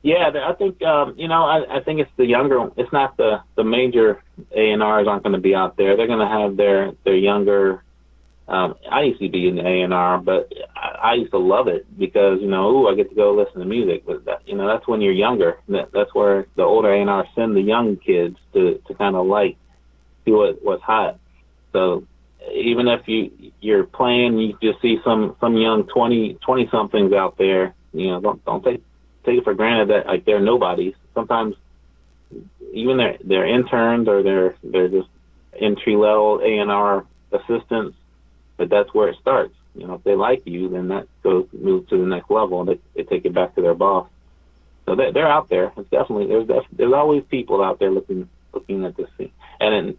yeah, 0.02 0.30
I 0.44 0.52
think 0.54 0.82
um, 0.82 1.14
you 1.16 1.28
know. 1.28 1.44
I, 1.44 1.76
I 1.76 1.80
think 1.80 2.00
it's 2.00 2.10
the 2.16 2.26
younger. 2.26 2.70
It's 2.76 2.92
not 2.92 3.16
the 3.16 3.40
the 3.56 3.62
major 3.62 4.22
A 4.50 4.70
and 4.72 4.82
R's 4.82 5.06
aren't 5.06 5.22
going 5.22 5.34
to 5.34 5.40
be 5.40 5.54
out 5.54 5.76
there. 5.76 5.96
They're 5.96 6.08
going 6.08 6.18
to 6.18 6.26
have 6.26 6.56
their 6.56 6.92
their 7.04 7.16
younger. 7.16 7.84
Um, 8.48 8.74
I 8.90 9.02
used 9.02 9.20
to 9.20 9.28
be 9.28 9.46
in 9.46 9.54
the 9.54 9.66
A 9.66 9.82
and 9.82 9.94
R, 9.94 10.18
but 10.18 10.52
I, 10.74 11.10
I 11.10 11.14
used 11.14 11.30
to 11.30 11.38
love 11.38 11.68
it 11.68 11.86
because 11.96 12.40
you 12.40 12.48
know, 12.48 12.68
ooh, 12.70 12.88
I 12.88 12.96
get 12.96 13.10
to 13.10 13.14
go 13.14 13.32
listen 13.32 13.60
to 13.60 13.64
music. 13.64 14.04
But 14.04 14.24
that, 14.24 14.42
you 14.46 14.56
know, 14.56 14.66
that's 14.66 14.88
when 14.88 15.00
you're 15.00 15.12
younger. 15.12 15.58
That, 15.68 15.92
that's 15.92 16.12
where 16.14 16.46
the 16.56 16.64
older 16.64 16.92
A 16.92 17.00
and 17.00 17.08
R 17.08 17.24
send 17.36 17.54
the 17.54 17.62
young 17.62 17.96
kids 17.96 18.36
to 18.54 18.82
to 18.88 18.94
kind 18.94 19.14
of 19.14 19.26
like 19.26 19.56
see 20.24 20.32
what 20.32 20.62
what's 20.64 20.82
hot. 20.82 21.20
So 21.72 22.04
even 22.50 22.88
if 22.88 23.06
you 23.06 23.52
you're 23.60 23.84
playing, 23.84 24.38
you 24.38 24.58
just 24.62 24.80
see 24.80 24.98
some 25.04 25.36
some 25.40 25.56
young 25.56 25.84
20 25.84 26.34
20 26.34 26.68
somethings 26.70 27.12
out 27.12 27.38
there. 27.38 27.74
You 27.92 28.08
know, 28.08 28.20
don't 28.20 28.44
don't 28.44 28.64
take 28.64 28.82
take 29.24 29.38
it 29.38 29.44
for 29.44 29.54
granted 29.54 29.90
that 29.90 30.06
like 30.06 30.24
they're 30.24 30.40
nobodies. 30.40 30.94
Sometimes 31.14 31.56
even 32.72 32.96
their 32.96 33.18
their 33.24 33.46
interns 33.46 34.08
or 34.08 34.22
they're 34.22 34.56
they're 34.62 34.88
just 34.88 35.08
entry 35.60 35.96
level 35.96 36.40
A 36.42 36.58
and 36.58 36.70
R 36.70 37.04
assistants, 37.32 37.96
but 38.56 38.68
that's 38.68 38.92
where 38.94 39.08
it 39.08 39.16
starts. 39.20 39.54
You 39.74 39.86
know, 39.86 39.94
if 39.94 40.04
they 40.04 40.14
like 40.14 40.42
you, 40.46 40.68
then 40.68 40.88
that 40.88 41.06
goes 41.22 41.46
moves 41.52 41.88
to 41.90 41.98
the 41.98 42.06
next 42.06 42.30
level, 42.30 42.60
and 42.60 42.68
they, 42.68 42.78
they 42.94 43.04
take 43.04 43.24
it 43.24 43.32
back 43.32 43.54
to 43.54 43.62
their 43.62 43.74
boss. 43.74 44.08
So 44.86 44.94
they, 44.94 45.12
they're 45.12 45.30
out 45.30 45.48
there. 45.48 45.72
It's 45.76 45.90
definitely 45.90 46.26
there's 46.26 46.46
def, 46.46 46.64
there's 46.72 46.92
always 46.92 47.24
people 47.30 47.62
out 47.62 47.78
there 47.78 47.90
looking 47.90 48.28
looking 48.52 48.84
at 48.84 48.96
this 48.96 49.08
thing, 49.16 49.30
and 49.60 49.72
then 49.72 49.98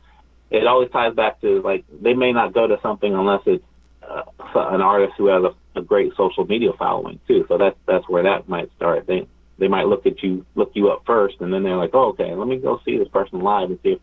it 0.51 0.67
always 0.67 0.91
ties 0.91 1.15
back 1.15 1.41
to 1.41 1.61
like 1.61 1.83
they 2.01 2.13
may 2.13 2.31
not 2.31 2.53
go 2.53 2.67
to 2.67 2.79
something 2.81 3.13
unless 3.13 3.41
it's 3.45 3.63
uh, 4.07 4.23
an 4.55 4.81
artist 4.81 5.13
who 5.17 5.27
has 5.27 5.43
a, 5.43 5.79
a 5.79 5.81
great 5.81 6.13
social 6.15 6.45
media 6.45 6.71
following 6.77 7.19
too. 7.27 7.45
So 7.47 7.57
that's 7.57 7.77
that's 7.87 8.07
where 8.07 8.23
that 8.23 8.47
might 8.47 8.69
start. 8.75 9.07
They 9.07 9.27
they 9.57 9.67
might 9.67 9.87
look 9.87 10.05
at 10.05 10.21
you 10.21 10.45
look 10.55 10.71
you 10.73 10.89
up 10.89 11.03
first, 11.05 11.35
and 11.39 11.53
then 11.53 11.63
they're 11.63 11.77
like, 11.77 11.91
oh, 11.93 12.09
okay, 12.09 12.33
let 12.33 12.47
me 12.47 12.57
go 12.57 12.79
see 12.85 12.97
this 12.97 13.07
person 13.07 13.39
live 13.39 13.69
and 13.69 13.79
see 13.83 13.93
if 13.93 13.99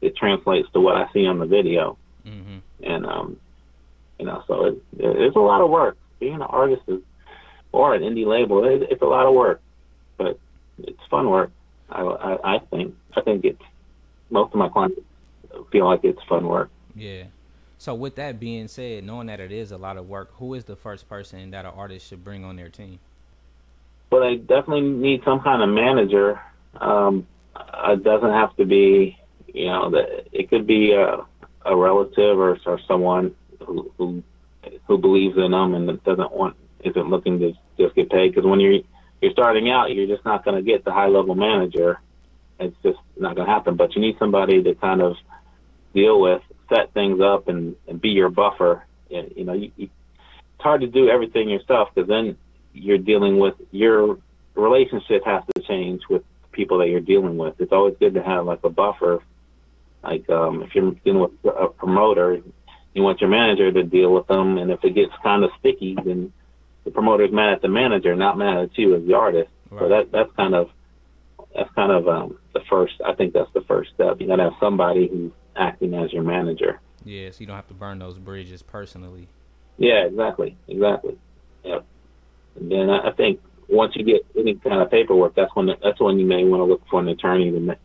it 0.00 0.16
translates 0.16 0.68
to 0.72 0.80
what 0.80 0.96
I 0.96 1.10
see 1.12 1.26
on 1.26 1.38
the 1.38 1.46
video. 1.46 1.96
Mm-hmm. 2.26 2.58
And 2.82 3.06
um, 3.06 3.36
you 4.18 4.26
know, 4.26 4.42
so 4.46 4.66
it, 4.66 4.82
it's 4.98 5.36
a 5.36 5.40
lot 5.40 5.60
of 5.60 5.70
work. 5.70 5.96
Being 6.20 6.34
an 6.34 6.42
artist 6.42 6.82
is, 6.86 7.00
or 7.72 7.94
an 7.94 8.02
indie 8.02 8.26
label, 8.26 8.64
it, 8.64 8.88
it's 8.90 9.02
a 9.02 9.06
lot 9.06 9.26
of 9.26 9.34
work, 9.34 9.60
but 10.16 10.38
it's 10.78 11.00
fun 11.10 11.28
work. 11.28 11.50
I, 11.90 12.02
I 12.02 12.56
I 12.56 12.58
think 12.70 12.94
I 13.16 13.20
think 13.20 13.44
it's 13.44 13.62
most 14.30 14.52
of 14.52 14.58
my 14.58 14.68
clients 14.68 15.00
feel 15.70 15.86
like 15.86 16.00
it's 16.04 16.22
fun 16.28 16.46
work. 16.46 16.70
Yeah. 16.94 17.24
So 17.78 17.94
with 17.94 18.16
that 18.16 18.40
being 18.40 18.68
said, 18.68 19.04
knowing 19.04 19.26
that 19.26 19.40
it 19.40 19.52
is 19.52 19.72
a 19.72 19.76
lot 19.76 19.96
of 19.96 20.08
work, 20.08 20.32
who 20.38 20.54
is 20.54 20.64
the 20.64 20.76
first 20.76 21.08
person 21.08 21.50
that 21.50 21.64
an 21.64 21.72
artist 21.76 22.08
should 22.08 22.24
bring 22.24 22.44
on 22.44 22.56
their 22.56 22.68
team? 22.68 22.98
Well, 24.10 24.22
they 24.22 24.36
definitely 24.36 24.82
need 24.82 25.22
some 25.24 25.40
kind 25.40 25.62
of 25.62 25.68
manager. 25.68 26.40
Um, 26.80 27.26
it 27.86 28.02
doesn't 28.02 28.30
have 28.30 28.56
to 28.56 28.64
be, 28.64 29.18
you 29.52 29.66
know, 29.66 29.90
that 29.90 30.28
it 30.32 30.48
could 30.48 30.66
be 30.66 30.92
a, 30.92 31.18
a 31.64 31.76
relative 31.76 32.38
or, 32.38 32.58
or 32.64 32.80
someone 32.86 33.34
who, 33.60 33.92
who 33.98 34.22
who 34.86 34.96
believes 34.98 35.36
in 35.36 35.50
them 35.50 35.74
and 35.74 36.02
doesn't 36.04 36.32
want 36.32 36.56
isn't 36.80 37.10
looking 37.10 37.38
to 37.38 37.52
just 37.78 37.94
get 37.94 38.10
paid. 38.10 38.30
Because 38.34 38.48
when 38.48 38.60
you're 38.60 38.80
you're 39.20 39.32
starting 39.32 39.70
out, 39.70 39.94
you're 39.94 40.06
just 40.06 40.24
not 40.24 40.44
going 40.44 40.56
to 40.56 40.62
get 40.62 40.84
the 40.84 40.92
high 40.92 41.08
level 41.08 41.34
manager 41.34 42.00
it's 42.58 42.76
just 42.82 42.98
not 43.18 43.34
going 43.34 43.46
to 43.46 43.52
happen. 43.52 43.76
But 43.76 43.94
you 43.94 44.00
need 44.00 44.16
somebody 44.18 44.62
to 44.62 44.74
kind 44.74 45.02
of 45.02 45.16
deal 45.94 46.20
with, 46.20 46.42
set 46.68 46.92
things 46.92 47.20
up, 47.20 47.48
and, 47.48 47.76
and 47.88 48.00
be 48.00 48.10
your 48.10 48.28
buffer. 48.28 48.84
And, 49.10 49.32
you 49.36 49.44
know, 49.44 49.52
you, 49.52 49.70
you, 49.76 49.88
it's 50.54 50.62
hard 50.62 50.80
to 50.82 50.86
do 50.86 51.08
everything 51.08 51.48
yourself 51.48 51.88
because 51.94 52.08
then 52.08 52.36
you're 52.72 52.98
dealing 52.98 53.38
with 53.38 53.54
your 53.70 54.18
relationship 54.54 55.24
has 55.24 55.42
to 55.54 55.62
change 55.62 56.02
with 56.08 56.22
people 56.52 56.78
that 56.78 56.88
you're 56.88 57.00
dealing 57.00 57.36
with. 57.36 57.54
It's 57.58 57.72
always 57.72 57.94
good 57.98 58.14
to 58.14 58.22
have 58.22 58.46
like 58.46 58.60
a 58.64 58.70
buffer. 58.70 59.22
Like 60.02 60.28
um, 60.28 60.62
if 60.62 60.74
you're 60.74 60.92
dealing 61.04 61.20
with 61.20 61.54
a 61.54 61.68
promoter, 61.68 62.40
you 62.94 63.02
want 63.02 63.20
your 63.20 63.30
manager 63.30 63.72
to 63.72 63.82
deal 63.82 64.12
with 64.12 64.26
them, 64.26 64.58
and 64.58 64.70
if 64.70 64.84
it 64.84 64.94
gets 64.94 65.12
kind 65.22 65.42
of 65.44 65.50
sticky, 65.58 65.96
then 66.04 66.32
the 66.84 66.90
promoter's 66.90 67.32
mad 67.32 67.54
at 67.54 67.62
the 67.62 67.68
manager, 67.68 68.14
not 68.14 68.38
mad 68.38 68.58
at 68.58 68.78
you 68.78 68.94
as 68.94 69.04
the 69.06 69.14
artist. 69.14 69.50
Right. 69.70 69.80
So 69.80 69.88
that 69.88 70.12
that's 70.12 70.32
kind 70.36 70.54
of 70.54 70.70
that's 71.56 71.72
kind 71.74 71.90
of 71.90 72.06
um, 72.08 72.38
the 72.52 72.60
first. 72.68 72.94
I 73.04 73.14
think 73.14 73.32
that's 73.32 73.52
the 73.54 73.62
first 73.62 73.90
step. 73.94 74.20
You 74.20 74.26
got 74.26 74.36
to 74.36 74.44
have 74.44 74.52
somebody 74.60 75.08
who's 75.08 75.32
acting 75.56 75.94
as 75.94 76.12
your 76.12 76.22
manager. 76.22 76.80
Yeah, 77.04 77.30
so 77.30 77.36
you 77.40 77.46
don't 77.46 77.56
have 77.56 77.68
to 77.68 77.74
burn 77.74 77.98
those 77.98 78.18
bridges 78.18 78.62
personally. 78.62 79.28
Yeah, 79.76 80.06
exactly, 80.06 80.56
exactly. 80.68 81.18
Yep. 81.64 81.84
And 82.56 82.70
then 82.70 82.90
I, 82.90 83.10
think 83.12 83.40
once 83.68 83.94
you 83.96 84.04
get 84.04 84.24
any 84.38 84.54
kind 84.54 84.80
of 84.80 84.90
paperwork, 84.90 85.34
that's 85.34 85.54
when 85.54 85.66
that's 85.82 86.00
when 86.00 86.18
you 86.18 86.26
may 86.26 86.44
want 86.44 86.60
to 86.60 86.64
look 86.64 86.82
for 86.88 87.00
an 87.00 87.08
attorney 87.08 87.50
to 87.50 87.76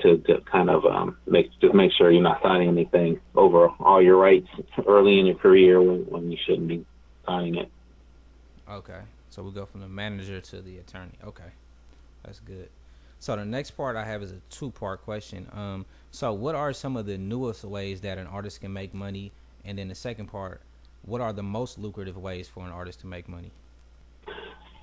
to, 0.00 0.18
to 0.18 0.40
kind 0.42 0.68
of 0.68 0.84
um, 0.84 1.16
make 1.26 1.50
just 1.60 1.74
make 1.74 1.90
sure 1.92 2.10
you're 2.10 2.22
not 2.22 2.42
signing 2.42 2.68
anything 2.68 3.18
over 3.34 3.68
all 3.80 4.02
your 4.02 4.16
rights 4.16 4.48
early 4.86 5.18
in 5.18 5.26
your 5.26 5.36
career 5.36 5.80
when, 5.80 6.00
when 6.06 6.30
you 6.30 6.36
shouldn't 6.46 6.68
be 6.68 6.84
signing 7.26 7.56
it. 7.56 7.70
Okay, 8.70 9.00
so 9.30 9.42
we 9.42 9.52
go 9.52 9.64
from 9.64 9.80
the 9.80 9.88
manager 9.88 10.40
to 10.40 10.60
the 10.60 10.78
attorney. 10.78 11.14
Okay, 11.24 11.50
that's 12.24 12.40
good. 12.40 12.68
So 13.18 13.34
the 13.34 13.44
next 13.44 13.72
part 13.72 13.96
I 13.96 14.04
have 14.04 14.22
is 14.22 14.32
a 14.32 14.40
two-part 14.50 15.02
question. 15.02 15.48
Um, 15.52 15.86
so 16.10 16.32
what 16.32 16.54
are 16.54 16.72
some 16.72 16.96
of 16.96 17.06
the 17.06 17.18
newest 17.18 17.64
ways 17.64 18.00
that 18.02 18.18
an 18.18 18.26
artist 18.26 18.60
can 18.60 18.72
make 18.72 18.94
money? 18.94 19.32
And 19.64 19.78
then 19.78 19.88
the 19.88 19.94
second 19.94 20.26
part, 20.26 20.60
what 21.02 21.20
are 21.20 21.32
the 21.32 21.42
most 21.42 21.78
lucrative 21.78 22.16
ways 22.16 22.48
for 22.48 22.64
an 22.64 22.70
artist 22.70 23.00
to 23.00 23.06
make 23.06 23.28
money? 23.28 23.50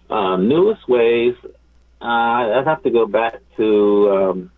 Um, 0.09 0.47
newest 0.47 0.87
ways, 0.89 1.35
uh, 2.01 2.05
I'd 2.05 2.63
have 2.65 2.83
to 2.83 2.89
go 2.89 3.05
back 3.05 3.39
to 3.57 4.11
um, 4.11 4.51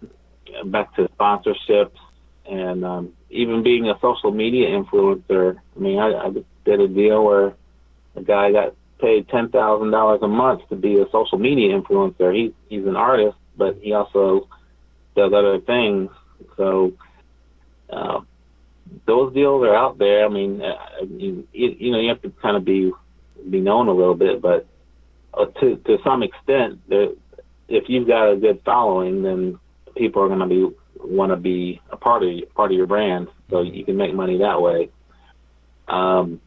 back 0.65 0.95
to 0.95 1.07
sponsorships 1.19 1.97
and 2.45 2.83
um, 2.83 3.13
even 3.29 3.63
being 3.63 3.87
a 3.87 3.97
social 4.01 4.31
media 4.31 4.69
influencer. 4.69 5.57
I 5.75 5.79
mean, 5.79 5.99
I, 5.99 6.13
I 6.13 6.29
did 6.65 6.79
a 6.79 6.87
deal 6.87 7.23
where 7.23 7.53
a 8.15 8.21
guy 8.21 8.51
got 8.51 8.73
paid 8.99 9.27
ten 9.29 9.49
thousand 9.49 9.91
dollars 9.91 10.21
a 10.23 10.27
month 10.27 10.67
to 10.69 10.75
be 10.75 10.99
a 10.99 11.09
social 11.11 11.37
media 11.37 11.79
influencer. 11.79 12.33
He 12.33 12.53
he's 12.69 12.85
an 12.85 12.95
artist, 12.95 13.37
but 13.57 13.77
he 13.81 13.93
also 13.93 14.47
does 15.15 15.31
other 15.33 15.59
things. 15.59 16.09
So 16.57 16.93
uh, 17.89 18.21
those 19.05 19.33
deals 19.33 19.63
are 19.63 19.75
out 19.75 19.97
there. 19.97 20.25
I 20.25 20.29
mean, 20.29 20.61
uh, 20.61 20.75
you, 21.09 21.47
you 21.53 21.91
know, 21.91 21.99
you 21.99 22.09
have 22.09 22.21
to 22.23 22.29
kind 22.41 22.57
of 22.57 22.65
be 22.65 22.91
be 23.49 23.59
known 23.59 23.87
a 23.87 23.93
little 23.93 24.15
bit, 24.15 24.41
but 24.41 24.65
uh, 25.33 25.45
to 25.45 25.75
to 25.77 25.97
some 26.03 26.23
extent, 26.23 26.79
if 27.67 27.89
you've 27.89 28.07
got 28.07 28.31
a 28.31 28.37
good 28.37 28.61
following, 28.65 29.23
then 29.23 29.59
people 29.95 30.21
are 30.21 30.27
going 30.27 30.39
to 30.39 30.47
be 30.47 30.69
want 30.99 31.31
to 31.31 31.35
be 31.35 31.81
a 31.91 31.97
part 31.97 32.23
of 32.23 32.29
part 32.55 32.71
of 32.71 32.77
your 32.77 32.87
brand, 32.87 33.27
so 33.49 33.61
you 33.61 33.83
can 33.85 33.97
make 33.97 34.13
money 34.13 34.37
that 34.39 34.61
way. 34.61 34.89
Um, 35.87 36.41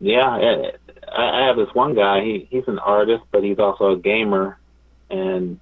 yeah, 0.00 0.28
I, 0.28 1.42
I 1.42 1.46
have 1.46 1.56
this 1.56 1.72
one 1.74 1.94
guy. 1.94 2.22
He 2.22 2.48
he's 2.50 2.68
an 2.68 2.78
artist, 2.78 3.24
but 3.30 3.42
he's 3.42 3.58
also 3.58 3.92
a 3.92 3.96
gamer, 3.96 4.58
and 5.12 5.60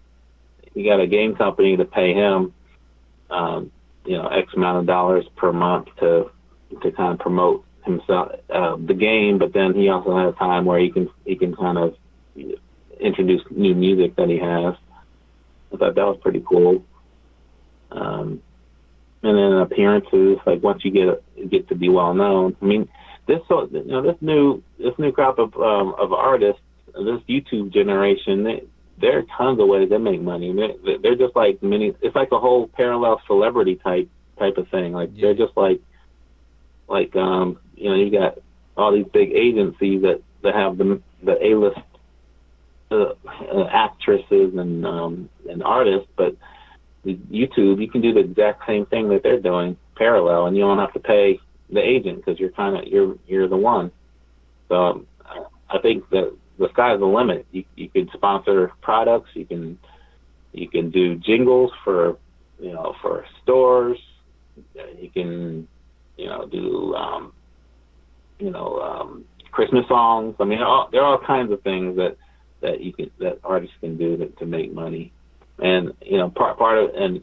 he 0.73 0.85
got 0.85 1.01
a 1.01 1.07
game 1.07 1.35
company 1.35 1.77
to 1.77 1.85
pay 1.85 2.15
him, 2.15 2.55
um, 3.31 3.71
you 4.05 4.17
know, 4.17 4.29
X 4.29 4.53
amount 4.55 4.79
of 4.79 4.87
dollars 4.87 5.27
per 5.37 5.53
month 5.53 5.89
to 5.99 6.31
to 6.83 6.93
kind 6.93 7.13
of 7.13 7.19
promote 7.19 7.65
himself 7.85 8.33
uh, 8.49 8.77
the 8.77 8.95
game. 8.95 9.39
But 9.39 9.53
then 9.53 9.75
he 9.75 9.89
also 9.89 10.17
has 10.17 10.35
time 10.37 10.65
where 10.65 10.79
he 10.79 10.91
can 10.91 11.11
he 11.25 11.37
can 11.37 11.55
kind 11.55 11.77
of 11.77 11.97
introduce 12.99 13.43
new 13.51 13.75
music 13.75 14.17
that 14.17 14.29
he 14.29 14.39
has. 14.39 14.75
I 15.73 15.77
thought 15.77 15.95
that 15.95 16.07
was 16.07 16.19
pretty 16.23 16.45
cool. 16.49 16.85
Um, 17.91 18.43
and 19.23 19.37
then 19.37 19.53
appearances, 19.59 20.39
like 20.47 20.63
once 20.63 20.85
you 20.85 20.91
get 20.91 21.51
get 21.51 21.69
to 21.69 21.75
be 21.75 21.89
well 21.89 22.15
known. 22.15 22.57
I 22.63 22.65
mean, 22.65 22.89
this 23.27 23.41
so 23.49 23.69
you 23.71 23.85
know 23.85 24.03
this 24.03 24.17
new 24.21 24.63
this 24.79 24.95
new 24.99 25.13
crop 25.13 25.39
of 25.39 25.55
um, 25.57 25.95
of 25.99 26.13
artists, 26.13 26.63
this 26.87 27.21
YouTube 27.29 27.73
generation, 27.73 28.45
they, 28.45 28.65
there 29.01 29.19
are 29.19 29.25
tons 29.37 29.61
of 29.61 29.69
ways 29.69 29.89
they 29.89 29.99
make 29.99 30.21
money. 30.21 30.53
They're, 30.53 30.99
they're 30.99 31.17
just 31.17 31.35
like 31.35 31.63
many. 31.63 31.95
It's 32.01 32.17
like 32.17 32.33
a 32.33 32.39
whole 32.39 32.69
parallel 32.69 33.21
celebrity 33.27 33.77
type 33.77 34.09
type 34.39 34.57
of 34.57 34.69
thing. 34.69 34.93
Like 34.93 35.11
yeah. 35.15 35.27
they're 35.27 35.47
just 35.47 35.57
like 35.57 35.81
like 36.89 37.15
um 37.17 37.59
you 37.77 37.89
know 37.89 37.95
you 37.97 38.11
got 38.11 38.39
all 38.77 38.93
these 38.93 39.07
big 39.13 39.33
agencies 39.33 40.03
that 40.03 40.23
that 40.43 40.55
have 40.55 40.79
the 40.79 41.01
the 41.23 41.45
A 41.45 41.55
list 41.55 41.79
uh, 42.91 43.15
uh, 43.53 43.67
actresses 43.71 44.55
and 44.57 44.85
um, 44.85 45.29
and 45.49 45.63
artists, 45.63 46.09
but 46.17 46.35
YouTube, 47.07 47.81
you 47.81 47.89
can 47.89 48.01
do 48.01 48.13
the 48.13 48.21
exact 48.21 48.67
same 48.67 48.85
thing 48.87 49.09
that 49.09 49.23
they're 49.23 49.41
doing 49.41 49.77
parallel, 49.97 50.47
and 50.47 50.57
you 50.57 50.63
don't 50.63 50.79
have 50.79 50.93
to 50.95 51.01
pay 51.01 51.39
the 51.71 51.81
agent 51.81 52.17
because 52.19 52.39
you're 52.41 52.51
kind 52.51 52.77
of 52.77 52.85
you're 52.85 53.17
you're 53.27 53.49
the 53.49 53.57
one. 53.57 53.93
So 54.69 54.75
um, 54.75 55.07
I 55.69 55.79
think 55.79 56.09
that 56.11 56.35
the 56.61 56.69
sky's 56.73 57.01
the 57.01 57.07
limit. 57.07 57.47
You 57.51 57.65
you 57.75 57.89
can 57.89 58.09
sponsor 58.13 58.73
products, 58.83 59.31
you 59.35 59.47
can 59.47 59.79
you 60.53 60.69
can 60.69 60.91
do 60.91 61.17
jingles 61.17 61.73
for 61.83 62.19
you 62.61 62.73
know 62.73 62.95
for 63.03 63.25
stores, 63.43 63.99
you 64.99 65.11
can 65.13 65.67
you 66.17 66.27
know 66.27 66.47
do 66.47 66.95
um, 66.95 67.33
you 68.39 68.51
know 68.51 68.79
um, 68.81 69.25
Christmas 69.51 69.87
songs. 69.89 70.37
I 70.39 70.45
mean, 70.45 70.61
all, 70.61 70.89
there 70.93 71.03
are 71.03 71.19
all 71.19 71.27
kinds 71.27 71.51
of 71.51 71.63
things 71.63 71.97
that 71.97 72.17
that 72.61 72.81
you 72.81 72.93
can 72.93 73.11
that 73.19 73.39
artists 73.43 73.77
can 73.81 73.97
do 73.97 74.17
to, 74.19 74.27
to 74.27 74.47
make 74.47 74.73
money. 74.73 75.13
And 75.59 75.93
you 76.03 76.19
know, 76.19 76.31
part 76.31 76.59
part 76.59 76.79
of 76.79 76.95
and 76.95 77.23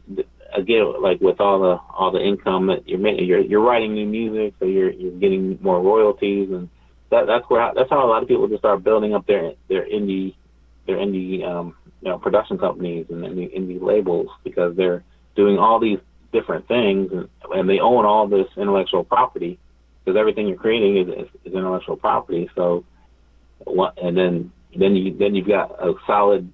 again, 0.54 1.00
like 1.00 1.20
with 1.20 1.40
all 1.40 1.60
the 1.60 1.78
all 1.94 2.10
the 2.10 2.22
income 2.22 2.66
that 2.68 2.88
you're 2.88 2.98
making, 2.98 3.26
you're 3.26 3.40
you're 3.40 3.60
writing 3.60 3.94
new 3.94 4.06
music, 4.06 4.54
so 4.58 4.66
you're 4.66 4.90
you're 4.90 5.18
getting 5.18 5.58
more 5.62 5.80
royalties, 5.80 6.50
and 6.50 6.68
that 7.10 7.26
that's 7.26 7.44
where 7.48 7.72
that's 7.74 7.90
how 7.90 8.04
a 8.04 8.08
lot 8.08 8.22
of 8.22 8.28
people 8.28 8.48
just 8.48 8.60
start 8.60 8.84
building 8.84 9.14
up 9.14 9.26
their 9.26 9.52
their 9.68 9.86
indie 9.86 10.34
their 10.86 10.96
indie 10.96 11.44
um, 11.44 11.74
you 12.02 12.08
know 12.08 12.18
production 12.18 12.58
companies 12.58 13.06
and 13.10 13.24
indie, 13.24 13.56
indie 13.56 13.80
labels 13.80 14.28
because 14.44 14.76
they're 14.76 15.02
doing 15.34 15.58
all 15.58 15.78
these 15.78 15.98
different 16.32 16.66
things 16.68 17.10
and, 17.12 17.28
and 17.52 17.68
they 17.68 17.80
own 17.80 18.04
all 18.04 18.26
this 18.26 18.48
intellectual 18.56 19.04
property 19.04 19.58
because 20.08 20.18
everything 20.18 20.48
you're 20.48 20.56
creating 20.56 20.96
is, 20.96 21.08
is, 21.08 21.28
is 21.44 21.52
intellectual 21.52 21.96
property. 21.96 22.48
So, 22.54 22.84
and 23.66 24.16
then 24.16 24.52
then 24.74 24.96
you 24.96 25.16
then 25.16 25.34
you've 25.34 25.48
got 25.48 25.70
a 25.82 25.94
solid 26.06 26.50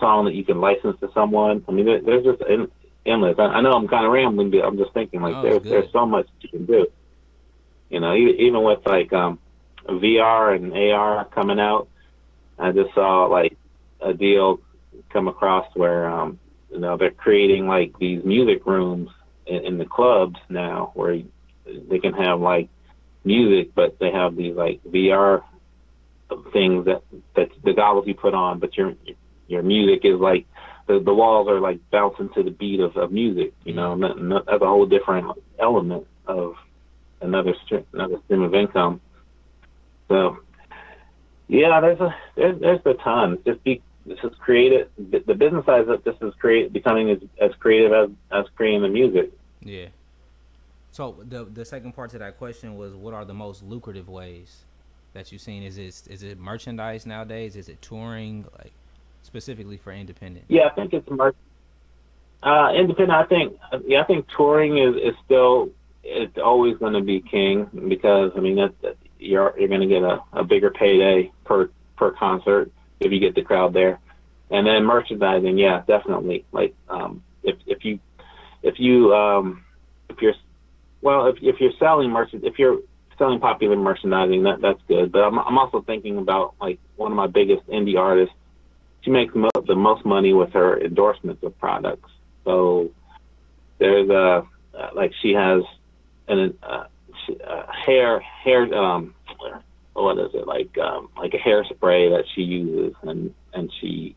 song 0.00 0.24
that 0.24 0.34
you 0.34 0.44
can 0.44 0.60
license 0.60 0.98
to 1.00 1.10
someone. 1.12 1.64
I 1.68 1.72
mean, 1.72 1.84
there, 1.84 2.00
there's 2.00 2.24
just 2.24 2.42
endless. 3.04 3.36
I, 3.38 3.44
I 3.44 3.60
know 3.60 3.72
I'm 3.72 3.88
kind 3.88 4.06
of 4.06 4.12
rambling, 4.12 4.50
but 4.50 4.64
I'm 4.64 4.78
just 4.78 4.94
thinking 4.94 5.20
like 5.20 5.34
oh, 5.36 5.42
there's 5.42 5.62
good. 5.62 5.72
there's 5.72 5.92
so 5.92 6.06
much 6.06 6.28
you 6.40 6.48
can 6.48 6.64
do. 6.64 6.86
You 7.90 8.00
know, 8.00 8.14
even 8.14 8.62
with 8.62 8.80
like 8.86 9.12
um, 9.12 9.38
VR 9.92 10.54
and 10.54 10.72
AR 10.72 11.24
coming 11.26 11.60
out, 11.60 11.88
I 12.58 12.72
just 12.72 12.94
saw 12.94 13.26
like 13.26 13.56
a 14.00 14.12
deal 14.12 14.60
come 15.10 15.28
across 15.28 15.66
where 15.74 16.08
um, 16.08 16.38
you 16.70 16.78
know 16.78 16.96
they're 16.96 17.10
creating 17.10 17.66
like 17.66 17.98
these 17.98 18.24
music 18.24 18.66
rooms 18.66 19.10
in, 19.46 19.64
in 19.64 19.78
the 19.78 19.84
clubs 19.84 20.36
now 20.48 20.92
where 20.94 21.20
they 21.88 21.98
can 21.98 22.12
have 22.14 22.40
like 22.40 22.68
music, 23.24 23.74
but 23.74 23.98
they 23.98 24.10
have 24.10 24.36
these 24.36 24.54
like 24.54 24.82
VR 24.84 25.42
things 26.52 26.84
that 26.86 27.02
that 27.36 27.50
the 27.64 27.72
goggles 27.72 28.06
you 28.06 28.14
put 28.14 28.34
on, 28.34 28.58
but 28.58 28.76
your 28.76 28.94
your 29.46 29.62
music 29.62 30.04
is 30.04 30.18
like 30.18 30.46
the 30.86 31.00
the 31.00 31.14
walls 31.14 31.48
are 31.48 31.60
like 31.60 31.78
bouncing 31.90 32.30
to 32.30 32.42
the 32.42 32.50
beat 32.50 32.80
of, 32.80 32.96
of 32.96 33.12
music. 33.12 33.52
You 33.64 33.74
know, 33.74 33.96
that, 33.98 34.44
that's 34.46 34.62
a 34.62 34.66
whole 34.66 34.86
different 34.86 35.38
element 35.58 36.06
of 36.26 36.54
another 37.20 37.54
another 37.92 38.16
stream 38.24 38.42
of 38.42 38.54
income. 38.54 39.00
So, 40.08 40.38
yeah, 41.48 41.80
there's 41.80 42.00
a 42.00 42.14
there's 42.36 42.60
there's 42.60 42.80
a 42.84 42.94
ton. 42.94 43.38
Just 43.44 43.62
be 43.64 43.82
this 44.06 44.18
is 44.22 44.32
creative. 44.38 44.88
The 44.96 45.34
business 45.34 45.66
side 45.66 45.88
of 45.88 46.04
this 46.04 46.16
is 46.20 46.34
create 46.38 46.72
becoming 46.72 47.10
as, 47.10 47.18
as 47.40 47.52
creative 47.58 47.92
as 47.92 48.10
as 48.30 48.46
creating 48.56 48.82
the 48.82 48.88
music. 48.88 49.32
Yeah. 49.60 49.86
So 50.92 51.16
the 51.28 51.44
the 51.44 51.64
second 51.64 51.92
part 51.92 52.10
to 52.10 52.18
that 52.18 52.38
question 52.38 52.76
was, 52.76 52.94
what 52.94 53.14
are 53.14 53.24
the 53.24 53.34
most 53.34 53.62
lucrative 53.62 54.08
ways 54.08 54.64
that 55.12 55.30
you've 55.30 55.42
seen? 55.42 55.62
Is 55.62 55.78
it 55.78 56.10
is 56.10 56.22
it 56.22 56.38
merchandise 56.38 57.06
nowadays? 57.06 57.56
Is 57.56 57.68
it 57.68 57.80
touring? 57.82 58.46
Like 58.58 58.72
specifically 59.22 59.76
for 59.76 59.92
independent? 59.92 60.46
Yeah, 60.48 60.66
I 60.66 60.70
think 60.70 60.92
it's 60.92 61.08
merch. 61.10 61.36
Uh, 62.42 62.72
independent. 62.74 63.12
I 63.12 63.24
think 63.24 63.58
yeah, 63.86 64.00
I 64.00 64.04
think 64.04 64.26
touring 64.36 64.78
is 64.78 64.96
is 64.96 65.14
still 65.24 65.70
it's 66.02 66.38
always 66.38 66.78
going 66.78 66.94
to 66.94 67.02
be 67.02 67.20
king 67.20 67.68
because 67.88 68.32
I 68.36 68.40
mean 68.40 68.56
that, 68.56 68.72
that 68.82 68.96
you're 69.18 69.54
you're 69.58 69.68
going 69.68 69.80
to 69.80 69.86
get 69.86 70.02
a, 70.02 70.20
a 70.32 70.44
bigger 70.44 70.70
payday 70.70 71.30
per 71.44 71.70
per 71.96 72.12
concert 72.12 72.70
if 73.00 73.12
you 73.12 73.20
get 73.20 73.34
the 73.34 73.42
crowd 73.42 73.72
there. 73.72 73.98
and 74.50 74.66
then 74.66 74.84
merchandising, 74.84 75.58
yeah, 75.58 75.82
definitely. 75.86 76.44
Like 76.52 76.74
um, 76.88 77.22
if 77.42 77.56
if 77.66 77.84
you 77.84 77.98
if 78.62 78.78
you 78.78 79.14
um, 79.14 79.64
if 80.08 80.20
you're 80.20 80.34
well 81.02 81.26
if 81.26 81.36
if 81.42 81.60
you're 81.60 81.72
selling 81.78 82.10
merchant 82.10 82.44
if 82.44 82.58
you're 82.58 82.78
selling 83.18 83.40
popular 83.40 83.76
merchandising 83.76 84.44
that 84.44 84.60
that's 84.60 84.80
good. 84.88 85.12
But 85.12 85.24
I'm 85.24 85.38
I'm 85.38 85.58
also 85.58 85.82
thinking 85.82 86.18
about 86.18 86.54
like 86.60 86.78
one 86.96 87.12
of 87.12 87.16
my 87.16 87.26
biggest 87.26 87.66
indie 87.68 87.98
artists. 87.98 88.34
She 89.02 89.10
makes 89.10 89.34
mo- 89.34 89.50
the 89.66 89.76
most 89.76 90.04
money 90.04 90.32
with 90.32 90.52
her 90.52 90.80
endorsements 90.80 91.42
of 91.44 91.58
products. 91.58 92.10
So 92.44 92.90
there's 93.78 94.08
a 94.08 94.46
uh, 94.76 94.90
like 94.94 95.12
she 95.20 95.32
has 95.32 95.62
an 96.28 96.56
uh, 96.62 96.84
uh, 97.46 97.66
hair 97.86 98.20
hair 98.20 98.72
um 98.74 99.14
what 99.94 100.18
is 100.18 100.30
it 100.34 100.46
like 100.46 100.76
um 100.78 101.08
like 101.16 101.34
a 101.34 101.38
hairspray 101.38 102.10
that 102.10 102.24
she 102.34 102.42
uses 102.42 102.94
and 103.02 103.34
and 103.52 103.72
she 103.80 104.14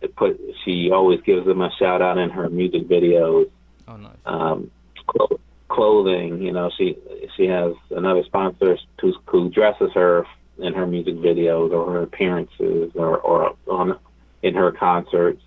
it 0.00 0.14
put 0.16 0.40
she 0.64 0.90
always 0.90 1.20
gives 1.22 1.46
them 1.46 1.60
a 1.60 1.70
shout 1.78 2.02
out 2.02 2.18
in 2.18 2.30
her 2.30 2.48
music 2.48 2.88
videos. 2.88 3.50
Oh, 3.88 3.96
nice. 3.96 4.16
Um, 4.24 4.70
clo- 5.06 5.40
clothing, 5.68 6.42
you 6.42 6.52
know, 6.52 6.70
she 6.76 6.96
she 7.36 7.46
has 7.46 7.74
another 7.90 8.22
sponsor 8.24 8.78
who 9.00 9.14
who 9.26 9.50
dresses 9.50 9.90
her 9.94 10.26
in 10.58 10.72
her 10.74 10.86
music 10.86 11.16
videos 11.16 11.72
or 11.72 11.92
her 11.92 12.02
appearances 12.02 12.92
or 12.94 13.18
or 13.18 13.56
on 13.68 13.98
in 14.42 14.54
her 14.54 14.72
concerts. 14.72 15.42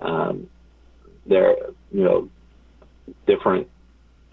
Um, 0.00 0.48
there, 1.26 1.56
you 1.90 2.04
know, 2.04 2.28
different 3.26 3.68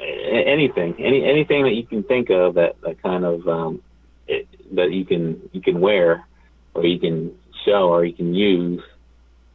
anything, 0.02 0.95
any 0.99 1.24
anything 1.24 1.64
that 1.64 1.74
you 1.74 1.86
can 1.86 2.04
think 2.04 2.30
of 2.30 2.56
that 2.56 2.80
that 2.82 3.02
kind 3.02 3.26
of 3.26 3.47
um, 3.47 3.82
it, 4.28 4.47
that 4.74 4.91
you 4.91 5.06
can 5.06 5.49
you 5.52 5.62
can 5.62 5.80
wear 5.80 6.26
or 6.74 6.86
you 6.86 6.99
can 6.99 7.36
show 7.66 7.89
or 7.89 8.06
you 8.06 8.14
can 8.14 8.34
use 8.34 8.82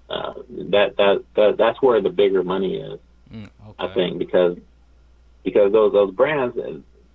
uh, 0.09 0.35
that, 0.71 0.97
that 0.97 1.25
that 1.35 1.57
that's 1.59 1.81
where 1.83 2.01
the 2.01 2.11
bigger 2.11 2.43
money 2.43 2.77
is. 2.77 3.01
Mm, 3.33 3.45
okay. 3.69 3.75
I 3.79 3.95
think 3.95 4.19
because 4.19 4.57
because 5.45 5.73
those 5.73 5.93
those 5.93 6.15
brands 6.15 6.57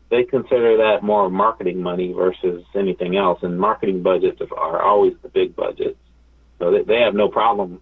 they 0.09 0.23
consider 0.23 0.77
that 0.77 1.03
more 1.03 1.29
marketing 1.29 1.81
money 1.81 2.11
versus 2.11 2.65
anything 2.75 3.15
else, 3.15 3.39
and 3.43 3.57
marketing 3.57 4.03
budgets 4.03 4.41
are 4.41 4.81
always 4.81 5.13
the 5.21 5.29
big 5.29 5.55
budgets. 5.55 5.97
So 6.59 6.69
they, 6.71 6.83
they 6.83 6.99
have 6.99 7.15
no 7.15 7.29
problem 7.29 7.81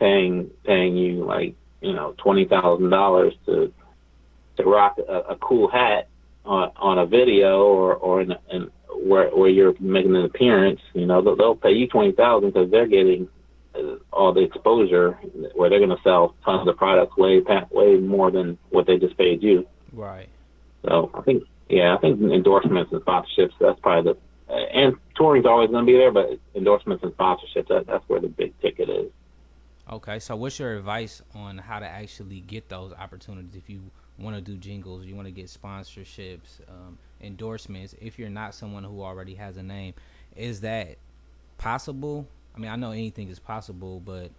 paying 0.00 0.50
paying 0.64 0.96
you 0.96 1.24
like 1.24 1.54
you 1.80 1.92
know 1.92 2.14
twenty 2.18 2.46
thousand 2.46 2.90
dollars 2.90 3.34
to 3.46 3.72
to 4.56 4.64
rock 4.64 4.98
a, 5.08 5.32
a 5.32 5.36
cool 5.36 5.70
hat 5.70 6.08
on 6.44 6.70
on 6.76 6.98
a 6.98 7.06
video 7.06 7.62
or 7.64 7.94
or 7.94 8.22
in, 8.22 8.34
in 8.50 8.70
where 9.02 9.28
where 9.30 9.50
you're 9.50 9.74
making 9.80 10.14
an 10.16 10.24
appearance. 10.24 10.80
You 10.94 11.06
know 11.06 11.22
they'll, 11.22 11.36
they'll 11.36 11.56
pay 11.56 11.72
you 11.72 11.88
twenty 11.88 12.12
thousand 12.12 12.52
because 12.52 12.70
they're 12.70 12.86
getting 12.86 13.28
uh, 13.74 13.96
all 14.12 14.32
the 14.32 14.42
exposure 14.42 15.18
where 15.54 15.70
they're 15.70 15.78
going 15.78 15.90
to 15.90 16.02
sell 16.02 16.34
tons 16.44 16.68
of 16.68 16.76
products 16.76 17.16
way 17.16 17.42
way 17.70 17.96
more 17.96 18.30
than 18.30 18.58
what 18.70 18.86
they 18.86 18.98
just 18.98 19.16
paid 19.16 19.42
you. 19.42 19.66
Right. 19.92 20.28
So 20.84 21.10
I 21.14 21.22
think 21.22 21.44
yeah, 21.68 21.94
I 21.94 21.98
think 21.98 22.20
endorsements 22.20 22.92
and 22.92 23.00
sponsorships 23.02 23.52
that's 23.60 23.80
probably 23.80 24.12
the 24.12 24.18
uh, 24.52 24.56
and 24.74 24.96
touring's 25.16 25.46
always 25.46 25.70
going 25.70 25.86
to 25.86 25.90
be 25.90 25.96
there, 25.96 26.12
but 26.12 26.38
endorsements 26.54 27.02
and 27.02 27.12
sponsorships 27.12 27.68
that, 27.68 27.86
that's 27.86 28.06
where 28.08 28.20
the 28.20 28.28
big 28.28 28.58
ticket 28.60 28.90
is. 28.90 29.10
Okay, 29.90 30.18
so 30.18 30.36
what's 30.36 30.58
your 30.58 30.76
advice 30.76 31.22
on 31.34 31.58
how 31.58 31.78
to 31.78 31.86
actually 31.86 32.40
get 32.40 32.68
those 32.68 32.92
opportunities 32.92 33.56
if 33.56 33.68
you 33.68 33.82
want 34.18 34.36
to 34.36 34.42
do 34.42 34.56
jingles, 34.56 35.04
you 35.04 35.14
want 35.14 35.26
to 35.26 35.32
get 35.32 35.46
sponsorships, 35.46 36.60
um, 36.68 36.98
endorsements? 37.20 37.94
If 38.00 38.18
you're 38.18 38.30
not 38.30 38.54
someone 38.54 38.84
who 38.84 39.02
already 39.02 39.34
has 39.34 39.56
a 39.56 39.62
name, 39.62 39.94
is 40.36 40.60
that 40.60 40.96
possible? 41.58 42.26
I 42.54 42.58
mean, 42.58 42.70
I 42.70 42.76
know 42.76 42.90
anything 42.90 43.28
is 43.28 43.38
possible, 43.38 44.00
but 44.04 44.30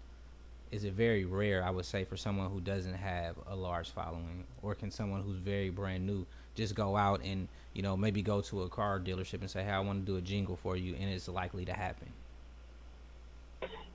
is 0.71 0.83
it 0.83 0.93
very 0.93 1.25
rare? 1.25 1.63
I 1.63 1.69
would 1.69 1.85
say 1.85 2.03
for 2.03 2.17
someone 2.17 2.49
who 2.49 2.59
doesn't 2.59 2.95
have 2.95 3.35
a 3.47 3.55
large 3.55 3.89
following, 3.89 4.43
or 4.61 4.75
can 4.75 4.91
someone 4.91 5.21
who's 5.21 5.37
very 5.37 5.69
brand 5.69 6.05
new 6.05 6.25
just 6.55 6.75
go 6.75 6.95
out 6.95 7.21
and 7.23 7.47
you 7.73 7.81
know 7.81 7.97
maybe 7.97 8.21
go 8.21 8.41
to 8.41 8.63
a 8.63 8.69
car 8.69 8.99
dealership 8.99 9.41
and 9.41 9.49
say, 9.49 9.63
"Hey, 9.63 9.71
I 9.71 9.79
want 9.79 10.05
to 10.05 10.11
do 10.11 10.17
a 10.17 10.21
jingle 10.21 10.55
for 10.55 10.75
you," 10.75 10.95
and 10.99 11.09
it's 11.09 11.27
likely 11.27 11.65
to 11.65 11.73
happen. 11.73 12.11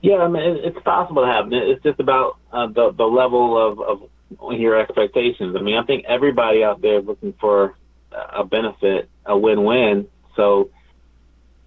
Yeah, 0.01 0.17
I 0.17 0.27
mean, 0.29 0.41
it's 0.63 0.79
possible 0.83 1.23
to 1.23 1.27
happen. 1.27 1.53
It's 1.53 1.83
just 1.83 1.99
about 1.99 2.37
uh, 2.53 2.67
the 2.67 2.91
the 2.91 3.05
level 3.05 3.57
of 3.57 3.79
of 3.81 4.09
your 4.51 4.79
expectations. 4.79 5.55
I 5.57 5.61
mean, 5.61 5.77
I 5.77 5.83
think 5.83 6.05
everybody 6.07 6.63
out 6.63 6.81
there 6.81 6.99
is 6.99 7.05
looking 7.05 7.33
for 7.39 7.75
a 8.11 8.43
benefit, 8.43 9.09
a 9.25 9.37
win-win. 9.37 10.07
So 10.35 10.69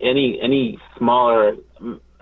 any 0.00 0.40
any 0.40 0.78
smaller 0.96 1.56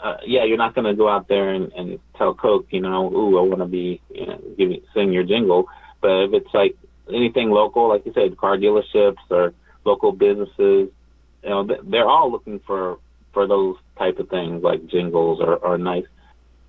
uh, 0.03 0.17
yeah, 0.25 0.45
you're 0.45 0.57
not 0.57 0.75
going 0.75 0.87
to 0.87 0.95
go 0.95 1.09
out 1.09 1.29
there 1.29 1.51
and, 1.51 1.73
and 1.73 1.99
tell 2.17 2.35
Coke, 2.35 2.67
you 2.71 2.81
know, 2.81 3.13
ooh, 3.13 3.39
I 3.39 3.43
want 3.43 3.61
to 3.61 3.67
be, 3.67 4.01
you 4.11 4.27
know, 4.27 4.77
sing 4.95 5.13
your 5.13 5.25
jingle. 5.25 5.67
But 6.01 6.25
if 6.25 6.33
it's 6.33 6.55
like 6.55 6.77
anything 7.09 7.51
local, 7.51 7.89
like 7.89 8.07
you 8.07 8.13
said, 8.15 8.37
car 8.37 8.57
dealerships 8.57 9.19
or 9.29 9.53
local 9.85 10.13
businesses, 10.13 10.89
you 11.43 11.49
know, 11.49 11.69
they're 11.85 12.09
all 12.09 12.31
looking 12.31 12.61
for 12.67 12.99
for 13.33 13.47
those 13.47 13.77
type 13.97 14.19
of 14.19 14.29
things 14.29 14.63
like 14.63 14.87
jingles 14.89 15.41
or, 15.41 15.57
or 15.57 15.79
nice, 15.79 16.07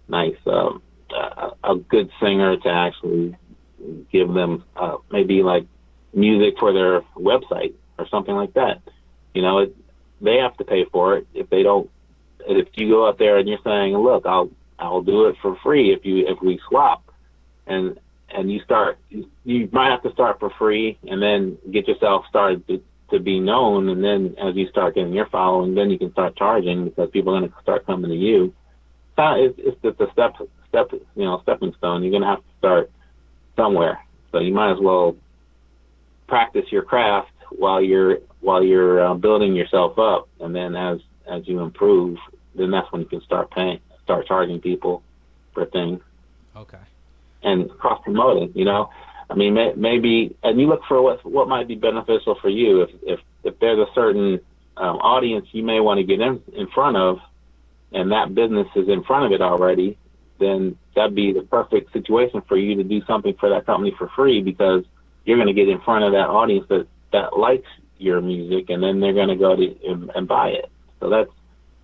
nice, 0.08 0.36
um, 0.46 0.82
a 1.64 1.76
good 1.76 2.12
singer 2.22 2.56
to 2.58 2.70
actually 2.70 3.36
give 4.12 4.34
them 4.34 4.64
uh, 4.76 4.98
maybe 5.12 5.44
like 5.44 5.66
music 6.14 6.56
for 6.60 6.74
their 6.74 7.02
website 7.16 7.74
or 7.98 8.08
something 8.08 8.36
like 8.36 8.54
that. 8.54 8.82
You 9.34 9.42
know, 9.42 9.60
it, 9.60 9.76
they 10.20 10.38
have 10.38 10.56
to 10.58 10.64
pay 10.64 10.86
for 10.86 11.18
it 11.18 11.28
if 11.34 11.50
they 11.50 11.64
don't 11.64 11.90
if 12.48 12.68
you 12.74 12.90
go 12.90 13.08
out 13.08 13.18
there 13.20 13.38
and 13.38 13.48
you're 13.48 13.60
saying, 13.64 13.96
look, 13.98 14.26
I'll 14.26 14.50
I'll 14.80 15.02
do 15.02 15.26
it 15.26 15.36
for 15.42 15.56
free 15.58 15.94
if 15.94 16.06
you 16.06 16.28
if 16.28 16.42
we 16.42 16.60
swap, 16.68 17.04
and 17.68 18.00
and 18.34 18.52
you 18.52 18.62
start 18.62 18.98
you 19.10 19.70
might 19.72 19.92
have 19.92 20.04
to 20.04 20.12
start 20.12 20.40
for 20.40 20.50
free 20.52 20.98
and 21.08 21.22
then 21.22 21.58
get 21.72 21.88
yourself 21.88 22.26
started 22.30 22.66
to, 22.68 22.82
to 23.12 23.20
be 23.20 23.40
known, 23.40 23.90
and 23.90 24.04
then 24.04 24.36
as 24.42 24.56
you 24.56 24.68
start 24.70 24.96
getting 24.96 25.14
your 25.14 25.28
following, 25.28 25.76
then 25.76 25.90
you 25.90 25.98
can 25.98 26.12
start 26.12 26.36
charging 26.36 26.86
because 26.86 27.10
people 27.12 27.36
are 27.36 27.40
going 27.40 27.52
to 27.52 27.62
start 27.62 27.86
coming 27.86 28.10
to 28.10 28.18
you. 28.18 28.54
It's 29.18 29.56
it's 29.60 29.82
just 29.84 30.02
a 30.02 30.12
step 30.12 30.36
step 30.70 30.92
you 30.92 31.26
know 31.26 31.40
stepping 31.44 31.74
stone. 31.78 32.04
You're 32.04 32.12
going 32.12 32.24
to 32.24 32.30
have 32.30 32.40
to 32.40 32.58
start 32.58 32.91
somewhere, 33.62 34.04
so 34.32 34.40
you 34.40 34.54
might 34.54 34.72
as 34.72 34.80
well 34.80 35.16
practice 36.28 36.66
your 36.72 36.82
craft 36.82 37.32
while 37.52 37.82
you're 37.82 38.18
while 38.40 38.64
you're 38.64 39.06
uh, 39.06 39.14
building 39.14 39.54
yourself 39.56 40.00
up, 40.00 40.28
and 40.40 40.56
then 40.56 40.76
as 40.76 41.00
as 41.28 41.48
you 41.48 41.60
improve, 41.60 42.18
then 42.56 42.72
that's 42.72 42.92
when 42.92 43.02
you 43.02 43.08
can 43.08 43.22
start 43.22 43.52
paying, 43.52 43.80
start 44.04 44.26
charging 44.26 44.60
people 44.60 45.04
for 45.54 45.66
things. 45.66 46.02
Okay. 46.56 46.80
And 47.44 47.70
cross 47.70 48.02
promoting, 48.04 48.52
you 48.56 48.66
know, 48.66 48.90
I 49.30 49.36
mean, 49.36 49.54
may, 49.54 49.74
maybe, 49.76 50.36
and 50.44 50.60
you 50.60 50.68
look 50.68 50.82
for 50.88 51.02
what 51.02 51.24
what 51.26 51.48
might 51.48 51.68
be 51.68 51.76
beneficial 51.76 52.36
for 52.42 52.50
you. 52.50 52.82
If 52.82 52.90
if 53.04 53.20
if 53.44 53.60
there's 53.60 53.80
a 53.80 53.92
certain 53.94 54.40
um, 54.78 54.98
audience 54.98 55.48
you 55.52 55.64
may 55.64 55.80
want 55.80 56.00
to 56.00 56.04
get 56.04 56.20
in 56.20 56.42
in 56.54 56.68
front 56.68 56.98
of, 56.98 57.20
and 57.92 58.12
that 58.12 58.34
business 58.34 58.68
is 58.76 58.90
in 58.90 59.04
front 59.04 59.26
of 59.26 59.32
it 59.32 59.42
already, 59.42 59.98
then 60.42 60.78
that'd 60.96 61.16
be 61.16 61.32
the 61.32 61.44
perfect 61.44 61.94
situation 61.94 62.42
for 62.48 62.58
you 62.58 62.76
to 62.76 62.84
do 62.84 63.02
something 63.06 63.36
for 63.40 63.50
that 63.50 63.66
company 63.66 63.96
for 63.98 64.10
free 64.10 64.42
because 64.42 64.84
you're 65.24 65.38
going 65.38 65.48
to 65.48 65.54
get 65.54 65.70
in 65.70 65.80
front 65.82 66.04
of 66.04 66.12
that 66.12 66.28
audience 66.28 66.66
that 66.70 66.88
that 67.14 67.38
likes 67.38 67.68
your 67.98 68.20
music, 68.20 68.70
and 68.70 68.82
then 68.82 69.00
they're 69.00 69.14
going 69.14 69.30
to 69.30 69.36
go 69.36 69.56
to 69.56 69.76
and, 69.88 70.12
and 70.16 70.28
buy 70.28 70.50
it. 70.50 70.70
So 71.00 71.10
that's 71.10 71.30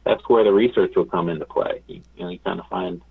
that's 0.04 0.28
where 0.28 0.44
the 0.44 0.52
research 0.52 0.94
will 0.96 1.06
come 1.06 1.30
into 1.30 1.46
play. 1.46 1.82
You, 1.88 2.02
you 2.16 2.24
know, 2.24 2.30
you 2.30 2.40
kind 2.40 2.60
of 2.60 2.66
find 2.68 3.02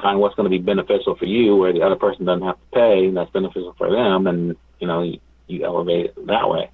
find 0.00 0.20
what's 0.20 0.34
going 0.34 0.50
to 0.50 0.50
be 0.50 0.62
beneficial 0.62 1.16
for 1.16 1.26
you, 1.26 1.56
where 1.56 1.72
the 1.72 1.82
other 1.82 1.96
person 1.96 2.24
doesn't 2.24 2.46
have 2.46 2.56
to 2.56 2.76
pay, 2.78 3.06
and 3.06 3.16
that's 3.16 3.30
beneficial 3.30 3.74
for 3.78 3.90
them, 3.90 4.26
and 4.26 4.56
you 4.78 4.86
know, 4.86 5.02
you, 5.02 5.18
you 5.46 5.64
elevate 5.64 6.06
it 6.06 6.26
that 6.26 6.48
way. 6.48 6.70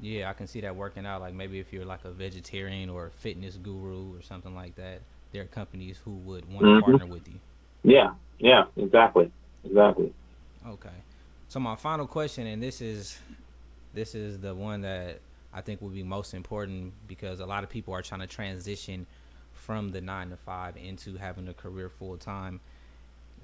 Yeah, 0.00 0.30
I 0.30 0.32
can 0.32 0.46
see 0.46 0.60
that 0.60 0.76
working 0.76 1.06
out. 1.06 1.20
Like 1.20 1.34
maybe 1.34 1.58
if 1.58 1.72
you're 1.72 1.84
like 1.84 2.04
a 2.04 2.10
vegetarian 2.10 2.90
or 2.90 3.06
a 3.06 3.10
fitness 3.10 3.56
guru 3.56 4.16
or 4.16 4.22
something 4.22 4.54
like 4.54 4.76
that, 4.76 5.00
there 5.32 5.42
are 5.42 5.46
companies 5.46 5.98
who 6.04 6.12
would 6.12 6.44
want 6.46 6.60
to 6.60 6.66
mm-hmm. 6.66 6.90
partner 6.90 7.06
with 7.06 7.28
you. 7.28 7.38
Yeah, 7.82 8.12
yeah, 8.38 8.64
exactly, 8.76 9.30
exactly. 9.64 10.12
Okay, 10.66 10.88
so 11.48 11.60
my 11.60 11.76
final 11.76 12.06
question, 12.06 12.46
and 12.46 12.62
this 12.62 12.80
is 12.80 13.18
this 13.94 14.14
is 14.14 14.38
the 14.38 14.54
one 14.54 14.82
that 14.82 15.20
I 15.52 15.60
think 15.60 15.80
will 15.80 15.88
be 15.88 16.02
most 16.02 16.34
important 16.34 16.92
because 17.06 17.40
a 17.40 17.46
lot 17.46 17.64
of 17.64 17.70
people 17.70 17.94
are 17.94 18.02
trying 18.02 18.20
to 18.20 18.26
transition 18.26 19.06
from 19.52 19.90
the 19.90 20.00
nine 20.00 20.30
to 20.30 20.36
five 20.36 20.76
into 20.76 21.16
having 21.16 21.48
a 21.48 21.54
career 21.54 21.88
full 21.88 22.16
time. 22.16 22.60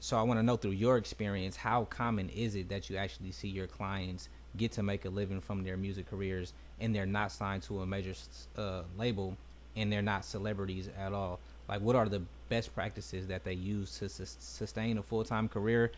So 0.00 0.18
I 0.18 0.22
want 0.22 0.38
to 0.38 0.42
know 0.42 0.56
through 0.56 0.72
your 0.72 0.96
experience, 0.96 1.56
how 1.56 1.84
common 1.86 2.28
is 2.28 2.54
it 2.54 2.68
that 2.68 2.90
you 2.90 2.96
actually 2.96 3.32
see 3.32 3.48
your 3.48 3.66
clients 3.66 4.28
get 4.56 4.72
to 4.72 4.82
make 4.82 5.04
a 5.04 5.08
living 5.08 5.40
from 5.40 5.64
their 5.64 5.76
music 5.76 6.08
careers 6.10 6.52
and 6.80 6.94
they're 6.94 7.06
not 7.06 7.32
signed 7.32 7.62
to 7.64 7.80
a 7.80 7.86
major 7.86 8.14
uh, 8.56 8.82
label 8.98 9.36
and 9.76 9.92
they're 9.92 10.02
not 10.02 10.24
celebrities 10.24 10.88
at 10.98 11.12
all? 11.12 11.40
Like, 11.68 11.80
what 11.80 11.96
are 11.96 12.08
the 12.08 12.22
best 12.48 12.74
practices 12.74 13.26
that 13.28 13.44
they 13.44 13.54
use 13.54 13.98
to 13.98 14.08
su- 14.08 14.24
sustain 14.26 14.98
a 14.98 15.02
full 15.02 15.24
time 15.24 15.48
career? 15.48 15.92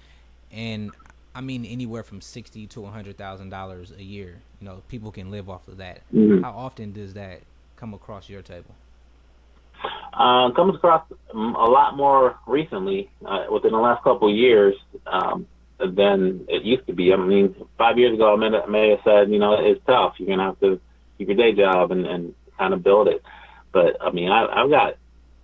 And 0.53 0.93
I 1.35 1.41
mean, 1.41 1.65
anywhere 1.65 2.03
from 2.03 2.21
sixty 2.21 2.67
to 2.69 2.87
hundred 2.87 3.19
thousand 3.19 3.51
dollars 3.51 3.93
a 3.97 4.03
year. 4.03 4.37
You 4.61 4.69
know, 4.69 4.83
people 4.89 5.13
can 5.13 5.31
live 5.31 5.51
off 5.51 5.69
of 5.69 5.79
that. 5.79 6.01
Mm-hmm. 6.15 6.43
How 6.43 6.53
often 6.53 6.93
does 6.93 7.15
that 7.15 7.41
come 7.77 7.93
across 7.95 8.29
your 8.31 8.43
table? 8.43 8.75
Uh, 10.15 10.51
comes 10.53 10.75
across 10.75 11.05
um, 11.35 11.55
a 11.55 11.67
lot 11.67 11.95
more 11.95 12.39
recently, 12.47 13.11
uh, 13.27 13.45
within 13.53 13.73
the 13.73 13.79
last 13.79 14.03
couple 14.03 14.31
of 14.31 14.35
years, 14.35 14.75
um, 15.07 15.47
than 15.79 16.47
it 16.49 16.63
used 16.63 16.87
to 16.87 16.95
be. 16.95 17.13
I 17.13 17.17
mean, 17.17 17.55
five 17.77 17.99
years 17.99 18.15
ago, 18.15 18.33
I 18.33 18.37
may, 18.37 18.57
I 18.57 18.67
may 18.67 18.91
have 18.91 19.01
said, 19.05 19.31
you 19.31 19.39
know, 19.39 19.55
it's 19.61 19.85
tough. 19.85 20.15
You're 20.17 20.29
gonna 20.29 20.49
have 20.49 20.61
to 20.61 20.81
keep 21.19 21.29
your 21.29 21.37
day 21.37 21.53
job 21.53 21.91
and, 21.91 22.07
and 22.07 22.35
kind 22.57 22.73
of 22.73 22.83
build 22.83 23.09
it. 23.09 23.23
But 23.73 23.99
I 24.01 24.11
mean, 24.11 24.31
I, 24.31 24.47
I've 24.47 24.71
got 24.71 24.95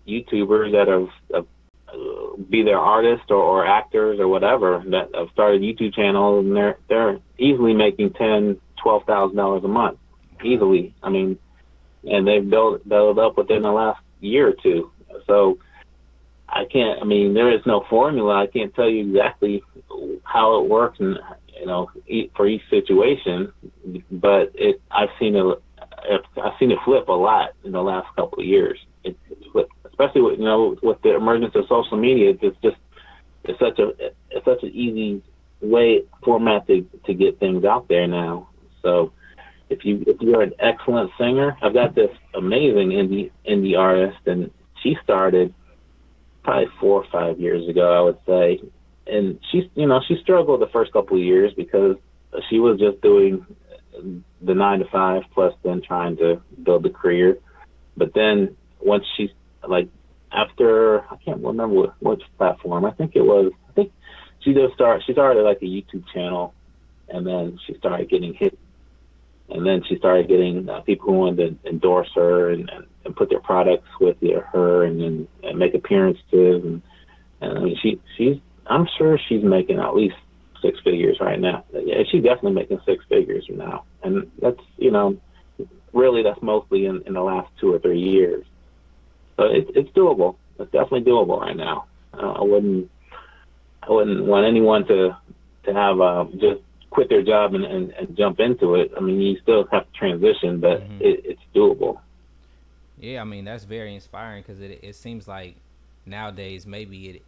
YouTubers 0.07 0.73
that 0.73 0.89
have, 0.89 1.09
have 1.35 1.47
uh, 1.89 2.37
be 2.49 2.63
their 2.63 2.79
artists 2.79 3.27
or, 3.29 3.37
or 3.37 3.67
actors 3.67 4.19
or 4.19 4.29
whatever 4.29 4.83
that 4.87 5.09
have 5.15 5.29
started 5.33 5.61
YouTube 5.61 5.95
channels 5.95 6.45
and 6.45 6.57
they're 6.57 6.79
they're 6.89 7.19
easily 7.39 7.75
making 7.75 8.13
ten, 8.15 8.61
twelve 8.83 9.05
thousand 9.05 9.37
dollars 9.37 9.63
a 9.65 9.69
month, 9.69 9.99
easily. 10.43 10.95
I 11.03 11.11
mean, 11.11 11.39
and 12.05 12.27
they've 12.27 12.49
built 12.49 12.89
built 12.89 13.19
up 13.19 13.37
within 13.37 13.63
the 13.63 13.71
last 13.71 14.01
year 14.21 14.49
or 14.49 14.55
two. 14.63 14.91
So 15.27 15.59
I 16.49 16.65
can't. 16.65 17.01
I 17.01 17.05
mean, 17.05 17.35
there 17.35 17.51
is 17.53 17.61
no 17.67 17.85
formula. 17.89 18.43
I 18.43 18.47
can't 18.47 18.75
tell 18.75 18.89
you 18.89 19.09
exactly 19.09 19.63
how 20.25 20.63
it 20.63 20.69
works 20.69 20.99
and 21.01 21.19
you 21.59 21.67
know 21.67 21.91
for 22.37 22.47
each 22.47 22.63
situation, 22.71 23.53
but 24.11 24.53
it 24.55 24.81
I've 24.91 25.11
seen 25.19 25.37
it. 25.37 25.59
I've 25.79 26.53
seen 26.59 26.71
it 26.71 26.79
flip 26.85 27.09
a 27.09 27.13
lot 27.13 27.51
in 27.65 27.73
the 27.73 27.83
last 27.83 28.15
couple 28.17 28.41
of 28.41 28.47
years. 28.47 28.79
Especially 29.93 30.23
with 30.23 30.39
you 30.39 30.45
know 30.45 30.77
with 30.83 31.01
the 31.03 31.15
emergence 31.15 31.55
of 31.55 31.65
social 31.69 31.97
media. 31.97 32.35
It's 32.41 32.57
just 32.63 32.77
it's 33.45 33.59
such 33.59 33.79
a 33.79 33.93
it's 34.31 34.45
such 34.45 34.63
an 34.63 34.71
easy 34.71 35.23
way 35.61 36.05
format 36.25 36.67
to 36.67 36.87
to 37.07 37.15
get 37.15 37.39
things 37.39 37.65
out 37.65 37.89
there 37.89 38.07
now. 38.07 38.49
So 38.83 39.13
if 39.71 39.85
you 39.85 40.05
if 40.07 40.21
you're 40.21 40.43
an 40.43 40.55
excellent 40.59 41.11
singer, 41.19 41.57
I've 41.63 41.75
got 41.75 41.95
this 41.95 42.11
amazing 42.35 42.91
indie 42.91 43.31
indie 43.49 43.79
artist, 43.79 44.19
and 44.27 44.51
she 44.83 44.97
started 45.03 45.55
probably 46.43 46.69
four 46.81 47.05
or 47.05 47.07
five 47.11 47.39
years 47.39 47.69
ago, 47.69 47.97
I 47.97 48.01
would 48.01 48.19
say, 48.27 48.63
and 49.07 49.39
she's 49.51 49.65
you 49.75 49.87
know 49.87 50.01
she 50.07 50.17
struggled 50.23 50.61
the 50.61 50.69
first 50.69 50.93
couple 50.93 51.17
of 51.17 51.23
years 51.23 51.53
because 51.55 51.97
she 52.49 52.59
was 52.59 52.79
just 52.79 53.01
doing 53.01 53.47
the 54.41 54.55
nine 54.55 54.81
to 54.81 54.87
five 54.87 55.23
plus 55.35 55.55
then 55.63 55.83
trying 55.83 56.17
to 56.17 56.41
build 56.63 56.85
a 56.87 56.91
career, 56.91 57.39
but 57.97 58.13
then 58.15 58.57
once 58.81 59.05
she 59.17 59.33
like 59.69 59.89
after 60.33 61.01
I 61.11 61.17
can't 61.25 61.43
remember 61.45 61.75
what 61.75 62.03
which 62.03 62.23
platform. 62.39 62.85
I 62.85 62.91
think 62.93 63.13
it 63.15 63.23
was. 63.23 63.53
I 63.69 63.73
think 63.73 63.93
she 64.41 64.55
just 64.55 64.75
start. 64.75 65.03
She 65.07 65.13
started 65.13 65.43
like 65.43 65.59
a 65.63 65.67
YouTube 65.67 66.05
channel, 66.13 66.55
and 67.09 67.27
then 67.27 67.59
she 67.67 67.75
started 67.79 68.09
getting 68.09 68.35
hit, 68.35 68.59
and 69.51 69.67
then 69.67 69.83
she 69.89 69.97
started 69.97 70.29
getting 70.29 70.69
uh, 70.69 70.81
people 70.81 71.07
who 71.09 71.19
wanted 71.19 71.63
to 71.63 71.69
endorse 71.69 72.11
her 72.15 72.51
and, 72.51 72.69
and, 72.71 72.87
and 73.05 73.17
put 73.17 73.29
their 73.29 73.41
products 73.41 73.89
with 74.01 74.17
her, 74.53 74.85
and 74.85 75.01
then 75.01 75.29
and 75.43 75.59
make 75.59 75.75
appearances. 75.75 76.65
And, 76.65 76.83
and 77.41 77.59
I 77.59 77.61
mean, 77.61 77.77
she 77.83 78.01
she's. 78.17 78.37
I'm 78.67 78.87
sure 78.97 79.19
she's 79.29 79.43
making 79.43 79.81
at 79.81 79.95
least 79.95 80.15
six 80.63 80.79
figures 80.85 81.19
right 81.21 81.39
now. 81.39 81.65
Yeah, 81.73 82.03
she's 82.11 82.23
definitely 82.23 82.53
making 82.53 82.81
six 82.87 83.05
figures 83.09 83.45
now, 83.51 83.85
and 84.03 84.31
that's 84.41 84.61
you 84.79 84.91
know, 84.91 85.19
really 85.93 86.23
that's 86.23 86.41
mostly 86.41 86.87
in 86.87 87.03
in 87.07 87.15
the 87.15 87.23
last 87.23 87.51
two 87.61 87.75
or 87.75 87.79
three 87.79 88.01
years. 88.01 88.47
So 89.43 89.53
it, 89.53 89.67
it's 89.75 89.91
doable. 89.91 90.37
It's 90.59 90.71
definitely 90.71 91.03
doable 91.03 91.41
right 91.41 91.57
now. 91.57 91.87
Uh, 92.15 92.33
I 92.33 92.43
wouldn't 92.43 92.91
I 93.83 93.91
wouldn't 93.91 94.25
want 94.25 94.47
anyone 94.47 94.87
to 94.87 95.17
to 95.65 95.75
have 95.75 96.01
uh, 96.01 96.25
just 96.33 96.61
quit 96.91 97.09
their 97.09 97.23
job 97.23 97.55
and, 97.55 97.65
and, 97.65 97.91
and 97.93 98.17
jump 98.17 98.39
into 98.39 98.75
it. 98.75 98.93
I 98.97 99.01
mean, 99.01 99.21
you 99.21 99.39
still 99.43 99.67
have 99.73 99.91
to 99.91 99.99
transition, 99.99 100.61
but 100.61 100.81
mm-hmm. 100.81 101.01
it, 101.01 101.21
it's 101.25 101.41
doable. 101.55 102.01
Yeah, 102.99 103.21
I 103.21 103.25
mean 103.25 103.45
that's 103.45 103.65
very 103.65 103.95
inspiring 103.95 104.43
because 104.43 104.61
it 104.61 104.81
it 104.83 104.95
seems 104.95 105.27
like 105.27 105.57
nowadays 106.07 106.67
maybe 106.67 107.09
it 107.09 107.23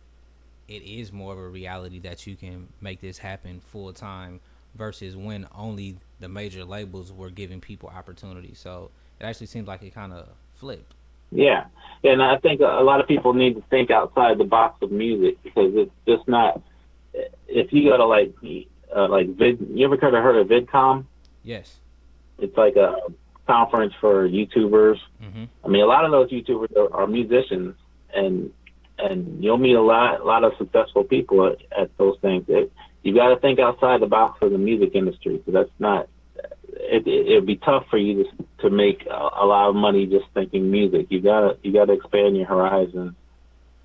it 0.69 0.83
is 0.83 1.13
more 1.13 1.33
of 1.33 1.39
a 1.39 1.49
reality 1.49 1.99
that 2.01 2.27
you 2.27 2.37
can 2.37 2.69
make 2.81 3.01
this 3.01 3.19
happen 3.19 3.61
full 3.61 3.93
time 3.93 4.41
versus 4.75 5.17
when 5.17 5.47
only 5.55 5.97
the 6.21 6.29
major 6.29 6.65
labels 6.65 7.13
were 7.13 7.31
giving 7.31 7.61
people 7.61 7.89
opportunities. 7.89 8.59
So 8.59 8.91
it 9.21 9.25
actually 9.25 9.47
seems 9.47 9.67
like 9.67 9.83
it 9.83 9.95
kind 9.95 10.13
of 10.13 10.29
flipped. 10.55 10.95
Yeah, 11.31 11.65
and 12.05 12.23
I 12.23 12.37
think 12.39 12.61
a 12.61 12.83
lot 12.83 13.01
of 13.01 13.09
people 13.09 13.33
need 13.35 13.55
to 13.55 13.63
think 13.71 13.91
outside 13.91 14.39
the 14.39 14.45
box 14.45 14.83
of 14.83 14.93
music 14.93 15.43
because 15.43 15.73
it's 15.75 15.93
just 16.07 16.29
not. 16.29 16.61
If 17.49 17.73
you 17.73 17.91
go 17.91 17.97
to 17.97 18.07
like 18.07 18.35
uh, 18.95 19.09
like 19.09 19.35
vid, 19.37 19.67
you 19.71 19.85
ever 19.87 19.97
heard 19.97 20.15
of 20.15 20.23
heard 20.23 20.37
of 20.37 20.49
VidCon? 20.49 21.05
Yes. 21.43 21.79
It's 22.39 22.57
like 22.57 22.77
a 22.77 22.97
conference 23.47 23.95
for 24.01 24.29
YouTubers. 24.29 24.99
Mm-hmm. 25.23 25.45
I 25.65 25.69
mean, 25.69 25.83
a 25.83 25.87
lot 25.87 26.05
of 26.05 26.11
those 26.11 26.31
YouTubers 26.31 26.77
are, 26.77 26.93
are 26.93 27.07
musicians, 27.07 27.75
and 28.15 28.53
and 28.99 29.43
you'll 29.43 29.59
meet 29.59 29.75
a 29.75 29.83
lot 29.83 30.21
a 30.21 30.25
lot 30.25 30.45
of 30.45 30.53
successful 30.59 31.05
people 31.05 31.47
at, 31.47 31.59
at 31.77 31.97
those 31.97 32.19
things. 32.21 32.45
It, 32.49 32.73
you 33.03 33.15
got 33.15 33.29
to 33.29 33.37
think 33.37 33.59
outside 33.59 34.01
the 34.01 34.07
box 34.07 34.39
of 34.43 34.51
the 34.51 34.59
music 34.59 34.95
industry 34.95 35.37
because 35.37 35.53
that's 35.53 35.71
not 35.79 36.09
it, 36.77 37.07
it 37.07 37.35
would 37.35 37.47
be 37.47 37.57
tough 37.57 37.87
for 37.91 37.99
you 37.99 38.25
to 38.25 38.31
to 38.61 38.71
make 38.71 39.07
a, 39.07 39.15
a 39.15 39.47
lot 39.47 39.69
of 39.69 39.75
money 39.75 40.07
just 40.07 40.27
thinking 40.35 40.71
music. 40.71 41.07
You 41.11 41.21
gotta 41.21 41.59
you 41.63 41.73
gotta 41.73 41.93
expand 41.93 42.37
your 42.37 42.47
horizons 42.47 43.15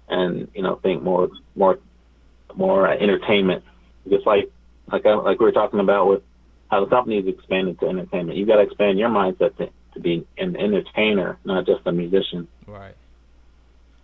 and 0.08 0.48
you 0.54 0.62
know 0.62 0.76
think 0.76 1.04
more 1.04 1.30
more 1.56 1.80
more 2.56 2.88
uh, 2.88 2.96
entertainment. 2.96 3.64
Just 4.10 4.26
like 4.26 4.52
like 4.92 5.06
I, 5.06 5.14
like 5.16 5.40
we 5.40 5.46
were 5.46 5.52
talking 5.52 5.80
about 5.80 6.08
with 6.08 6.24
how 6.70 6.84
the 6.84 6.90
company's 6.90 7.28
expanded 7.28 7.80
to 7.80 7.88
entertainment. 7.88 8.38
You 8.38 8.46
got 8.46 8.58
to 8.58 8.62
expand 8.62 9.00
your 9.00 9.10
mindset 9.10 9.58
to, 9.58 9.70
to 9.94 10.00
be 10.00 10.26
an 10.38 10.56
entertainer, 10.56 11.38
not 11.44 11.66
just 11.66 11.82
a 11.86 11.92
musician. 11.92 12.48
Right. 12.68 12.96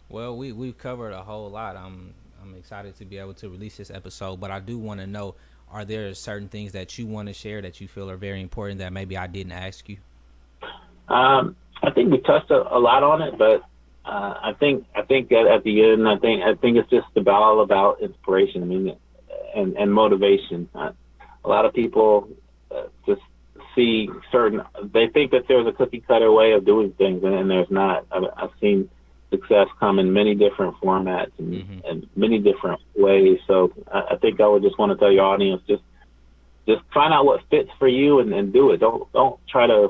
Well, 0.09 0.35
we 0.37 0.51
we've 0.51 0.77
covered 0.77 1.11
a 1.11 1.23
whole 1.23 1.49
lot. 1.49 1.75
I'm 1.75 2.13
I'm 2.41 2.55
excited 2.55 2.95
to 2.97 3.05
be 3.05 3.17
able 3.17 3.33
to 3.35 3.49
release 3.49 3.77
this 3.77 3.89
episode, 3.89 4.39
but 4.39 4.51
I 4.51 4.59
do 4.59 4.77
want 4.77 4.99
to 4.99 5.07
know 5.07 5.35
are 5.71 5.85
there 5.85 6.13
certain 6.13 6.47
things 6.47 6.71
that 6.73 6.97
you 6.97 7.05
want 7.05 7.27
to 7.27 7.33
share 7.33 7.61
that 7.61 7.81
you 7.81 7.87
feel 7.87 8.09
are 8.09 8.17
very 8.17 8.41
important 8.41 8.79
that 8.79 8.93
maybe 8.93 9.17
I 9.17 9.27
didn't 9.27 9.51
ask 9.51 9.87
you? 9.89 9.97
Um, 11.07 11.55
I 11.83 11.91
think 11.91 12.11
we 12.11 12.19
touched 12.19 12.51
a, 12.51 12.75
a 12.75 12.79
lot 12.79 13.03
on 13.03 13.21
it, 13.21 13.37
but 13.37 13.61
uh, 14.05 14.39
I 14.41 14.53
think 14.59 14.85
I 14.95 15.01
think 15.01 15.31
at, 15.31 15.47
at 15.47 15.63
the 15.63 15.91
end, 15.91 16.07
I 16.07 16.17
think 16.17 16.43
I 16.43 16.55
think 16.55 16.77
it's 16.77 16.89
just 16.89 17.07
about 17.15 17.41
all 17.41 17.61
about 17.61 18.01
inspiration. 18.01 18.61
I 18.63 18.65
mean, 18.65 18.95
and 19.55 19.75
and 19.75 19.93
motivation. 19.93 20.69
Uh, 20.75 20.91
a 21.43 21.47
lot 21.47 21.65
of 21.65 21.73
people 21.73 22.29
uh, 22.71 22.83
just 23.05 23.21
see 23.75 24.09
certain. 24.31 24.61
They 24.93 25.07
think 25.07 25.31
that 25.31 25.47
there's 25.47 25.67
a 25.67 25.71
cookie 25.71 26.03
cutter 26.07 26.31
way 26.31 26.53
of 26.53 26.65
doing 26.65 26.91
things, 26.93 27.23
and, 27.23 27.33
and 27.33 27.49
there's 27.49 27.69
not. 27.69 28.05
I've, 28.11 28.23
I've 28.35 28.49
seen 28.59 28.89
success 29.29 29.67
come 29.79 29.99
in 29.99 30.13
many 30.13 30.35
different 30.35 30.75
formats 30.81 31.31
and, 31.37 31.53
mm-hmm. 31.53 31.79
and 31.85 32.07
many 32.15 32.39
different 32.39 32.79
ways. 32.95 33.39
So 33.47 33.73
I, 33.91 34.01
I 34.11 34.15
think 34.17 34.39
I 34.39 34.47
would 34.47 34.63
just 34.63 34.77
want 34.77 34.91
to 34.91 34.97
tell 34.97 35.11
your 35.11 35.25
audience 35.25 35.61
just 35.67 35.83
just 36.67 36.81
find 36.93 37.13
out 37.13 37.25
what 37.25 37.41
fits 37.49 37.69
for 37.77 37.87
you 37.87 38.19
and, 38.19 38.33
and 38.33 38.51
do 38.51 38.71
it. 38.71 38.77
Don't 38.77 39.11
don't 39.13 39.39
try 39.47 39.67
to 39.67 39.89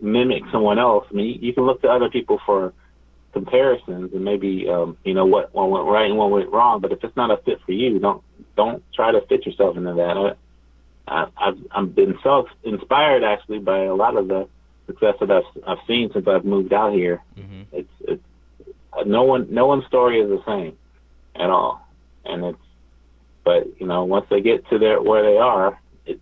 mimic 0.00 0.42
someone 0.52 0.78
else. 0.78 1.06
I 1.10 1.14
mean, 1.14 1.26
you, 1.26 1.48
you 1.48 1.52
can 1.52 1.64
look 1.64 1.82
to 1.82 1.88
other 1.88 2.10
people 2.10 2.40
for 2.44 2.72
comparisons 3.32 4.12
and 4.14 4.24
maybe 4.24 4.66
um, 4.68 4.96
you 5.04 5.12
know 5.12 5.26
what 5.26 5.54
one 5.54 5.70
went 5.70 5.86
right 5.86 6.06
and 6.06 6.16
one 6.16 6.30
went 6.30 6.50
wrong. 6.50 6.80
But 6.80 6.92
if 6.92 7.04
it's 7.04 7.16
not 7.16 7.30
a 7.30 7.36
fit 7.38 7.60
for 7.64 7.72
you, 7.72 7.98
don't 7.98 8.22
don't 8.56 8.82
try 8.94 9.12
to 9.12 9.20
fit 9.22 9.44
yourself 9.46 9.76
into 9.76 9.94
that. 9.94 10.36
I, 11.08 11.26
I've 11.36 11.58
I've 11.70 11.94
been 11.94 12.18
so 12.22 12.48
inspired 12.64 13.24
actually 13.24 13.58
by 13.58 13.84
a 13.84 13.94
lot 13.94 14.16
of 14.16 14.28
the 14.28 14.48
success 14.86 15.14
that 15.20 15.30
I've, 15.30 15.44
I've 15.66 15.84
seen 15.86 16.10
since 16.12 16.26
I've 16.26 16.44
moved 16.44 16.72
out 16.72 16.92
here. 16.92 17.22
Mm-hmm. 17.38 17.62
It's, 17.72 17.90
it's 18.00 18.22
no 19.04 19.24
one 19.24 19.46
no 19.50 19.66
one's 19.66 19.86
story 19.86 20.20
is 20.20 20.28
the 20.28 20.42
same 20.46 20.76
at 21.34 21.50
all, 21.50 21.86
and 22.24 22.44
it's 22.44 22.58
but 23.44 23.80
you 23.80 23.86
know 23.86 24.04
once 24.04 24.26
they 24.30 24.40
get 24.40 24.68
to 24.70 24.78
their 24.78 25.02
where 25.02 25.22
they 25.22 25.38
are, 25.38 25.78
it's 26.06 26.20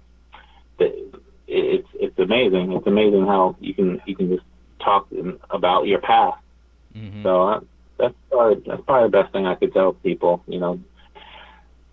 it's 1.46 1.88
it's 1.94 2.18
amazing. 2.18 2.72
It's 2.72 2.86
amazing 2.86 3.26
how 3.26 3.56
you 3.60 3.74
can 3.74 4.00
you 4.06 4.16
can 4.16 4.28
just 4.28 4.44
talk 4.80 5.08
about 5.50 5.86
your 5.86 6.00
past. 6.00 6.38
Mm-hmm. 6.96 7.22
So 7.22 7.42
uh, 7.42 7.60
that's 7.98 8.14
probably 8.30 8.62
that's 8.66 8.82
probably 8.82 9.08
the 9.08 9.22
best 9.22 9.32
thing 9.32 9.46
I 9.46 9.54
could 9.54 9.72
tell 9.72 9.92
people. 9.92 10.42
You 10.46 10.60
know, 10.60 10.80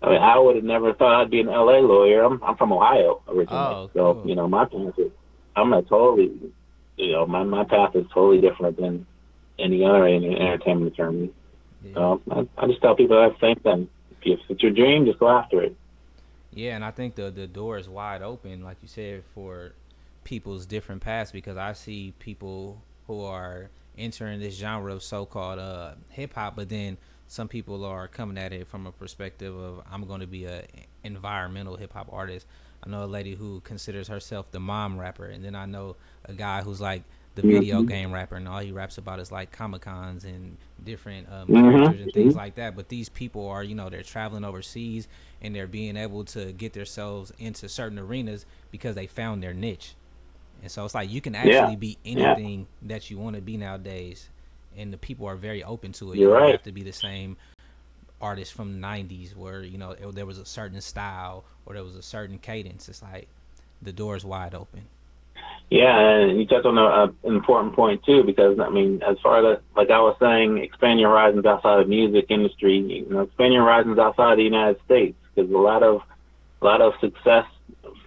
I 0.02 0.10
mean, 0.10 0.22
I 0.22 0.38
would 0.38 0.56
have 0.56 0.64
never 0.64 0.92
thought 0.94 1.20
I'd 1.20 1.30
be 1.30 1.40
an 1.40 1.46
LA 1.46 1.78
lawyer. 1.78 2.24
I'm 2.24 2.42
I'm 2.42 2.56
from 2.56 2.72
Ohio 2.72 3.22
originally, 3.28 3.58
oh, 3.58 3.90
cool. 3.92 4.22
so 4.22 4.28
you 4.28 4.34
know 4.34 4.48
my 4.48 4.64
parents. 4.64 4.98
I'm 5.54 5.72
a 5.72 5.82
totally 5.82 6.32
you 7.02 7.12
know, 7.12 7.26
my 7.26 7.42
my 7.42 7.64
path 7.64 7.94
is 7.94 8.06
totally 8.12 8.40
different 8.40 8.76
than 8.76 9.06
any 9.58 9.84
other 9.84 10.06
entertainment 10.06 10.92
attorney. 10.92 11.30
Yeah. 11.84 11.94
So 11.94 12.22
I, 12.30 12.48
I 12.58 12.66
just 12.66 12.80
tell 12.80 12.94
people 12.94 13.16
that 13.16 13.38
same 13.40 13.56
thing. 13.56 13.88
If 14.24 14.38
it's 14.48 14.62
your 14.62 14.72
dream, 14.72 15.04
just 15.04 15.18
go 15.18 15.28
after 15.28 15.62
it. 15.62 15.76
Yeah, 16.52 16.76
and 16.76 16.84
I 16.84 16.90
think 16.90 17.14
the 17.14 17.30
the 17.30 17.46
door 17.46 17.78
is 17.78 17.88
wide 17.88 18.22
open, 18.22 18.62
like 18.62 18.76
you 18.82 18.88
said, 18.88 19.24
for 19.34 19.72
people's 20.24 20.66
different 20.66 21.02
paths 21.02 21.32
because 21.32 21.56
I 21.56 21.72
see 21.72 22.14
people 22.18 22.82
who 23.06 23.22
are 23.24 23.70
entering 23.98 24.40
this 24.40 24.54
genre 24.54 24.92
of 24.92 25.02
so-called 25.02 25.58
uh, 25.58 25.92
hip 26.10 26.34
hop, 26.34 26.56
but 26.56 26.68
then 26.68 26.96
some 27.26 27.48
people 27.48 27.84
are 27.84 28.08
coming 28.08 28.38
at 28.38 28.52
it 28.52 28.68
from 28.68 28.86
a 28.86 28.92
perspective 28.92 29.56
of 29.56 29.82
I'm 29.90 30.06
going 30.06 30.20
to 30.20 30.26
be 30.26 30.44
a 30.44 30.64
environmental 31.02 31.76
hip 31.76 31.92
hop 31.94 32.08
artist. 32.12 32.46
I 32.84 32.90
know 32.90 33.04
a 33.04 33.06
lady 33.06 33.34
who 33.34 33.60
considers 33.60 34.08
herself 34.08 34.50
the 34.50 34.60
mom 34.60 34.98
rapper, 34.98 35.26
and 35.26 35.44
then 35.44 35.54
I 35.54 35.66
know 35.66 35.96
a 36.24 36.32
guy 36.32 36.62
who's 36.62 36.80
like, 36.80 37.04
the 37.34 37.42
video 37.42 37.78
mm-hmm. 37.78 37.88
game 37.88 38.12
rapper, 38.12 38.36
and 38.36 38.46
all 38.46 38.60
he 38.60 38.72
raps 38.72 38.98
about 38.98 39.18
is 39.18 39.32
like 39.32 39.52
comic 39.52 39.82
cons 39.82 40.24
and 40.24 40.56
different 40.84 41.26
um, 41.32 41.48
mm-hmm. 41.48 41.70
characters 41.70 42.00
and 42.02 42.12
things 42.12 42.28
mm-hmm. 42.30 42.38
like 42.38 42.54
that. 42.56 42.76
But 42.76 42.88
these 42.88 43.08
people 43.08 43.48
are, 43.48 43.64
you 43.64 43.74
know, 43.74 43.88
they're 43.88 44.02
traveling 44.02 44.44
overseas 44.44 45.08
and 45.40 45.54
they're 45.54 45.66
being 45.66 45.96
able 45.96 46.24
to 46.26 46.52
get 46.52 46.74
themselves 46.74 47.32
into 47.38 47.68
certain 47.68 47.98
arenas 47.98 48.44
because 48.70 48.94
they 48.94 49.06
found 49.06 49.42
their 49.42 49.54
niche. 49.54 49.94
And 50.60 50.70
so 50.70 50.84
it's 50.84 50.94
like 50.94 51.10
you 51.10 51.20
can 51.20 51.34
actually 51.34 51.52
yeah. 51.52 51.74
be 51.74 51.98
anything 52.04 52.60
yeah. 52.60 52.88
that 52.88 53.10
you 53.10 53.18
want 53.18 53.34
to 53.36 53.42
be 53.42 53.56
nowadays, 53.56 54.28
and 54.76 54.92
the 54.92 54.98
people 54.98 55.26
are 55.26 55.34
very 55.34 55.64
open 55.64 55.92
to 55.92 56.12
it. 56.12 56.18
You're 56.18 56.28
you 56.28 56.34
don't 56.34 56.42
right. 56.42 56.52
have 56.52 56.62
to 56.64 56.72
be 56.72 56.82
the 56.82 56.92
same 56.92 57.36
artist 58.20 58.52
from 58.52 58.80
the 58.80 58.86
'90s 58.86 59.34
where 59.34 59.64
you 59.64 59.76
know 59.76 59.90
it, 59.90 60.14
there 60.14 60.26
was 60.26 60.38
a 60.38 60.46
certain 60.46 60.80
style 60.80 61.44
or 61.66 61.74
there 61.74 61.84
was 61.84 61.96
a 61.96 62.02
certain 62.02 62.38
cadence. 62.38 62.88
It's 62.88 63.02
like 63.02 63.28
the 63.80 63.92
door's 63.92 64.24
wide 64.24 64.54
open. 64.54 64.82
Yeah, 65.70 65.98
and 65.98 66.38
you 66.38 66.46
touched 66.46 66.66
on 66.66 66.76
an 66.76 67.14
important 67.24 67.74
point 67.74 68.04
too, 68.04 68.22
because 68.24 68.58
I 68.60 68.68
mean, 68.68 69.02
as 69.02 69.16
far 69.22 69.52
as 69.52 69.58
like 69.74 69.90
I 69.90 70.00
was 70.00 70.16
saying, 70.20 70.58
expand 70.58 71.00
your 71.00 71.10
horizons 71.10 71.46
outside 71.46 71.80
of 71.80 71.88
music 71.88 72.26
industry. 72.28 72.76
You 72.76 73.08
know, 73.08 73.22
expand 73.22 73.54
your 73.54 73.64
horizons 73.64 73.98
outside 73.98 74.36
the 74.36 74.42
United 74.42 74.78
States, 74.84 75.16
because 75.34 75.50
a 75.50 75.56
lot 75.56 75.82
of 75.82 76.02
a 76.60 76.64
lot 76.64 76.82
of 76.82 76.92
success 77.00 77.46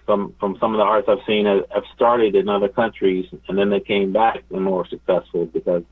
from 0.04 0.32
from 0.38 0.56
some 0.60 0.74
of 0.74 0.78
the 0.78 0.84
artists 0.84 1.10
I've 1.10 1.26
seen 1.26 1.46
have, 1.46 1.64
have 1.74 1.82
started 1.94 2.36
in 2.36 2.48
other 2.48 2.68
countries, 2.68 3.26
and 3.48 3.58
then 3.58 3.70
they 3.70 3.80
came 3.80 4.12
back 4.12 4.44
and 4.50 4.62
more 4.62 4.86
successful. 4.86 5.46
Because 5.46 5.82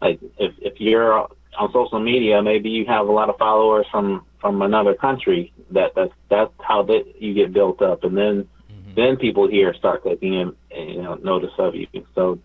like 0.00 0.20
if 0.38 0.54
if 0.60 0.80
you're 0.80 1.12
on 1.12 1.72
social 1.72 1.98
media, 1.98 2.40
maybe 2.40 2.70
you 2.70 2.86
have 2.86 3.08
a 3.08 3.12
lot 3.12 3.28
of 3.28 3.36
followers 3.38 3.86
from 3.90 4.24
from 4.40 4.62
another 4.62 4.94
country. 4.94 5.52
That 5.70 5.94
that's 5.94 6.12
that's 6.28 6.52
how 6.60 6.82
that 6.84 7.20
you 7.20 7.34
get 7.34 7.52
built 7.52 7.82
up, 7.82 8.04
and 8.04 8.16
then 8.16 8.48
mm-hmm. 8.70 8.94
then 8.94 9.16
people 9.16 9.48
here 9.48 9.74
start 9.74 10.02
clicking 10.02 10.34
in 10.34 10.54
and, 10.70 10.90
you 10.90 11.02
know 11.02 11.14
notice 11.14 11.52
of 11.58 11.74
you. 11.74 11.86
So 12.14 12.38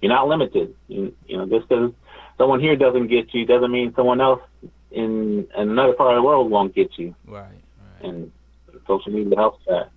you're 0.00 0.12
not 0.12 0.28
limited. 0.28 0.74
You, 0.88 1.14
you 1.26 1.36
know, 1.36 1.46
just 1.46 1.68
because 1.68 1.92
someone 2.38 2.60
here 2.60 2.76
doesn't 2.76 3.08
get 3.08 3.32
you 3.34 3.46
doesn't 3.46 3.70
mean 3.70 3.92
someone 3.94 4.20
else 4.20 4.42
in 4.90 5.46
another 5.56 5.92
part 5.92 6.14
of 6.14 6.16
the 6.16 6.22
world 6.22 6.50
won't 6.50 6.74
get 6.74 6.98
you. 6.98 7.14
Right. 7.26 7.42
Right. 7.42 8.08
And 8.08 8.32
social 8.86 9.12
media 9.12 9.36
helps 9.36 9.64
that. 9.66 9.90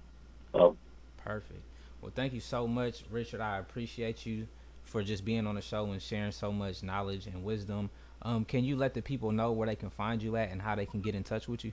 So. 0.52 0.76
Perfect. 1.24 1.62
Well, 2.02 2.12
thank 2.16 2.34
you 2.34 2.40
so 2.40 2.68
much, 2.68 3.04
Richard. 3.12 3.42
I 3.42 3.60
appreciate 3.60 4.26
you 4.26 4.48
for 4.84 5.04
just 5.04 5.24
being 5.26 5.46
on 5.46 5.56
the 5.56 5.62
show 5.62 5.86
and 5.92 6.02
sharing 6.02 6.32
so 6.32 6.52
much 6.52 6.82
knowledge 6.82 7.28
and 7.28 7.44
wisdom. 7.44 7.90
Um, 8.22 8.46
can 8.46 8.64
you 8.64 8.76
let 8.76 8.94
the 8.94 9.02
people 9.02 9.32
know 9.32 9.52
where 9.52 9.68
they 9.68 9.76
can 9.76 9.90
find 9.90 10.22
you 10.22 10.36
at 10.36 10.50
and 10.52 10.62
how 10.62 10.76
they 10.76 10.86
can 10.86 11.02
get 11.02 11.16
in 11.16 11.24
touch 11.24 11.48
with 11.48 11.64
you? 11.64 11.72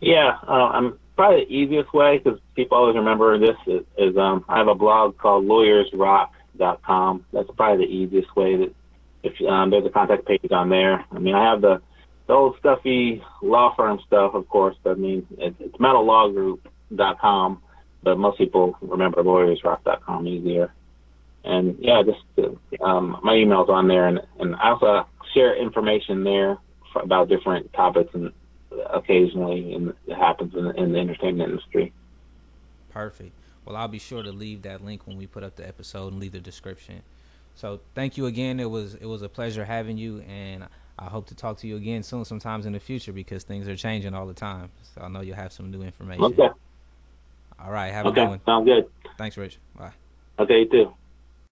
Yeah, 0.00 0.36
uh, 0.46 0.68
I'm 0.68 0.98
probably 1.16 1.44
the 1.44 1.52
easiest 1.52 1.94
way 1.94 2.18
because 2.18 2.40
people 2.54 2.76
always 2.76 2.96
remember 2.96 3.38
this 3.38 3.56
is, 3.66 3.82
is 3.96 4.16
um, 4.16 4.44
I 4.48 4.58
have 4.58 4.68
a 4.68 4.74
blog 4.74 5.16
called 5.16 5.44
lawyersrock.com. 5.46 7.24
That's 7.32 7.48
probably 7.56 7.86
the 7.86 7.92
easiest 7.92 8.34
way 8.34 8.56
that 8.56 8.74
if 9.22 9.40
um, 9.48 9.70
there's 9.70 9.86
a 9.86 9.90
contact 9.90 10.26
page 10.26 10.50
on 10.50 10.68
there. 10.68 11.04
I 11.12 11.18
mean, 11.18 11.34
I 11.34 11.50
have 11.50 11.60
the, 11.60 11.80
the 12.26 12.32
old 12.32 12.56
stuffy 12.58 13.22
law 13.42 13.74
firm 13.76 14.00
stuff, 14.06 14.34
of 14.34 14.48
course. 14.48 14.76
But 14.82 14.90
I 14.90 14.94
mean, 14.94 15.26
it, 15.38 15.54
it's 15.60 15.76
metallawgroup.com, 15.76 17.62
but 18.02 18.18
most 18.18 18.38
people 18.38 18.76
remember 18.80 19.22
lawyersrock.com 19.22 20.26
easier. 20.26 20.72
And 21.44 21.76
yeah, 21.80 22.02
just 22.02 22.20
uh, 22.38 22.84
um, 22.84 23.18
my 23.22 23.34
email's 23.34 23.68
on 23.68 23.88
there, 23.88 24.06
and, 24.06 24.20
and 24.38 24.54
I 24.56 24.70
also 24.70 25.06
share 25.34 25.56
information 25.56 26.24
there 26.24 26.58
about 26.94 27.28
different 27.28 27.72
topics 27.72 28.14
and 28.14 28.32
occasionally, 28.90 29.74
and 29.74 29.92
it 30.06 30.14
happens 30.14 30.54
in, 30.54 30.66
in 30.76 30.92
the 30.92 30.98
entertainment 30.98 31.50
industry. 31.50 31.92
Perfect. 32.90 33.32
Well, 33.64 33.76
I'll 33.76 33.88
be 33.88 33.98
sure 33.98 34.22
to 34.22 34.32
leave 34.32 34.62
that 34.62 34.84
link 34.84 35.06
when 35.06 35.16
we 35.16 35.26
put 35.26 35.42
up 35.44 35.56
the 35.56 35.66
episode 35.66 36.12
and 36.12 36.20
leave 36.20 36.32
the 36.32 36.40
description. 36.40 37.02
So 37.54 37.80
thank 37.94 38.16
you 38.16 38.26
again. 38.26 38.60
It 38.60 38.70
was 38.70 38.94
it 38.94 39.06
was 39.06 39.22
a 39.22 39.28
pleasure 39.28 39.64
having 39.64 39.98
you, 39.98 40.20
and 40.28 40.66
I 40.98 41.04
hope 41.04 41.26
to 41.28 41.34
talk 41.34 41.58
to 41.58 41.66
you 41.66 41.76
again 41.76 42.02
soon, 42.02 42.24
sometimes 42.24 42.66
in 42.66 42.72
the 42.72 42.80
future, 42.80 43.12
because 43.12 43.44
things 43.44 43.68
are 43.68 43.76
changing 43.76 44.14
all 44.14 44.26
the 44.26 44.34
time. 44.34 44.70
So 44.94 45.02
I 45.02 45.08
know 45.08 45.20
you'll 45.20 45.36
have 45.36 45.52
some 45.52 45.70
new 45.70 45.82
information. 45.82 46.24
Okay. 46.24 46.48
All 47.58 47.70
right. 47.70 47.92
Have 47.92 48.06
okay. 48.06 48.20
a 48.20 48.24
good 48.24 48.30
one. 48.30 48.40
Sounds 48.46 48.66
good. 48.66 48.86
Thanks, 49.18 49.36
Rich. 49.36 49.58
Bye. 49.76 49.92
Okay, 50.38 50.60
you 50.60 50.68
too. 50.68 50.94